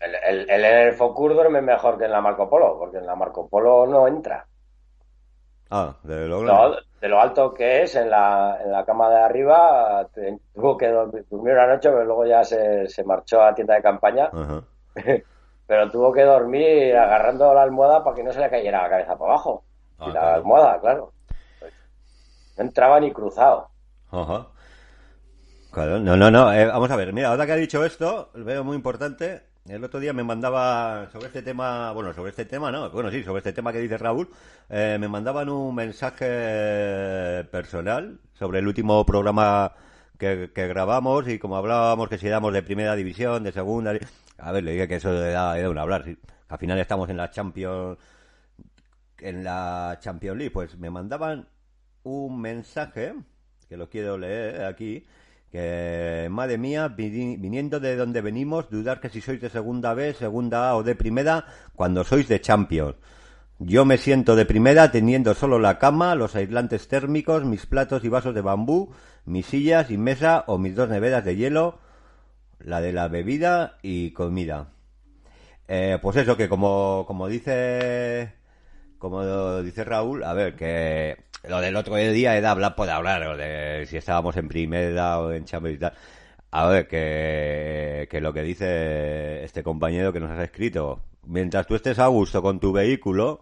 El, 0.00 0.14
el, 0.16 0.50
el, 0.50 0.64
el 0.64 0.92
Focus 0.94 1.34
duerme 1.34 1.62
mejor 1.62 1.98
que 1.98 2.06
en 2.06 2.10
la 2.12 2.20
Marco 2.20 2.48
Polo, 2.50 2.76
porque 2.78 2.98
en 2.98 3.06
la 3.06 3.14
Marco 3.14 3.48
Polo 3.48 3.86
no 3.86 4.08
entra. 4.08 4.48
Ah, 5.70 5.96
de 6.02 6.26
lo 6.28 6.42
No, 6.42 6.70
de 7.00 7.08
lo 7.08 7.20
alto 7.20 7.52
que 7.54 7.82
es 7.82 7.94
en 7.96 8.10
la, 8.10 8.58
en 8.62 8.72
la 8.72 8.84
cama 8.84 9.10
de 9.10 9.16
arriba, 9.16 10.08
te- 10.12 10.38
tuvo 10.54 10.76
que 10.76 10.88
dormir, 10.88 11.26
durmió 11.30 11.52
una 11.52 11.66
noche, 11.66 11.90
pero 11.90 12.04
luego 12.04 12.26
ya 12.26 12.42
se, 12.44 12.88
se 12.88 13.04
marchó 13.04 13.42
a 13.42 13.54
tienda 13.54 13.74
de 13.74 13.82
campaña, 13.82 14.32
Ajá. 14.32 14.62
pero 15.66 15.90
tuvo 15.90 16.12
que 16.12 16.22
dormir 16.24 16.96
agarrando 16.96 17.52
la 17.54 17.62
almohada 17.62 18.02
para 18.04 18.16
que 18.16 18.22
no 18.24 18.32
se 18.32 18.40
le 18.40 18.50
cayera 18.50 18.82
la 18.82 18.90
cabeza 18.90 19.18
para 19.18 19.32
abajo. 19.32 19.67
Ah, 19.98 20.06
y 20.06 20.12
la 20.12 20.20
claro. 20.20 20.34
almohada, 20.36 20.80
claro. 20.80 21.12
Pues, 21.58 21.74
no 22.56 22.64
entraba 22.64 23.00
ni 23.00 23.12
cruzado. 23.12 23.68
Ajá. 24.10 24.48
Claro, 25.70 25.98
no, 26.00 26.16
no, 26.16 26.30
no. 26.30 26.52
eh, 26.52 26.66
vamos 26.66 26.90
a 26.90 26.96
ver, 26.96 27.12
mira, 27.12 27.28
ahora 27.30 27.46
que 27.46 27.52
ha 27.52 27.56
dicho 27.56 27.84
esto, 27.84 28.30
lo 28.34 28.44
veo 28.44 28.64
muy 28.64 28.76
importante. 28.76 29.42
El 29.68 29.84
otro 29.84 30.00
día 30.00 30.14
me 30.14 30.24
mandaba 30.24 31.10
sobre 31.12 31.26
este 31.26 31.42
tema, 31.42 31.92
bueno, 31.92 32.14
sobre 32.14 32.30
este 32.30 32.46
tema, 32.46 32.72
no, 32.72 32.88
bueno, 32.90 33.10
sí, 33.10 33.22
sobre 33.22 33.38
este 33.40 33.52
tema 33.52 33.70
que 33.70 33.80
dice 33.80 33.98
Raúl, 33.98 34.30
eh, 34.70 34.96
me 34.98 35.08
mandaban 35.08 35.50
un 35.50 35.74
mensaje 35.74 36.24
personal 37.50 38.18
sobre 38.32 38.60
el 38.60 38.66
último 38.66 39.04
programa 39.04 39.72
que, 40.18 40.50
que 40.54 40.68
grabamos 40.68 41.28
y 41.28 41.38
como 41.38 41.56
hablábamos 41.56 42.08
que 42.08 42.16
si 42.18 42.26
éramos 42.28 42.52
de 42.54 42.62
primera 42.62 42.94
división, 42.96 43.42
de 43.44 43.52
segunda, 43.52 43.92
a 44.38 44.52
ver, 44.52 44.64
le 44.64 44.72
dije 44.72 44.88
que 44.88 44.96
eso 44.96 45.12
era, 45.22 45.58
era 45.58 45.68
un 45.68 45.78
hablar, 45.78 46.04
sí. 46.04 46.16
Al 46.48 46.58
final 46.58 46.78
estamos 46.78 47.10
en 47.10 47.18
la 47.18 47.30
Champions, 47.30 47.98
en 49.20 49.44
la 49.44 49.98
Champions 50.00 50.38
League, 50.38 50.52
pues 50.52 50.76
me 50.78 50.90
mandaban 50.90 51.48
un 52.02 52.40
mensaje 52.40 53.14
que 53.68 53.76
lo 53.76 53.88
quiero 53.88 54.16
leer 54.18 54.64
aquí 54.64 55.04
que 55.50 56.28
madre 56.30 56.58
mía 56.58 56.88
vini- 56.88 57.36
viniendo 57.38 57.80
de 57.80 57.96
donde 57.96 58.20
venimos 58.20 58.68
dudar 58.70 59.00
que 59.00 59.08
si 59.08 59.20
sois 59.20 59.40
de 59.40 59.48
segunda 59.48 59.94
B 59.94 60.12
segunda 60.14 60.68
A 60.70 60.76
o 60.76 60.82
de 60.82 60.94
primera 60.94 61.46
cuando 61.74 62.04
sois 62.04 62.28
de 62.28 62.40
Champions. 62.40 62.96
Yo 63.58 63.84
me 63.84 63.96
siento 63.98 64.36
de 64.36 64.44
primera 64.46 64.90
teniendo 64.92 65.34
solo 65.34 65.58
la 65.58 65.78
cama 65.78 66.14
los 66.14 66.36
aislantes 66.36 66.86
térmicos 66.86 67.44
mis 67.44 67.66
platos 67.66 68.04
y 68.04 68.08
vasos 68.08 68.34
de 68.34 68.40
bambú 68.42 68.92
mis 69.24 69.46
sillas 69.46 69.90
y 69.90 69.98
mesa 69.98 70.44
o 70.46 70.58
mis 70.58 70.74
dos 70.76 70.88
neveras 70.88 71.24
de 71.24 71.36
hielo 71.36 71.78
la 72.60 72.80
de 72.80 72.92
la 72.92 73.08
bebida 73.08 73.78
y 73.82 74.12
comida 74.12 74.68
eh, 75.66 75.98
pues 76.00 76.16
eso 76.16 76.36
que 76.36 76.48
como 76.48 77.04
como 77.06 77.26
dice 77.26 78.32
como 78.98 79.62
dice 79.62 79.84
Raúl, 79.84 80.24
a 80.24 80.34
ver, 80.34 80.54
que 80.56 81.16
lo 81.48 81.60
del 81.60 81.76
otro 81.76 81.96
día 81.96 82.36
era 82.36 82.50
hablar 82.50 82.74
por 82.74 82.88
hablar, 82.90 83.22
o 83.26 83.36
de 83.36 83.86
si 83.86 83.96
estábamos 83.96 84.36
en 84.36 84.48
primera 84.48 85.20
o 85.20 85.32
en 85.32 85.44
Champions 85.44 85.76
y 85.76 85.80
tal. 85.80 85.92
A 86.50 86.66
ver, 86.68 86.88
que, 86.88 88.08
que 88.10 88.20
lo 88.20 88.32
que 88.32 88.42
dice 88.42 89.44
este 89.44 89.62
compañero 89.62 90.12
que 90.12 90.20
nos 90.20 90.30
has 90.30 90.42
escrito, 90.44 91.00
mientras 91.26 91.66
tú 91.66 91.74
estés 91.74 91.98
a 91.98 92.06
gusto 92.08 92.42
con 92.42 92.58
tu 92.60 92.72
vehículo 92.72 93.40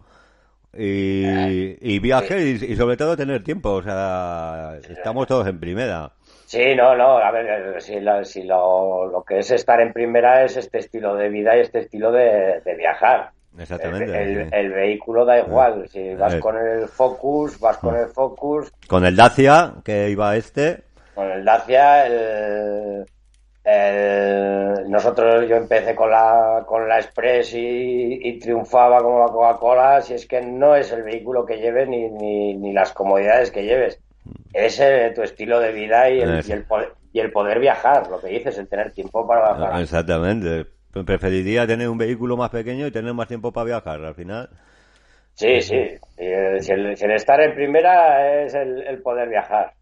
y, 0.77 1.77
y 1.81 1.99
viajes 1.99 2.61
y, 2.63 2.75
sobre 2.75 2.97
todo 2.97 3.17
tener 3.17 3.43
tiempo, 3.43 3.71
o 3.73 3.83
sea, 3.83 4.77
estamos 4.89 5.27
todos 5.27 5.47
en 5.47 5.59
primera. 5.59 6.11
Sí, 6.45 6.75
no, 6.75 6.95
no, 6.95 7.17
a 7.17 7.29
ver, 7.31 7.81
si, 7.81 7.99
la- 7.99 8.23
si 8.23 8.43
lo, 8.43 9.05
lo 9.07 9.23
que 9.23 9.39
es 9.39 9.51
estar 9.51 9.81
en 9.81 9.93
primera 9.93 10.43
es 10.45 10.55
este 10.57 10.79
estilo 10.79 11.15
de 11.15 11.29
vida 11.29 11.57
y 11.57 11.61
este 11.61 11.79
estilo 11.79 12.11
de, 12.11 12.61
de 12.61 12.75
viajar. 12.75 13.33
Exactamente. 13.57 14.05
El, 14.05 14.37
el- 14.37 14.43
sí. 14.45 14.49
el 14.55 14.69
vehículo 14.71 15.25
da 15.25 15.39
igual, 15.39 15.87
si 15.89 16.13
vas 16.15 16.33
Eh. 16.35 16.39
con 16.39 16.57
el 16.57 16.87
Focus, 16.87 17.59
vas 17.59 17.77
con 17.77 17.95
el 17.95 18.07
Focus, 18.07 18.71
Con 18.87 19.05
el 19.05 19.15
Dacia, 19.15 19.73
que 19.83 20.09
iba 20.09 20.35
este, 20.35 20.83
con 21.15 21.29
el 21.31 21.43
Dacia, 21.43 22.05
el, 22.05 23.05
el- 23.63 24.89
nosotros 24.89 25.47
yo 25.49 25.55
empecé 25.55 25.93
con 25.95 26.09
la 26.09 26.63
con 26.65 26.87
la 26.87 26.99
Express 26.99 27.53
y, 27.53 28.19
y 28.29 28.39
triunfaba 28.39 29.01
como 29.01 29.19
la 29.19 29.31
Coca-Cola, 29.31 30.01
si 30.01 30.13
es 30.13 30.25
que 30.25 30.41
no 30.41 30.75
es 30.75 30.91
el 30.91 31.03
vehículo 31.03 31.45
que 31.45 31.57
lleves 31.57 31.87
ni, 31.87 32.09
ni, 32.09 32.55
ni 32.55 32.73
las 32.73 32.93
comodidades 32.93 33.51
que 33.51 33.63
lleves, 33.63 33.99
es 34.53 34.79
eh, 34.79 35.11
tu 35.15 35.21
estilo 35.23 35.59
de 35.59 35.71
vida 35.71 36.09
y 36.09 36.19
el, 36.21 36.43
y 36.47 36.51
el 36.51 36.63
poder, 36.65 36.93
y 37.13 37.19
el 37.19 37.31
poder 37.31 37.59
viajar, 37.59 38.07
lo 38.09 38.19
que 38.19 38.27
dices, 38.27 38.57
el 38.57 38.67
tener 38.67 38.91
tiempo 38.91 39.27
para, 39.27 39.57
para- 39.57 39.81
Exactamente. 39.81 40.65
Preferiría 41.05 41.67
tener 41.67 41.89
un 41.89 41.97
vehículo 41.97 42.37
más 42.37 42.49
pequeño 42.49 42.87
y 42.87 42.91
tener 42.91 43.13
más 43.13 43.27
tiempo 43.27 43.51
para 43.51 43.65
viajar. 43.65 44.03
Al 44.03 44.15
final, 44.15 44.49
Sí, 45.33 45.61
sí. 45.61 45.75
Y 46.17 46.25
el- 46.25 46.61
si, 46.63 46.71
el, 46.71 46.97
si 46.97 47.05
el 47.05 47.11
estar 47.11 47.39
en 47.41 47.53
primera 47.53 48.41
es 48.43 48.53
el, 48.55 48.81
el 48.81 49.01
poder 49.01 49.29
viajar. 49.29 49.73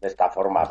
De 0.00 0.08
esta 0.08 0.28
forma. 0.28 0.68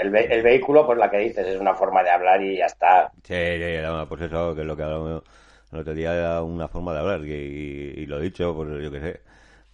el, 0.00 0.10
ve- 0.10 0.26
el 0.30 0.42
vehículo, 0.42 0.86
pues 0.86 0.98
la 0.98 1.10
que 1.10 1.18
dices, 1.18 1.46
es 1.46 1.60
una 1.60 1.74
forma 1.74 2.02
de 2.02 2.10
hablar 2.10 2.42
y 2.42 2.58
ya 2.58 2.66
está. 2.66 3.12
Sí, 3.24 3.34
sí, 3.34 3.82
no, 3.82 4.08
pues 4.08 4.22
eso, 4.22 4.54
que 4.54 4.62
es 4.62 4.66
lo 4.66 4.76
que 4.76 4.82
hablamos 4.82 5.22
el 5.72 5.78
otro 5.78 5.94
día 5.94 6.14
era 6.14 6.42
una 6.42 6.68
forma 6.68 6.92
de 6.92 6.98
hablar, 7.00 7.24
y, 7.24 7.32
y- 7.32 8.00
y 8.02 8.06
lo 8.06 8.18
he 8.18 8.22
dicho, 8.24 8.54
pues 8.54 8.68
yo 8.82 8.90
qué 8.90 9.00
sé. 9.00 9.20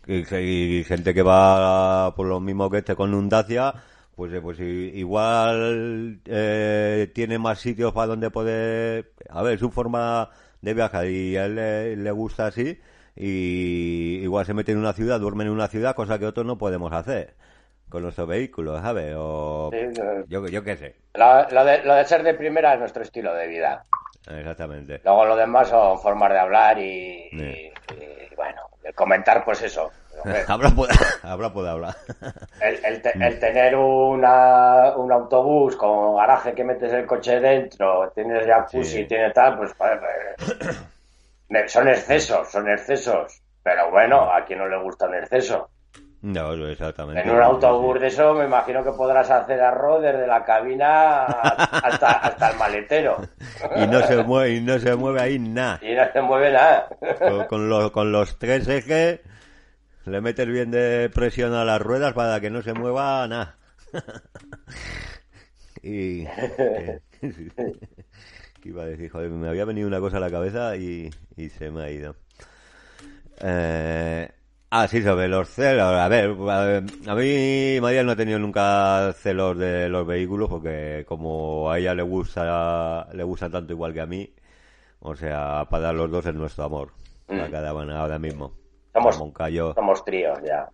Y, 0.06 0.78
y 0.80 0.84
gente 0.84 1.12
que 1.14 1.22
va 1.22 2.14
por 2.14 2.26
lo 2.26 2.40
mismo 2.40 2.70
que 2.70 2.78
este 2.78 2.96
con 2.96 3.14
un 3.14 3.28
Dacia, 3.28 3.74
pues, 4.18 4.32
eh, 4.32 4.40
pues 4.40 4.58
igual 4.58 6.20
eh, 6.24 7.08
tiene 7.14 7.38
más 7.38 7.60
sitios 7.60 7.92
para 7.92 8.08
donde 8.08 8.30
poder... 8.32 9.12
A 9.30 9.42
ver, 9.44 9.58
su 9.60 9.70
forma 9.70 10.28
de 10.60 10.74
viajar 10.74 11.06
y 11.06 11.36
a 11.36 11.44
él 11.46 11.54
le, 11.54 11.96
le 11.96 12.10
gusta 12.10 12.46
así, 12.46 12.80
y 13.14 14.18
igual 14.22 14.44
se 14.44 14.54
mete 14.54 14.72
en 14.72 14.78
una 14.78 14.92
ciudad, 14.92 15.20
duerme 15.20 15.44
en 15.44 15.50
una 15.50 15.68
ciudad, 15.68 15.94
cosa 15.94 16.18
que 16.18 16.26
otros 16.26 16.44
no 16.44 16.58
podemos 16.58 16.92
hacer 16.92 17.36
con 17.88 18.02
nuestros 18.02 18.26
vehículos, 18.26 18.82
¿sabes? 18.82 19.14
O 19.16 19.70
Sí, 19.72 19.78
yo, 20.26 20.46
yo 20.48 20.64
qué 20.64 20.76
sé, 20.76 20.96
Lo, 21.14 21.48
lo 21.50 21.64
de, 21.64 21.84
lo 21.84 21.94
de 21.94 22.04
ser 22.04 22.24
de 22.24 22.34
primera 22.34 22.74
es 22.74 22.80
nuestro 22.80 23.02
estilo 23.02 23.32
de 23.34 23.46
vida. 23.46 23.84
exactamente. 24.28 25.00
Luego 25.04 25.26
lo 25.26 25.36
demás 25.36 25.68
son 25.68 25.98
formas 26.00 26.30
de 26.32 26.38
hablar 26.38 26.78
y, 26.78 27.28
Sí. 27.30 27.36
y- 27.38 27.72
y, 27.94 28.34
bueno, 28.36 28.62
el 28.82 28.94
comentar, 28.94 29.44
pues 29.44 29.62
eso. 29.62 29.92
Habrá 30.48 30.70
puede, 30.76 30.92
habrá 31.22 31.52
puede 31.52 31.68
hablar. 31.70 31.94
El, 32.60 32.84
el 32.84 33.02
te- 33.02 33.12
el 33.26 33.38
tener 33.38 33.76
una, 33.76 34.96
un 34.96 35.10
autobús 35.12 35.76
con 35.76 36.16
garaje 36.16 36.52
que 36.54 36.64
metes 36.64 36.92
el 36.92 37.06
coche 37.06 37.40
dentro, 37.40 38.10
tienes 38.14 38.46
jacuzzi, 38.46 38.84
Sí. 39.02 39.04
tienes 39.06 39.32
tal, 39.34 39.56
pues 39.58 39.72
joder, 39.78 40.00
eh, 41.50 41.68
son 41.68 41.88
excesos, 41.88 42.50
son 42.50 42.68
excesos. 42.70 43.40
Pero 43.62 43.90
bueno, 43.90 44.32
a 44.32 44.44
quien 44.44 44.60
no 44.60 44.68
le 44.68 44.80
gusta 44.82 45.06
un 45.06 45.14
exceso. 45.16 45.68
No, 46.20 46.52
exactamente. 46.66 47.20
En 47.22 47.30
un 47.30 47.40
autobús 47.40 48.00
de 48.00 48.08
eso 48.08 48.34
me 48.34 48.44
imagino 48.46 48.82
que 48.82 48.90
podrás 48.90 49.30
hacer 49.30 49.60
arroz 49.60 50.02
desde 50.02 50.26
la 50.26 50.42
cabina 50.44 51.22
hasta, 51.24 52.10
hasta 52.10 52.50
el 52.50 52.56
maletero. 52.58 53.18
Y 53.76 53.86
no 53.86 54.00
se 54.02 54.16
mueve, 54.24 54.54
y 54.54 54.60
no 54.60 54.78
se 54.80 54.96
mueve 54.96 55.20
ahí 55.20 55.38
nada. 55.38 55.78
Y 55.80 55.94
no 55.94 56.02
se 56.12 56.20
mueve 56.20 56.50
nada. 56.52 56.88
Con, 57.20 57.44
con 57.46 57.68
los, 57.68 57.90
con 57.92 58.10
los 58.10 58.36
tres 58.38 58.66
ejes 58.66 59.20
le 60.04 60.20
metes 60.20 60.46
bien 60.46 60.70
de 60.70 61.10
presión 61.12 61.54
a 61.54 61.64
las 61.64 61.80
ruedas 61.80 62.12
para 62.14 62.40
que 62.40 62.50
no 62.50 62.62
se 62.62 62.72
mueva 62.74 63.26
nada. 63.28 63.56
y... 65.82 66.24
¿Qué 67.20 67.50
qué 68.60 68.68
iba 68.68 68.82
a 68.82 68.86
decir? 68.86 69.10
Joder, 69.10 69.30
me 69.30 69.48
había 69.48 69.64
venido 69.64 69.88
una 69.88 70.00
cosa 70.00 70.16
a 70.18 70.20
la 70.20 70.30
cabeza 70.30 70.76
y, 70.76 71.10
y 71.36 71.48
se 71.48 71.70
me 71.70 71.82
ha 71.82 71.90
ido. 71.90 72.16
Eh, 73.40 74.28
ah, 74.70 74.88
sí, 74.88 75.02
sobre 75.02 75.28
los 75.28 75.48
celos. 75.48 75.94
A 75.94 76.08
ver, 76.08 76.30
a, 76.48 76.76
a 76.78 77.14
mí 77.14 77.78
María 77.80 78.02
no 78.02 78.12
ha 78.12 78.16
tenido 78.16 78.38
nunca 78.38 79.12
celos 79.16 79.56
de 79.58 79.88
los 79.88 80.06
vehículos 80.06 80.48
porque 80.48 81.04
como 81.06 81.70
a 81.70 81.78
ella 81.78 81.94
le 81.94 82.02
gusta 82.02 83.08
le 83.12 83.22
gusta 83.22 83.48
tanto 83.50 83.72
igual 83.72 83.92
que 83.92 84.00
a 84.00 84.06
mí, 84.06 84.32
o 85.00 85.14
sea, 85.14 85.66
para 85.70 85.84
dar 85.84 85.94
los 85.94 86.10
dos 86.10 86.26
es 86.26 86.34
nuestro 86.34 86.64
amor. 86.64 86.92
La 87.28 87.50
caravana 87.50 88.00
ahora 88.00 88.18
mismo. 88.18 88.54
Somos- 88.92 89.18
Moncayo. 89.18 89.74
Somos 89.74 90.04
tríos 90.04 90.38
ya. 90.44 90.68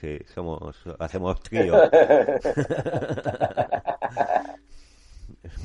Sí, 0.00 0.18
somos, 0.32 0.76
hacemos 1.00 1.40
trío. 1.42 1.74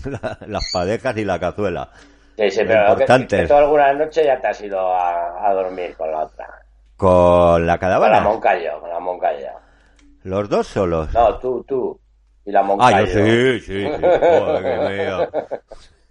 La- 0.06 0.38
las 0.48 0.72
parejas 0.72 1.18
y 1.18 1.26
la 1.26 1.40
cazuela. 1.40 1.90
Sí, 2.38 2.50
sí, 2.52 2.62
pero 2.66 2.96
que, 2.96 3.06
que 3.28 3.48
tú 3.48 3.54
alguna 3.54 3.94
noche 3.94 4.24
ya 4.24 4.40
te 4.40 4.48
has 4.48 4.62
ido 4.62 4.80
a, 4.80 5.50
a 5.50 5.54
dormir 5.54 5.94
con 5.98 6.10
la 6.12 6.20
otra. 6.26 6.48
Con 6.96 7.10
la 7.10 7.52
Con 7.58 7.66
la 7.68 7.78
caravana. 7.80 8.22
Moncayo, 8.22 8.80
con 8.80 8.90
la 8.90 9.00
Moncayo. 9.00 9.48
Los 10.24 10.50
dos 10.50 10.68
solos. 10.68 11.14
No, 11.14 11.38
tú, 11.38 11.64
tú. 11.68 12.00
Y 12.46 12.52
la 12.52 12.62
Ah, 12.62 12.64
Moncayo. 12.64 13.06
yo 13.06 13.14
sí, 13.14 13.60
sí, 13.60 13.86
sí. 13.86 13.92
Joder, 14.02 14.64
qué 14.64 15.28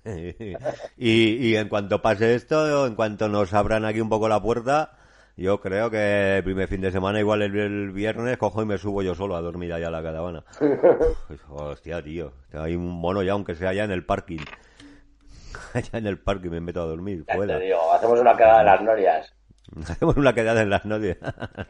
mío. 0.05 0.57
Y, 0.97 1.49
y 1.49 1.57
en 1.57 1.69
cuanto 1.69 2.01
pase 2.01 2.35
esto, 2.35 2.87
en 2.87 2.95
cuanto 2.95 3.29
nos 3.29 3.53
abran 3.55 3.85
aquí 3.85 4.01
un 4.01 4.09
poco 4.09 4.29
la 4.29 4.41
puerta, 4.41 4.93
yo 5.39 5.61
creo 5.61 5.91
que 5.91 6.39
el 6.39 6.45
primer 6.45 6.69
fin 6.69 6.81
de 6.81 6.91
semana, 6.93 7.21
igual 7.21 7.43
el, 7.43 7.57
el 7.57 7.91
viernes, 7.93 8.37
cojo 8.39 8.63
y 8.63 8.67
me 8.67 8.77
subo 8.79 9.03
yo 9.03 9.15
solo 9.15 9.37
a 9.37 9.41
dormir 9.41 9.73
allá 9.73 9.89
a 9.89 9.91
la 9.93 10.03
caravana. 10.03 10.45
Hostia, 11.49 12.03
tío. 12.03 12.33
Hay 12.53 12.75
un 12.77 12.89
mono 13.01 13.23
ya, 13.23 13.33
aunque 13.33 13.55
sea 13.55 13.71
allá 13.71 13.85
en 13.85 13.91
el 13.93 14.05
parking. 14.05 14.39
Allá 15.75 15.99
en 15.99 16.07
el 16.07 16.19
parking 16.19 16.51
me 16.51 16.61
meto 16.61 16.81
a 16.83 16.87
dormir, 16.87 17.25
Ya 17.27 17.35
fuera. 17.35 17.59
te 17.59 17.65
digo, 17.65 17.93
hacemos 17.93 18.21
una 18.21 18.37
quedada 18.37 18.59
de 18.61 18.65
las 18.65 18.83
norias. 18.83 19.35
Hacemos 19.89 20.17
una 20.17 20.33
quedada 20.35 20.63
en 20.63 20.71
las 20.71 20.85
noches. 20.87 21.19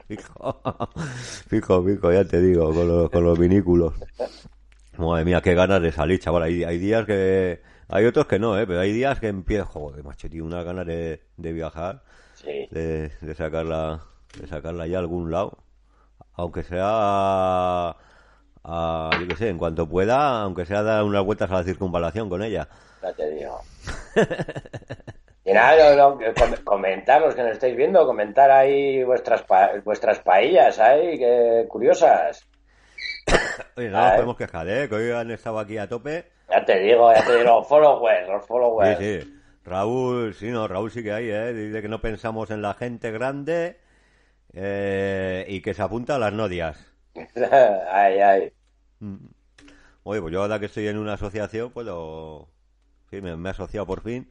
fijo, 0.06 0.60
fijo, 1.48 1.82
fijo, 1.84 2.12
ya 2.12 2.24
te 2.24 2.40
digo, 2.40 2.72
con 2.72 2.86
los, 2.86 3.10
con 3.10 3.24
los 3.24 3.36
vinículos. 3.38 3.94
Madre 4.96 5.24
mía, 5.24 5.40
qué 5.40 5.54
ganas 5.54 5.82
de 5.82 5.90
salir, 5.90 6.20
chaval. 6.20 6.44
Hay, 6.44 6.62
hay 6.64 6.78
días 6.78 7.04
que... 7.06 7.60
Hay 7.88 8.04
otros 8.04 8.26
que 8.26 8.38
no, 8.38 8.58
¿eh? 8.58 8.66
Pero 8.66 8.80
hay 8.80 8.92
días 8.92 9.18
que 9.18 9.28
empiezo... 9.28 9.64
Joder, 9.66 10.04
macho, 10.04 10.28
tío, 10.28 10.44
unas 10.44 10.64
ganas 10.64 10.86
de, 10.86 11.22
de 11.36 11.52
viajar, 11.52 12.02
Sí. 12.34 12.68
de, 12.70 13.08
de 13.20 13.34
sacarla 13.34 14.00
de 14.38 14.46
sacarla 14.46 14.86
ya 14.86 14.98
a 14.98 15.00
algún 15.00 15.30
lado. 15.30 15.58
Aunque 16.34 16.62
sea... 16.62 16.84
A, 16.84 17.96
a- 18.64 19.10
yo 19.20 19.26
qué 19.28 19.36
sé, 19.36 19.48
en 19.48 19.58
cuanto 19.58 19.88
pueda, 19.88 20.42
aunque 20.42 20.66
sea 20.66 20.82
dar 20.82 21.02
unas 21.04 21.24
vueltas 21.24 21.50
a 21.50 21.54
la 21.54 21.64
circunvalación 21.64 22.28
con 22.28 22.42
ella. 22.42 22.68
Ya 23.02 23.12
te 23.12 23.30
digo. 23.30 23.60
Y 25.44 25.52
nada, 25.54 25.96
no, 25.96 26.16
no, 26.16 26.62
comentar, 26.62 27.22
los 27.22 27.34
que 27.34 27.42
nos 27.42 27.52
estáis 27.52 27.74
viendo, 27.74 28.04
comentar 28.04 28.50
ahí 28.50 29.02
vuestras 29.02 29.42
pa- 29.44 29.70
vuestras 29.82 30.18
paellas 30.18 30.78
ahí, 30.78 31.16
que 31.18 31.64
curiosas. 31.70 32.46
Oye, 33.78 33.88
no 33.88 33.96
Ah, 33.96 34.02
nos 34.02 34.10
¿eh? 34.12 34.14
podemos 34.16 34.36
quejar, 34.36 34.68
¿eh? 34.68 34.88
Que 34.90 34.94
hoy 34.94 35.10
han 35.10 35.30
estado 35.30 35.58
aquí 35.58 35.78
a 35.78 35.88
tope. 35.88 36.26
Ya 36.50 36.64
te 36.64 36.78
digo, 36.80 37.12
ya 37.12 37.24
te 37.24 37.32
digo, 37.38 37.44
los 37.58 37.68
followers, 37.68 38.28
los 38.28 38.42
Sí, 38.42 38.48
followers. 38.48 38.98
sí. 38.98 39.34
Raúl, 39.64 40.34
sí, 40.34 40.46
no, 40.50 40.66
Raúl 40.66 40.90
sí 40.90 41.02
que 41.02 41.12
hay, 41.12 41.28
¿eh? 41.30 41.52
Dice 41.52 41.82
que 41.82 41.88
no 41.88 42.00
pensamos 42.00 42.50
en 42.50 42.62
la 42.62 42.72
gente 42.74 43.10
grande 43.10 43.78
eh, 44.54 45.44
y 45.48 45.60
que 45.60 45.74
se 45.74 45.82
apunta 45.82 46.14
a 46.16 46.18
las 46.18 46.32
nodias. 46.32 46.78
ay, 47.92 48.18
ay. 48.20 48.52
Oye, 50.04 50.20
pues 50.22 50.32
yo 50.32 50.40
ahora 50.42 50.58
que 50.58 50.66
estoy 50.66 50.88
en 50.88 50.96
una 50.98 51.14
asociación, 51.14 51.70
puedo... 51.70 52.48
Sí, 53.10 53.20
me, 53.20 53.36
me 53.36 53.48
he 53.50 53.52
asociado 53.52 53.86
por 53.86 54.02
fin. 54.02 54.30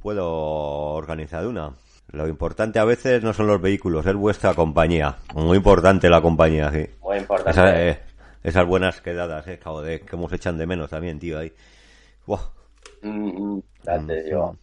Puedo 0.00 0.28
organizar 0.28 1.46
una. 1.46 1.72
Lo 2.12 2.28
importante 2.28 2.78
a 2.78 2.84
veces 2.84 3.22
no 3.22 3.32
son 3.32 3.46
los 3.46 3.60
vehículos, 3.60 4.04
es 4.06 4.14
vuestra 4.14 4.54
compañía. 4.54 5.16
Muy 5.34 5.56
importante 5.56 6.08
la 6.10 6.20
compañía, 6.20 6.70
sí. 6.72 6.86
Muy 7.00 7.18
importante. 7.18 7.50
Esa- 7.50 7.82
eh, 7.82 8.00
esas 8.42 8.66
buenas 8.66 9.00
quedadas, 9.00 9.46
eh, 9.48 9.58
joder, 9.62 10.02
que 10.02 10.16
hemos 10.16 10.32
echan 10.32 10.58
de 10.58 10.66
menos 10.66 10.90
también, 10.90 11.18
tío, 11.18 11.38
ahí. 11.38 11.52
Buah. 12.26 12.40
Mm, 13.02 13.58
mm, 13.58 13.62
digo. 14.24 14.56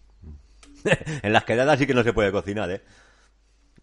en 1.24 1.34
las 1.34 1.44
quedadas 1.44 1.78
sí 1.80 1.88
que 1.88 1.94
no 1.94 2.04
se 2.04 2.14
puede 2.14 2.32
cocinar, 2.32 2.70
¿eh? 2.72 2.82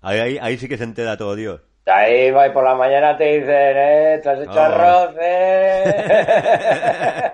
Ahí, 0.02 0.18
ahí, 0.18 0.38
ahí 0.40 0.58
sí 0.58 0.68
que 0.68 0.78
se 0.78 0.84
entera 0.84 1.16
todo 1.16 1.34
Dios. 1.34 1.60
Ahí 1.86 2.30
va 2.32 2.48
y 2.48 2.50
por 2.50 2.64
la 2.64 2.74
mañana 2.74 3.16
te 3.16 3.24
dicen, 3.24 3.48
eh, 3.50 4.20
te 4.22 4.28
has 4.30 4.40
hecho 4.40 4.60
Ah. 4.60 4.66
arroz, 4.66 5.14
eh. 5.20 7.32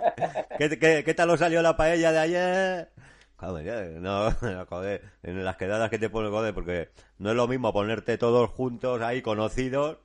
¿Qué, 0.59 0.79
qué, 0.79 1.03
qué 1.05 1.15
tal 1.15 1.31
os 1.31 1.41
salió 1.41 1.63
la 1.63 1.77
paella 1.77 2.13
de 2.13 2.19
ayer? 2.19 2.89
Joder, 3.37 4.01
no, 4.01 4.31
joder, 4.69 5.03
en 5.23 5.45
las 5.45 5.57
quedadas 5.57 5.91
que 5.91 5.99
te 5.99 6.11
pones, 6.11 6.31
joder, 6.31 6.55
porque 6.55 6.91
no 7.19 7.31
es 7.31 7.37
lo 7.37 7.49
mismo 7.49 7.73
ponerte 7.73 8.19
todos 8.19 8.51
juntos 8.51 9.01
ahí 9.01 9.23
conocidos 9.23 9.99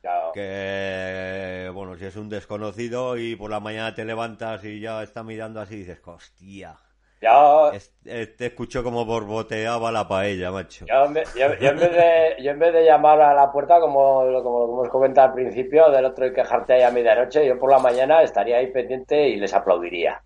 Claro. 0.00 0.32
que, 0.32 1.70
bueno, 1.74 1.96
si 1.96 2.04
es 2.06 2.16
un 2.16 2.28
desconocido 2.28 3.16
y 3.16 3.34
por 3.36 3.50
la 3.50 3.60
mañana 3.60 3.94
te 3.94 4.04
levantas 4.04 4.64
y 4.64 4.80
ya 4.80 5.02
está 5.02 5.22
mirando 5.24 5.60
así 5.60 5.74
y 5.74 5.78
dices, 5.78 6.00
hostia, 6.04 6.76
Yo, 7.20 7.72
es- 7.72 7.92
eh, 8.04 8.26
te 8.28 8.46
escucho 8.46 8.84
como 8.84 9.04
borboteaba 9.04 9.90
la 9.90 10.06
paella, 10.06 10.52
macho. 10.52 10.86
yo, 10.86 11.04
en 11.06 11.14
vez- 11.14 11.34
yo- 11.34 11.52
yo 11.56 11.70
en 11.70 11.78
vez 11.78 11.90
de, 11.92 12.42
yo 12.44 12.50
en 12.52 12.58
vez 12.60 12.72
de 12.72 12.84
llamar 12.84 13.20
a 13.20 13.34
la 13.34 13.50
puerta, 13.50 13.80
como, 13.80 14.22
como 14.42 14.64
hemos 14.64 14.88
comentado 14.88 15.28
al 15.28 15.34
principio, 15.34 15.90
del 15.90 16.04
otro 16.04 16.26
y 16.26 16.32
quejarte 16.32 16.74
ahí 16.74 16.82
a 16.82 16.90
medianoche, 16.92 17.44
yo 17.44 17.58
por 17.58 17.70
la 17.72 17.78
mañana 17.80 18.22
estaría 18.22 18.58
ahí 18.58 18.68
pendiente 18.68 19.28
y 19.28 19.36
les 19.36 19.52
aplaudiría. 19.52 20.22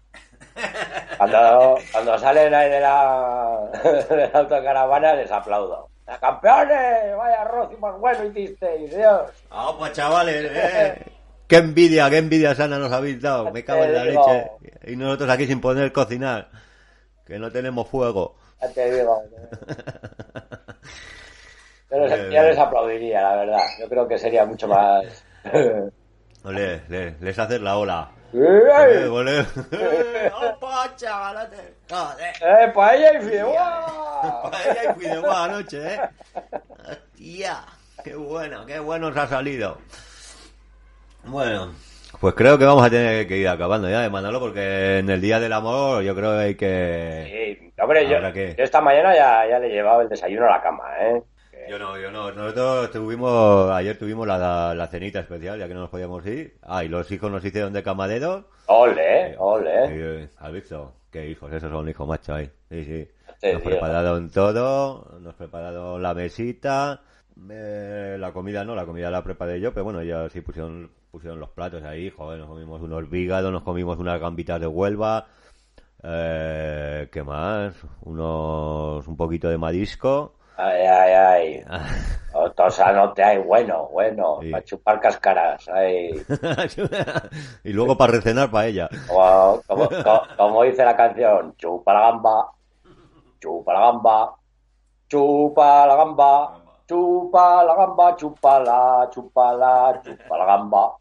Cuando, 1.17 1.79
cuando 1.93 2.19
salen 2.19 2.53
ahí 2.55 2.69
de 2.71 2.81
la, 2.81 3.71
de 4.11 4.29
la 4.33 4.39
autocaravana, 4.41 5.15
les 5.15 5.31
aplaudo. 5.33 5.89
¡Campeones! 6.21 7.17
¡Vaya 7.17 7.43
arroz 7.43 7.71
y 7.73 7.81
más 7.81 7.99
bueno 7.99 8.25
hicisteis, 8.25 8.95
Dios! 8.95 9.23
Ah, 9.51 9.73
pues 9.79 9.93
chavales, 9.93 10.51
eh. 10.55 11.03
Qué 11.47 11.57
envidia, 11.59 12.09
qué 12.11 12.19
envidia 12.19 12.55
sana 12.55 12.79
nos 12.79 12.93
habéis 12.93 13.21
dado. 13.21 13.51
Me 13.51 13.65
cago 13.65 13.85
en 13.85 13.95
la 13.95 14.05
digo. 14.05 14.25
leche. 14.27 14.93
Y 14.93 14.97
nosotros 14.97 15.29
aquí 15.31 15.47
sin 15.47 15.61
poder 15.61 15.93
cocinar. 15.93 16.49
Que 17.27 17.39
no 17.39 17.51
tenemos 17.53 17.89
fuego. 17.89 18.37
Ya 18.61 18.69
te 18.73 18.91
digo. 18.95 19.23
Les, 21.91 22.11
yo 22.23 22.29
bien. 22.29 22.47
les 22.47 22.59
aplaudiría, 22.59 23.23
la 23.23 23.37
verdad. 23.37 23.61
Yo 23.81 23.89
creo 23.89 24.09
que 24.09 24.19
sería 24.19 24.45
mucho 24.47 24.67
más... 24.69 25.25
Ole, 26.45 26.83
le- 26.89 27.17
les 27.21 27.39
haces 27.39 27.61
la 27.61 27.77
ola. 27.77 28.11
¡Eh, 28.35 29.05
Eh, 29.05 29.07
ole. 29.09 29.41
Opa, 29.41 30.91
chavalote. 30.97 31.75
Joder. 31.91 32.35
¡Eh, 32.41 32.73
paella 32.75 33.19
y 33.19 33.23
fideuá! 33.23 34.51
Paella 34.51 34.95
y 34.97 35.01
fideuá 35.01 35.45
anoche, 35.45 35.95
¿eh? 35.95 36.01
Hostia, 36.89 37.59
qué 38.03 38.15
bueno, 38.15 38.65
qué 38.67 38.79
bueno 38.79 39.09
os 39.09 39.17
ha 39.17 39.27
salido. 39.27 39.79
Bueno, 41.25 41.73
pues 42.21 42.35
creo 42.35 42.59
que 42.59 42.65
vamos 42.65 42.85
a 42.85 42.91
tener 42.91 43.27
que 43.29 43.37
ir 43.37 43.49
acabando 43.49 43.89
ya 43.89 44.01
de 44.01 44.11
Manolo 44.11 44.41
porque 44.41 44.99
en 44.99 45.11
el 45.11 45.21
Día 45.21 45.39
del 45.39 45.53
Amor 45.53 46.03
yo 46.03 46.15
creo 46.15 46.33
que 46.33 46.45
hay 46.45 46.55
que... 46.57 47.59
Sí, 47.61 47.73
hombre, 47.81 48.09
yo, 48.09 48.17
¿Ahora 48.17 48.33
qué? 48.33 48.55
yo 48.57 48.65
esta 48.65 48.81
mañana 48.81 49.15
ya, 49.15 49.47
ya 49.49 49.59
le 49.59 49.69
he 49.69 49.71
llevado 49.73 50.01
el 50.01 50.09
desayuno 50.09 50.47
a 50.47 50.57
la 50.57 50.63
cama, 50.63 50.85
¿eh? 51.01 51.23
Yo 51.69 51.79
no, 51.79 51.99
yo 51.99 52.11
no. 52.11 52.33
Nosotros 52.33 52.91
tuvimos, 52.91 53.71
ayer 53.71 53.99
tuvimos 53.99 54.27
la, 54.27 54.75
la 54.75 54.87
cenita 54.89 55.21
especial, 55.21 55.59
ya 55.59 55.69
que 55.69 55.75
no 55.75 55.81
nos 55.81 55.91
podíamos 55.91 56.25
ir. 56.27 56.59
Ah, 56.63 56.85
y 56.85 56.89
los 56.89 57.11
hijos 57.11 57.31
nos 57.31 57.45
hicieron 57.45 57.73
de 57.73 57.83
camareros. 57.83 58.45
Ole, 58.67 59.37
ole. 59.39 60.21
Eh, 60.23 60.29
¿Has 60.39 60.53
visto? 60.53 60.95
¿Qué 61.11 61.29
hijos? 61.29 61.53
Esos 61.53 61.71
son 61.71 61.89
hijos 61.89 62.09
machos 62.09 62.37
ahí. 62.37 62.51
Sí, 62.71 62.85
sí. 62.85 63.09
Nos 63.53 63.63
prepararon 63.63 64.31
todo, 64.31 65.19
nos 65.21 65.35
prepararon 65.35 66.01
la 66.01 66.15
mesita, 66.15 67.01
eh, 67.51 68.17
la 68.19 68.33
comida 68.33 68.65
no, 68.65 68.77
la 68.77 68.87
comida 68.87 69.11
la 69.11 69.25
preparé 69.25 69.61
yo, 69.61 69.73
pero 69.73 69.83
bueno, 69.85 70.01
ellos 70.01 70.31
sí 70.33 70.43
pusieron, 70.43 70.93
pusieron 71.11 71.41
los 71.41 71.51
platos 71.51 71.83
ahí, 71.83 72.09
joder, 72.09 72.39
nos 72.39 72.49
comimos 72.49 72.81
unos 72.83 73.11
vígados, 73.11 73.51
nos 73.51 73.65
comimos 73.65 73.99
unas 73.99 74.21
gambitas 74.21 74.61
de 74.61 74.69
Huelva, 74.69 75.27
eh, 76.05 77.09
¿qué 77.11 77.23
más? 77.25 77.75
Unos, 78.03 79.09
un 79.09 79.17
poquito 79.17 79.49
de 79.49 79.59
marisco. 79.59 80.37
Ay, 80.57 80.83
ay, 80.87 81.13
ay. 81.13 81.65
Tosanote, 82.57 83.23
ay, 83.23 83.39
bueno, 83.39 83.89
bueno. 83.93 84.39
Sí. 84.41 84.51
Para 84.51 84.65
chupar 84.65 85.01
cáscaras, 85.01 85.69
ay. 85.69 86.23
y 87.65 87.73
luego 87.73 87.97
para 87.97 88.13
recenar 88.13 88.51
para 88.51 88.67
ella. 88.67 88.89
Como, 89.07 89.63
como, 89.67 89.89
co- 89.89 90.23
como 90.37 90.63
dice 90.63 90.85
la 90.85 90.97
canción, 90.97 91.55
chupa 91.57 91.93
la 91.93 92.01
gamba, 92.01 92.51
chupa 93.41 93.73
la 93.75 93.81
gamba, 93.81 94.35
chupa 95.09 95.87
la 95.87 95.97
gamba, 95.97 96.63
chupa 96.87 97.65
la 97.65 97.75
gamba, 97.75 98.17
chupala, 98.17 99.09
chupala, 99.11 100.01
chupa 100.03 100.39
la 100.39 100.45
gamba, 100.47 100.97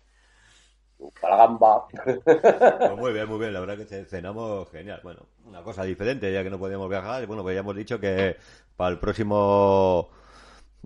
chupa 0.97 1.29
la 1.29 1.35
gamba. 1.37 1.85
Pues 1.93 2.97
muy 2.97 3.13
bien, 3.13 3.27
muy 3.29 3.39
bien, 3.39 3.53
la 3.53 3.59
verdad 3.61 3.77
que 3.77 3.85
ce- 3.85 4.05
cenamos 4.05 4.69
genial. 4.69 4.99
Bueno, 5.03 5.21
una 5.45 5.63
cosa 5.63 5.83
diferente, 5.83 6.31
ya 6.31 6.43
que 6.43 6.49
no 6.49 6.59
podíamos 6.59 6.89
viajar. 6.89 7.25
Bueno, 7.25 7.41
pues 7.43 7.55
ya 7.55 7.61
hemos 7.61 7.75
dicho 7.75 7.99
que 7.99 8.35
para 8.81 8.93
el 8.93 8.97
próximo... 8.97 10.09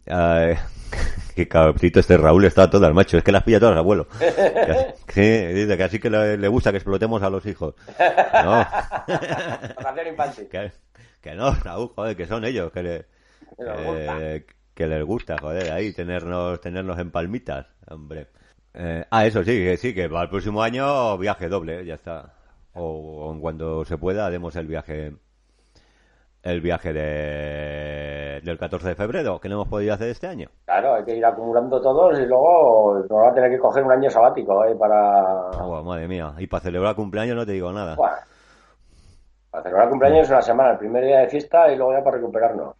eh, 0.06 0.58
qué 1.36 1.48
cabrito 1.48 2.02
este 2.02 2.18
Raúl 2.18 2.44
está 2.44 2.70
todo 2.70 2.86
al 2.86 2.94
macho, 2.94 3.18
es 3.18 3.24
que 3.24 3.32
las 3.32 3.44
pilla 3.44 3.58
todas, 3.62 3.78
abuelo. 3.78 4.06
Que- 4.20 4.96
Sí, 5.08 5.54
dice 5.54 5.78
que 5.78 5.84
así 5.86 5.98
que 6.00 6.10
le, 6.10 6.36
le 6.38 6.48
gusta 6.50 6.72
que 6.72 6.78
explotemos 6.78 7.24
a 7.24 7.30
los 7.30 7.46
hijos. 7.46 7.74
No. 8.44 8.68
Que, 10.52 10.74
que 11.22 11.36
no, 11.36 11.54
Raúl, 11.56 11.88
joder, 11.96 12.18
que 12.18 12.26
son 12.28 12.44
ellos, 12.44 12.70
que, 12.74 12.84
le- 12.84 13.06
gusta. 13.58 14.20
que, 14.74 14.88
les 14.88 15.04
gusta, 15.06 15.38
joder, 15.40 15.72
ahí 15.72 15.94
tenernos, 15.94 16.60
tenernos 16.60 17.00
en 17.00 17.12
palmitas, 17.12 17.68
hombre. 17.88 18.28
Eh, 18.74 19.06
ah, 19.10 19.26
eso 19.26 19.40
sí, 19.42 19.52
que 19.52 19.78
sí, 19.78 19.94
que 19.94 20.10
para 20.10 20.24
el 20.24 20.30
próximo 20.30 20.62
año 20.62 21.18
viaje 21.18 21.48
doble, 21.48 21.86
ya 21.86 21.94
está. 21.94 22.34
O, 22.74 23.32
en 23.34 23.40
cuando 23.40 23.86
se 23.86 23.98
pueda 23.98 24.26
haremos 24.26 24.54
el 24.58 24.68
viaje, 24.68 25.14
el 26.46 26.62
viaje 26.62 26.94
de, 26.94 28.40
del 28.44 28.58
14 28.60 28.90
de 28.90 28.96
febrero, 28.96 29.40
que 29.40 29.50
no 29.50 29.56
hemos 29.56 29.68
podido 29.68 29.96
hacer 29.96 30.10
este 30.10 30.28
año. 30.28 30.48
Claro, 30.66 30.94
hay 30.94 31.04
que 31.04 31.16
ir 31.16 31.26
acumulando 31.26 31.82
todos 31.82 32.20
y 32.20 32.26
luego 32.28 33.04
nos 33.10 33.24
va 33.24 33.30
a 33.30 33.34
tener 33.34 33.50
que 33.50 33.58
coger 33.58 33.84
un 33.84 33.92
año 33.92 34.12
sabático, 34.12 34.64
¿eh? 34.64 34.76
Para... 34.76 35.50
Oh, 35.60 35.84
madre 35.84 36.08
mía, 36.08 36.36
y 36.38 36.46
para 36.46 36.62
celebrar 36.62 36.96
cumpleaños 36.96 37.36
no 37.36 37.46
te 37.48 37.54
digo 37.54 37.72
nada. 37.74 37.96
Para 37.96 39.64
celebrar 39.64 39.90
cumpleaños 39.90 40.26
es 40.26 40.30
una 40.30 40.42
semana, 40.44 40.72
el 40.74 40.78
primer 40.78 41.04
día 41.04 41.20
de 41.22 41.30
fiesta 41.30 41.72
y 41.72 41.78
luego 41.78 41.94
ya 41.94 42.04
para 42.04 42.18
recuperarnos. 42.18 42.76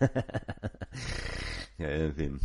En 1.78 2.14
fin. 2.14 2.38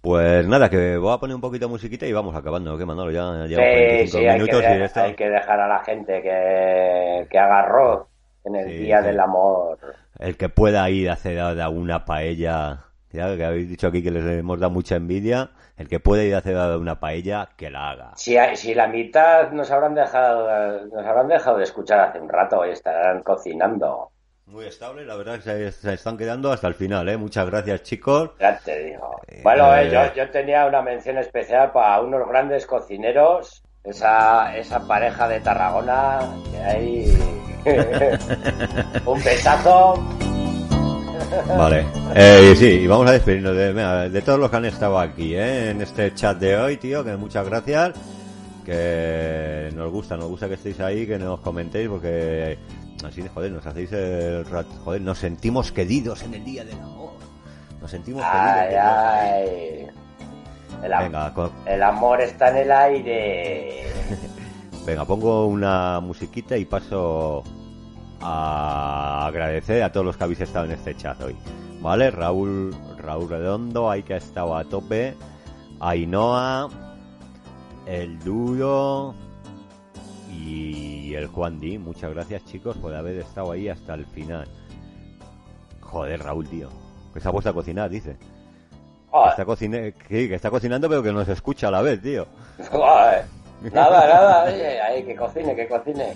Pues 0.00 0.46
nada, 0.46 0.70
que 0.70 0.96
voy 0.96 1.12
a 1.12 1.18
poner 1.18 1.34
un 1.34 1.42
poquito 1.42 1.66
de 1.66 1.72
musiquita 1.72 2.06
y 2.06 2.14
vamos 2.14 2.34
acabando, 2.34 2.78
¿qué 2.78 2.86
Manolo? 2.86 3.10
Ya 3.10 3.44
llevamos 3.44 4.08
Sí, 4.08 4.16
45 4.16 4.18
sí, 4.18 4.18
hay 4.18 4.24
que, 4.24 4.42
minutos 4.42 4.62
y 4.62 5.00
hay 5.00 5.14
que 5.14 5.28
dejar 5.28 5.60
a 5.60 5.68
la 5.68 5.84
gente 5.84 6.22
que, 6.22 7.26
que 7.28 7.38
haga 7.38 7.58
arroz 7.58 8.06
en 8.46 8.56
el 8.56 8.68
Sí, 8.70 8.76
Día 8.78 9.00
sí. 9.00 9.06
del 9.08 9.20
Amor. 9.20 9.78
El 10.18 10.36
que 10.36 10.48
pueda 10.48 10.88
ir 10.90 11.10
a 11.10 11.14
hacer 11.14 11.42
una 11.68 12.04
paella, 12.04 12.84
ya 13.12 13.36
que 13.36 13.44
habéis 13.44 13.68
dicho 13.68 13.88
aquí 13.88 14.02
que 14.02 14.10
les 14.10 14.24
hemos 14.24 14.58
dado 14.60 14.72
mucha 14.72 14.96
envidia, 14.96 15.50
el 15.76 15.88
que 15.88 16.00
pueda 16.00 16.24
ir 16.24 16.34
a 16.34 16.38
hacer 16.38 16.56
una 16.78 16.98
paella, 17.00 17.50
que 17.56 17.70
la 17.70 17.90
haga. 17.90 18.12
Si, 18.16 18.36
hay- 18.36 18.56
si 18.56 18.74
la 18.74 18.86
mitad 18.88 19.50
nos 19.52 19.70
habrán 19.70 19.94
dejado 19.94 20.86
nos 20.86 21.04
habrán 21.04 21.28
dejado 21.28 21.58
de 21.58 21.64
escuchar 21.64 22.00
hace 22.00 22.20
un 22.20 22.28
rato 22.28 22.64
y 22.66 22.70
estarán 22.70 23.22
cocinando. 23.22 24.10
Muy 24.46 24.64
estable, 24.66 25.04
la 25.04 25.16
verdad 25.16 25.34
que 25.36 25.40
se, 25.42 25.72
se 25.72 25.94
están 25.94 26.16
quedando 26.16 26.52
hasta 26.52 26.68
el 26.68 26.74
final, 26.74 27.08
¿eh? 27.08 27.16
Muchas 27.16 27.46
gracias, 27.50 27.82
chicos. 27.82 28.30
Ya 28.38 28.56
te 28.58 28.84
digo. 28.84 29.20
Bueno, 29.42 29.74
eh, 29.74 29.88
Eh. 29.88 29.90
yo, 29.90 30.14
yo 30.14 30.30
tenía 30.30 30.66
una 30.66 30.82
mención 30.82 31.18
especial 31.18 31.72
para 31.72 32.00
unos 32.00 32.28
grandes 32.28 32.64
cocineros, 32.64 33.64
esa, 33.86 34.56
esa 34.56 34.86
pareja 34.86 35.28
de 35.28 35.40
Tarragona 35.40 36.18
que 36.50 36.58
hay. 36.58 37.18
un 39.06 39.22
besazo. 39.24 39.94
Vale. 41.56 41.84
Eh, 42.14 42.54
sí, 42.56 42.66
y 42.66 42.86
vamos 42.86 43.08
a 43.08 43.12
despedirnos 43.12 43.56
de, 43.56 44.22
todos 44.22 44.38
los 44.38 44.50
que 44.50 44.56
han 44.56 44.64
estado 44.66 44.98
aquí, 44.98 45.34
¿eh? 45.34 45.70
En 45.70 45.82
este 45.82 46.14
chat 46.14 46.38
de 46.38 46.56
hoy, 46.56 46.76
tío, 46.76 47.04
que 47.04 47.16
muchas 47.16 47.44
gracias. 47.46 47.92
Que 48.64 49.70
nos 49.74 49.90
gusta, 49.92 50.16
nos 50.16 50.28
gusta 50.28 50.48
que 50.48 50.54
estéis 50.54 50.80
ahí, 50.80 51.06
que 51.06 51.18
nos 51.18 51.40
comentéis, 51.40 51.88
porque 51.88 52.58
así, 53.04 53.22
joder, 53.32 53.52
nos 53.52 53.64
hacéis 53.66 53.92
el 53.92 54.44
rat- 54.44 54.66
joder, 54.84 55.00
nos 55.02 55.18
sentimos 55.18 55.70
queridos 55.72 56.22
en 56.22 56.34
el 56.34 56.44
Día 56.44 56.64
del 56.64 56.78
Amor. 56.80 57.12
Nos 57.80 57.90
sentimos 57.90 58.22
Ay, 58.24 58.62
queridos. 58.68 58.84
ay. 58.86 59.86
El, 60.82 60.92
am- 60.92 61.04
Venga, 61.04 61.32
co- 61.34 61.50
el 61.66 61.82
amor 61.82 62.20
está 62.20 62.50
en 62.50 62.56
el 62.58 62.70
aire. 62.72 63.84
venga, 64.86 65.04
pongo 65.04 65.46
una 65.46 66.00
musiquita 66.00 66.56
y 66.56 66.64
paso 66.64 67.42
a 68.20 69.26
agradecer 69.26 69.82
a 69.82 69.92
todos 69.92 70.06
los 70.06 70.16
que 70.16 70.24
habéis 70.24 70.40
estado 70.40 70.64
en 70.66 70.72
este 70.72 70.94
chat 70.96 71.20
hoy. 71.22 71.36
¿Vale? 71.80 72.10
Raúl, 72.10 72.74
Raúl 72.98 73.28
Redondo, 73.28 73.90
ahí 73.90 74.02
que 74.02 74.14
ha 74.14 74.18
estado 74.18 74.56
a 74.56 74.64
tope. 74.64 75.14
Ainhoa, 75.80 76.68
el 77.86 78.18
Duro 78.20 79.14
y 80.32 81.14
el 81.14 81.26
Juan 81.28 81.60
Di. 81.60 81.78
Muchas 81.78 82.12
gracias, 82.14 82.44
chicos, 82.46 82.76
por 82.78 82.94
haber 82.94 83.16
estado 83.18 83.52
ahí 83.52 83.68
hasta 83.68 83.94
el 83.94 84.06
final. 84.06 84.48
Joder, 85.80 86.22
Raúl, 86.22 86.46
tío. 86.48 86.68
Que 87.12 87.20
se 87.20 87.28
ha 87.28 87.32
puesto 87.32 87.50
a 87.50 87.54
cocinar, 87.54 87.90
dice. 87.90 88.16
Que 89.24 89.30
está, 89.30 89.44
cocine- 89.44 89.94
sí, 90.08 90.28
que 90.28 90.34
está 90.34 90.50
cocinando, 90.50 90.88
pero 90.88 91.02
que 91.02 91.12
nos 91.12 91.28
escucha 91.28 91.68
a 91.68 91.70
la 91.70 91.82
vez, 91.82 92.00
tío. 92.02 92.26
joder. 92.70 93.24
Nada, 93.72 94.06
nada, 94.06 94.44
oye, 94.44 94.80
ahí, 94.80 95.02
que 95.04 95.16
cocine, 95.16 95.54
que 95.56 95.66
cocine. 95.66 96.14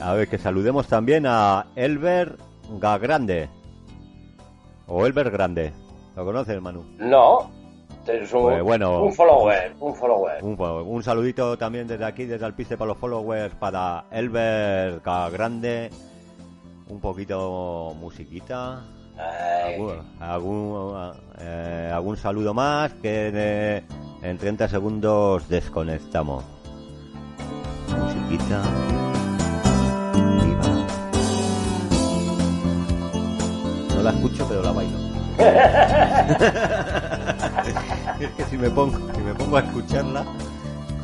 A 0.00 0.12
ver, 0.14 0.28
que 0.28 0.38
saludemos 0.38 0.88
también 0.88 1.24
a 1.26 1.66
Elber 1.76 2.36
Gagrande. 2.80 3.48
O 4.86 5.06
Elber 5.06 5.30
Grande. 5.30 5.72
¿Lo 6.16 6.24
conoces, 6.24 6.60
Manu? 6.60 6.84
No, 6.98 7.50
es 8.06 8.32
un, 8.32 8.42
Pues 8.42 8.62
bueno. 8.62 9.02
un 9.04 9.12
follower, 9.12 9.72
un 9.80 9.94
follower. 9.94 10.42
Un, 10.44 10.60
un 10.60 11.02
saludito 11.02 11.56
también 11.56 11.86
desde 11.86 12.04
aquí, 12.04 12.24
desde 12.24 12.44
Alpiste 12.44 12.76
para 12.76 12.88
los 12.88 12.98
followers, 12.98 13.54
para 13.54 14.04
Elber 14.10 15.00
Gagrande. 15.00 15.90
Un 16.88 17.00
poquito 17.00 17.94
musiquita. 17.98 18.82
Algún, 19.18 19.92
algún, 20.20 21.12
eh, 21.38 21.90
algún 21.94 22.16
saludo 22.16 22.52
más 22.54 22.92
que 22.94 23.30
eh, 23.34 23.82
en 24.22 24.38
30 24.38 24.68
segundos 24.68 25.48
desconectamos. 25.48 26.44
Musiquita. 27.88 28.60
Viva. 30.14 30.86
No 33.96 34.02
la 34.02 34.10
escucho, 34.10 34.46
pero 34.48 34.62
la 34.62 34.72
bailo. 34.72 34.98
es 38.20 38.30
que 38.36 38.44
si 38.44 38.56
me 38.58 38.70
pongo, 38.70 38.98
si 39.14 39.20
me 39.20 39.34
pongo 39.34 39.56
a 39.56 39.60
escucharla, 39.60 40.24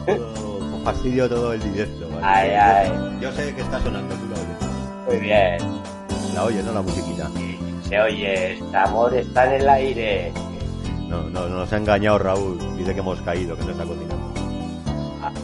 todo- 0.06 0.80
fastidio 0.84 1.28
todo 1.28 1.52
el 1.52 1.60
directo. 1.62 2.08
¿vale? 2.10 2.22
Ay, 2.24 2.50
Yo- 2.50 2.60
ay. 2.62 3.18
Yo 3.20 3.32
sé 3.32 3.54
que 3.54 3.60
está 3.62 3.80
sonando, 3.80 4.14
tú 4.16 4.26
la 4.28 4.34
oyes. 4.36 4.58
muy 5.08 5.18
bien. 5.18 5.58
La 6.34 6.44
oyes, 6.44 6.64
¿no? 6.64 6.72
La 6.72 6.82
musiquita. 6.82 7.28
Se 7.90 8.00
oye, 8.00 8.52
este 8.52 8.76
amor 8.76 9.12
está 9.12 9.46
en 9.46 9.62
el 9.62 9.68
aire. 9.68 10.32
No, 11.08 11.24
no, 11.24 11.48
nos 11.48 11.72
ha 11.72 11.76
engañado 11.76 12.18
Raúl. 12.18 12.56
Dice 12.76 12.94
que 12.94 13.00
hemos 13.00 13.20
caído, 13.22 13.56
que 13.56 13.64
no 13.64 13.72
está 13.72 13.84
cocinando. 13.84 14.32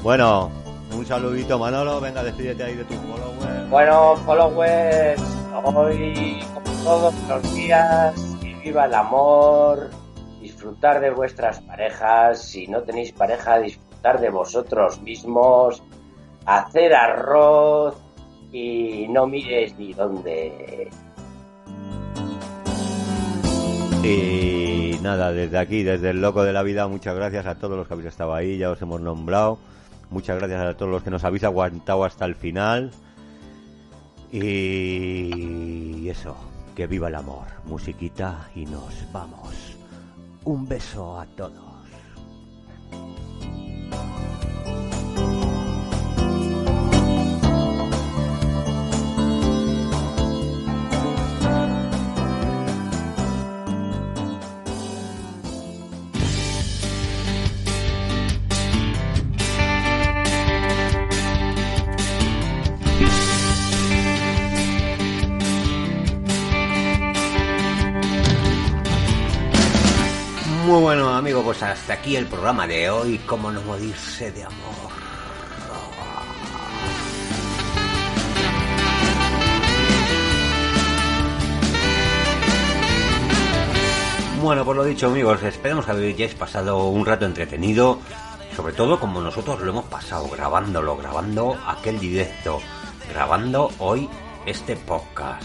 Bueno, 0.01 0.53
un 0.97 1.05
saludito 1.05 1.59
Manolo. 1.59 2.01
Venga, 2.01 2.23
despídete 2.23 2.63
ahí 2.63 2.77
de 2.77 2.85
tus 2.85 2.99
followers. 2.99 3.69
Bueno, 3.69 4.15
followers, 4.19 5.21
hoy, 5.65 6.39
como 6.55 6.85
todos 6.85 7.15
los 7.29 7.55
días, 7.57 8.15
que 8.41 8.55
viva 8.63 8.85
el 8.85 8.95
amor, 8.95 9.91
disfrutar 10.41 11.01
de 11.01 11.11
vuestras 11.11 11.61
parejas, 11.63 12.41
si 12.43 12.69
no 12.69 12.81
tenéis 12.85 13.11
pareja, 13.11 13.59
disfrutar 13.59 14.21
de 14.21 14.31
vosotros 14.31 15.03
mismos, 15.03 15.83
hacer 16.45 16.95
arroz 16.95 17.97
y 18.53 19.09
no 19.09 19.27
mires 19.27 19.77
ni 19.77 19.93
dónde. 19.95 20.89
Y 24.07 24.99
nada, 25.03 25.33
desde 25.33 25.59
aquí, 25.59 25.83
desde 25.83 26.11
el 26.11 26.21
loco 26.21 26.45
de 26.45 26.53
la 26.53 26.63
vida, 26.63 26.87
muchas 26.87 27.17
gracias 27.17 27.45
a 27.47 27.57
todos 27.57 27.77
los 27.77 27.89
que 27.89 27.95
habéis 27.95 28.09
estado 28.09 28.35
ahí, 28.35 28.57
ya 28.57 28.71
os 28.71 28.81
hemos 28.81 29.01
nombrado. 29.01 29.59
Muchas 30.11 30.39
gracias 30.39 30.61
a 30.61 30.77
todos 30.77 30.93
los 30.93 31.03
que 31.03 31.11
nos 31.11 31.25
habéis 31.25 31.43
aguantado 31.43 32.05
hasta 32.05 32.25
el 32.25 32.37
final. 32.37 32.93
Y 34.31 36.09
eso, 36.09 36.37
que 36.77 36.87
viva 36.87 37.09
el 37.09 37.17
amor, 37.17 37.47
musiquita 37.65 38.49
y 38.55 38.67
nos 38.67 38.95
vamos. 39.13 39.77
Un 40.45 40.69
beso 40.69 41.19
a 41.19 41.27
todos. 41.27 41.66
Pues 71.47 71.63
hasta 71.63 71.93
aquí 71.93 72.17
el 72.17 72.27
programa 72.27 72.67
de 72.67 72.91
hoy. 72.91 73.19
¿Cómo 73.19 73.53
no 73.53 73.63
morirse 73.63 74.33
de 74.33 74.43
amor? 74.43 74.91
Bueno, 84.43 84.65
por 84.65 84.75
lo 84.75 84.85
dicho, 84.85 85.07
amigos, 85.07 85.41
esperemos 85.45 85.87
que 85.87 85.93
hayáis 85.93 86.35
pasado 86.35 86.89
un 86.89 87.07
rato 87.07 87.27
entretenido. 87.27 88.01
Sobre 88.57 88.73
todo 88.73 88.99
como 88.99 89.21
nosotros 89.21 89.61
lo 89.61 89.71
hemos 89.71 89.85
pasado, 89.85 90.29
grabándolo, 90.29 90.97
grabando 90.97 91.57
aquel 91.65 92.01
directo, 92.01 92.61
grabando 93.09 93.71
hoy 93.79 94.09
este 94.47 94.75
podcast. 94.75 95.45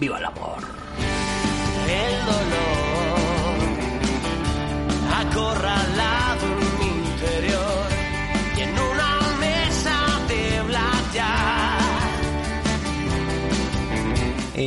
¡Viva 0.00 0.18
el 0.18 0.24
amor! 0.24 0.58
el 1.86 2.26
dolor 2.26 2.59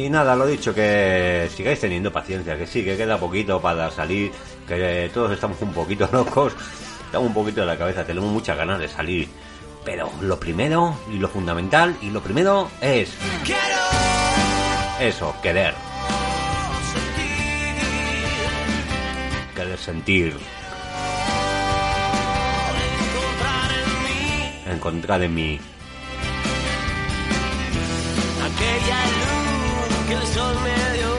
Y 0.04 0.10
nada, 0.10 0.36
lo 0.36 0.45
dicho, 0.45 0.76
que 0.76 1.49
sigáis 1.56 1.80
teniendo 1.80 2.12
paciencia, 2.12 2.58
que 2.58 2.68
sí, 2.68 2.84
que 2.84 2.97
queda 2.97 3.18
poquito 3.18 3.62
para 3.62 3.89
salir, 3.89 4.34
que 4.68 5.10
todos 5.14 5.32
estamos 5.32 5.62
un 5.62 5.72
poquito 5.72 6.10
locos, 6.12 6.54
estamos 7.06 7.30
un 7.30 7.34
poquito 7.34 7.62
de 7.62 7.68
la 7.68 7.78
cabeza, 7.78 8.04
tenemos 8.04 8.30
muchas 8.30 8.58
ganas 8.58 8.80
de 8.80 8.89
salir. 8.89 9.30
Pero 9.86 10.12
lo 10.20 10.38
primero 10.38 10.97
y 11.10 11.20
lo 11.20 11.30
fundamental 11.30 11.95
y 12.01 12.10
lo 12.10 12.20
primero 12.20 12.70
es 12.82 13.14
eso, 14.99 15.34
querer, 15.41 15.74
querer 19.56 19.78
sentir, 19.78 20.36
encontrar 24.66 25.24
en 25.24 25.34
mí 25.34 25.60
que 30.14 30.20
el 30.20 30.28
sol 30.28 30.55
me 30.64 30.97
dio. 30.97 31.09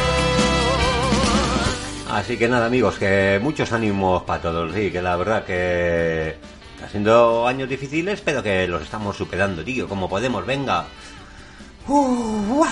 Así 2.12 2.38
que 2.38 2.48
nada, 2.48 2.66
amigos, 2.66 2.96
que 2.98 3.40
muchos 3.42 3.72
ánimos 3.72 4.24
para 4.24 4.42
todos, 4.42 4.74
sí, 4.74 4.92
que 4.92 5.02
la 5.02 5.16
verdad 5.16 5.46
que 5.46 6.36
está 6.76 6.90
siendo 6.90 7.48
años 7.48 7.70
difíciles, 7.70 8.22
pero 8.22 8.44
que 8.44 8.68
los 8.68 8.82
estamos 8.82 9.16
superando, 9.16 9.64
tío, 9.64 9.88
como 9.88 10.10
podemos, 10.10 10.46
venga. 10.46 10.86
Uh, 11.88 12.66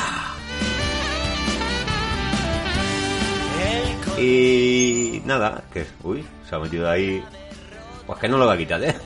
Y 4.18 5.22
nada, 5.26 5.64
que 5.74 5.86
uy, 6.04 6.26
se 6.50 6.56
ha 6.56 6.60
metido 6.60 6.90
ahí. 6.90 7.22
Pues 8.06 8.20
que 8.20 8.28
no 8.28 8.38
lo 8.38 8.46
va 8.46 8.54
a 8.54 8.58
quitar, 8.58 8.84
¿eh? 8.84 8.96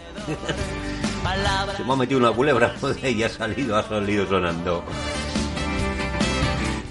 Se 1.77 1.83
me 1.83 1.93
ha 1.93 1.95
metido 1.95 2.19
una 2.19 2.31
culebra 2.31 2.75
y 3.03 3.23
ha 3.23 3.29
salido, 3.29 3.77
ha 3.77 3.83
salido 3.83 4.27
sonando. 4.27 4.83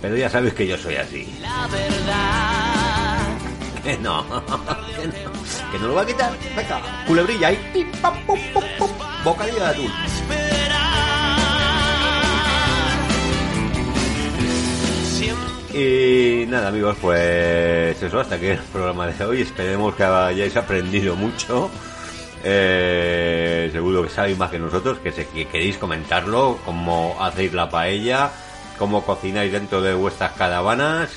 Pero 0.01 0.17
ya 0.17 0.31
sabéis 0.31 0.55
que 0.55 0.67
yo 0.67 0.77
soy 0.79 0.97
así. 0.97 1.39
la 1.41 1.67
verdad. 1.67 3.19
Que 3.83 3.97
no, 3.99 4.25
que 4.97 5.07
no, 5.07 5.73
que 5.73 5.79
no 5.79 5.89
lo 5.89 5.95
va 5.95 6.03
a 6.03 6.07
quitar. 6.07 6.33
Venga, 6.57 7.05
culebrilla 7.07 7.49
ahí. 7.49 7.71
Pim, 7.73 7.91
pam, 8.01 8.15
pum, 8.27 8.39
pum, 8.53 8.65
pum. 8.79 8.91
Bocadillo 9.25 9.59
de 9.61 9.67
atún. 9.67 9.93
Y 15.75 16.47
nada, 16.49 16.69
amigos, 16.69 16.97
pues 17.01 18.03
eso, 18.03 18.19
hasta 18.21 18.35
aquí 18.37 18.47
el 18.47 18.59
programa 18.59 19.07
de 19.07 19.25
hoy. 19.25 19.43
Esperemos 19.43 19.95
que 19.95 20.05
hayáis 20.05 20.57
aprendido 20.57 21.15
mucho. 21.15 21.71
Eh, 22.45 23.69
seguro 23.73 24.03
que 24.03 24.11
sabéis 24.11 24.39
más 24.39 24.51
que 24.51 24.59
nosotros, 24.59 24.99
que, 24.99 25.13
se, 25.13 25.27
que 25.27 25.47
queréis 25.47 25.79
comentarlo, 25.79 26.59
cómo 26.65 27.17
hacéis 27.21 27.53
la 27.53 27.69
paella, 27.69 28.31
cómo 28.79 29.05
cocináis 29.05 29.53
dentro 29.53 29.83
de 29.83 29.95
vuestras 29.95 30.33
caravanas. 30.33 31.11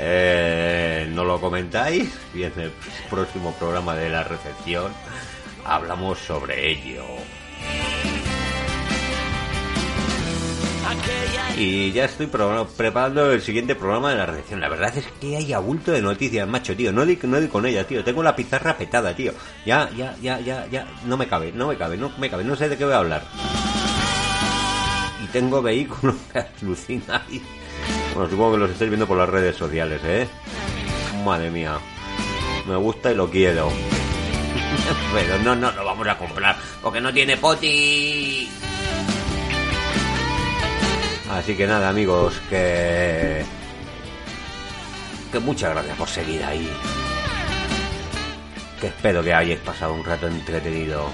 Eh, 0.00 1.08
no 1.10 1.24
lo 1.24 1.40
comentáis 1.40 2.16
y 2.32 2.44
en 2.44 2.52
el 2.56 2.72
próximo 3.10 3.52
programa 3.54 3.96
de 3.96 4.08
la 4.08 4.22
recepción 4.22 4.92
hablamos 5.64 6.18
sobre 6.18 6.70
ello. 6.70 7.04
Y 11.56 11.90
ya 11.90 12.04
estoy 12.04 12.28
preparando 12.28 13.32
el 13.32 13.42
siguiente 13.42 13.74
programa 13.74 14.10
de 14.10 14.16
la 14.16 14.26
redacción. 14.26 14.60
La 14.60 14.68
verdad 14.68 14.96
es 14.96 15.06
que 15.20 15.36
hay 15.36 15.52
abulto 15.52 15.90
de 15.90 16.00
noticias, 16.00 16.46
macho, 16.46 16.76
tío. 16.76 16.92
No 16.92 17.04
di, 17.04 17.18
no 17.22 17.40
di 17.40 17.48
con 17.48 17.66
ella, 17.66 17.84
tío. 17.84 18.04
Tengo 18.04 18.22
la 18.22 18.36
pizarra 18.36 18.76
petada, 18.76 19.14
tío. 19.14 19.32
Ya, 19.66 19.90
ya, 19.90 20.14
ya, 20.22 20.38
ya, 20.38 20.66
ya. 20.68 20.86
No 21.04 21.16
me 21.16 21.26
cabe, 21.26 21.50
no 21.52 21.66
me 21.66 21.76
cabe, 21.76 21.96
no 21.96 22.12
me 22.18 22.30
cabe. 22.30 22.44
No 22.44 22.54
sé 22.54 22.68
de 22.68 22.76
qué 22.76 22.84
voy 22.84 22.94
a 22.94 22.98
hablar. 22.98 23.24
Y 25.24 25.26
tengo 25.32 25.60
vehículos 25.60 26.14
que 26.32 26.38
alucina. 26.62 27.24
Y... 27.28 27.42
Bueno, 28.14 28.30
supongo 28.30 28.52
que 28.52 28.58
los 28.58 28.70
estáis 28.70 28.90
viendo 28.90 29.06
por 29.08 29.18
las 29.18 29.28
redes 29.28 29.56
sociales, 29.56 30.00
¿eh? 30.04 30.28
Madre 31.24 31.50
mía. 31.50 31.76
Me 32.68 32.76
gusta 32.76 33.10
y 33.10 33.16
lo 33.16 33.28
quiero. 33.28 33.68
Pero 35.12 35.38
no, 35.38 35.56
no 35.56 35.72
lo 35.72 35.84
vamos 35.84 36.06
a 36.06 36.16
comprar. 36.16 36.56
Porque 36.80 37.00
no 37.00 37.12
tiene 37.12 37.36
poti. 37.36 38.48
Así 41.30 41.54
que 41.56 41.66
nada, 41.66 41.88
amigos, 41.88 42.40
que. 42.48 43.44
Que 45.30 45.38
muchas 45.40 45.70
gracias 45.70 45.96
por 45.96 46.08
seguir 46.08 46.42
ahí. 46.42 46.70
Que 48.80 48.86
espero 48.86 49.22
que 49.22 49.34
hayáis 49.34 49.60
pasado 49.60 49.92
un 49.92 50.04
rato 50.04 50.26
entretenido. 50.26 51.10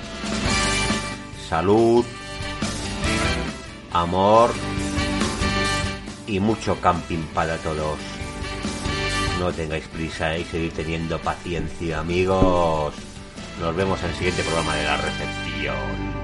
Salud, 1.49 2.05
amor 3.93 4.53
y 6.27 6.39
mucho 6.39 6.81
camping 6.81 7.25
para 7.35 7.57
todos. 7.59 7.99
No 9.41 9.53
tengáis 9.53 9.87
prisa 9.89 10.39
y 10.39 10.45
seguir 10.45 10.73
teniendo 10.73 11.19
paciencia, 11.19 11.99
amigos. 11.99 12.95
Nos 13.61 13.75
vemos 13.75 14.01
en 14.03 14.11
el 14.11 14.15
siguiente 14.15 14.43
programa 14.43 14.77
de 14.77 14.85
la 14.85 14.97
recepción. 14.97 16.24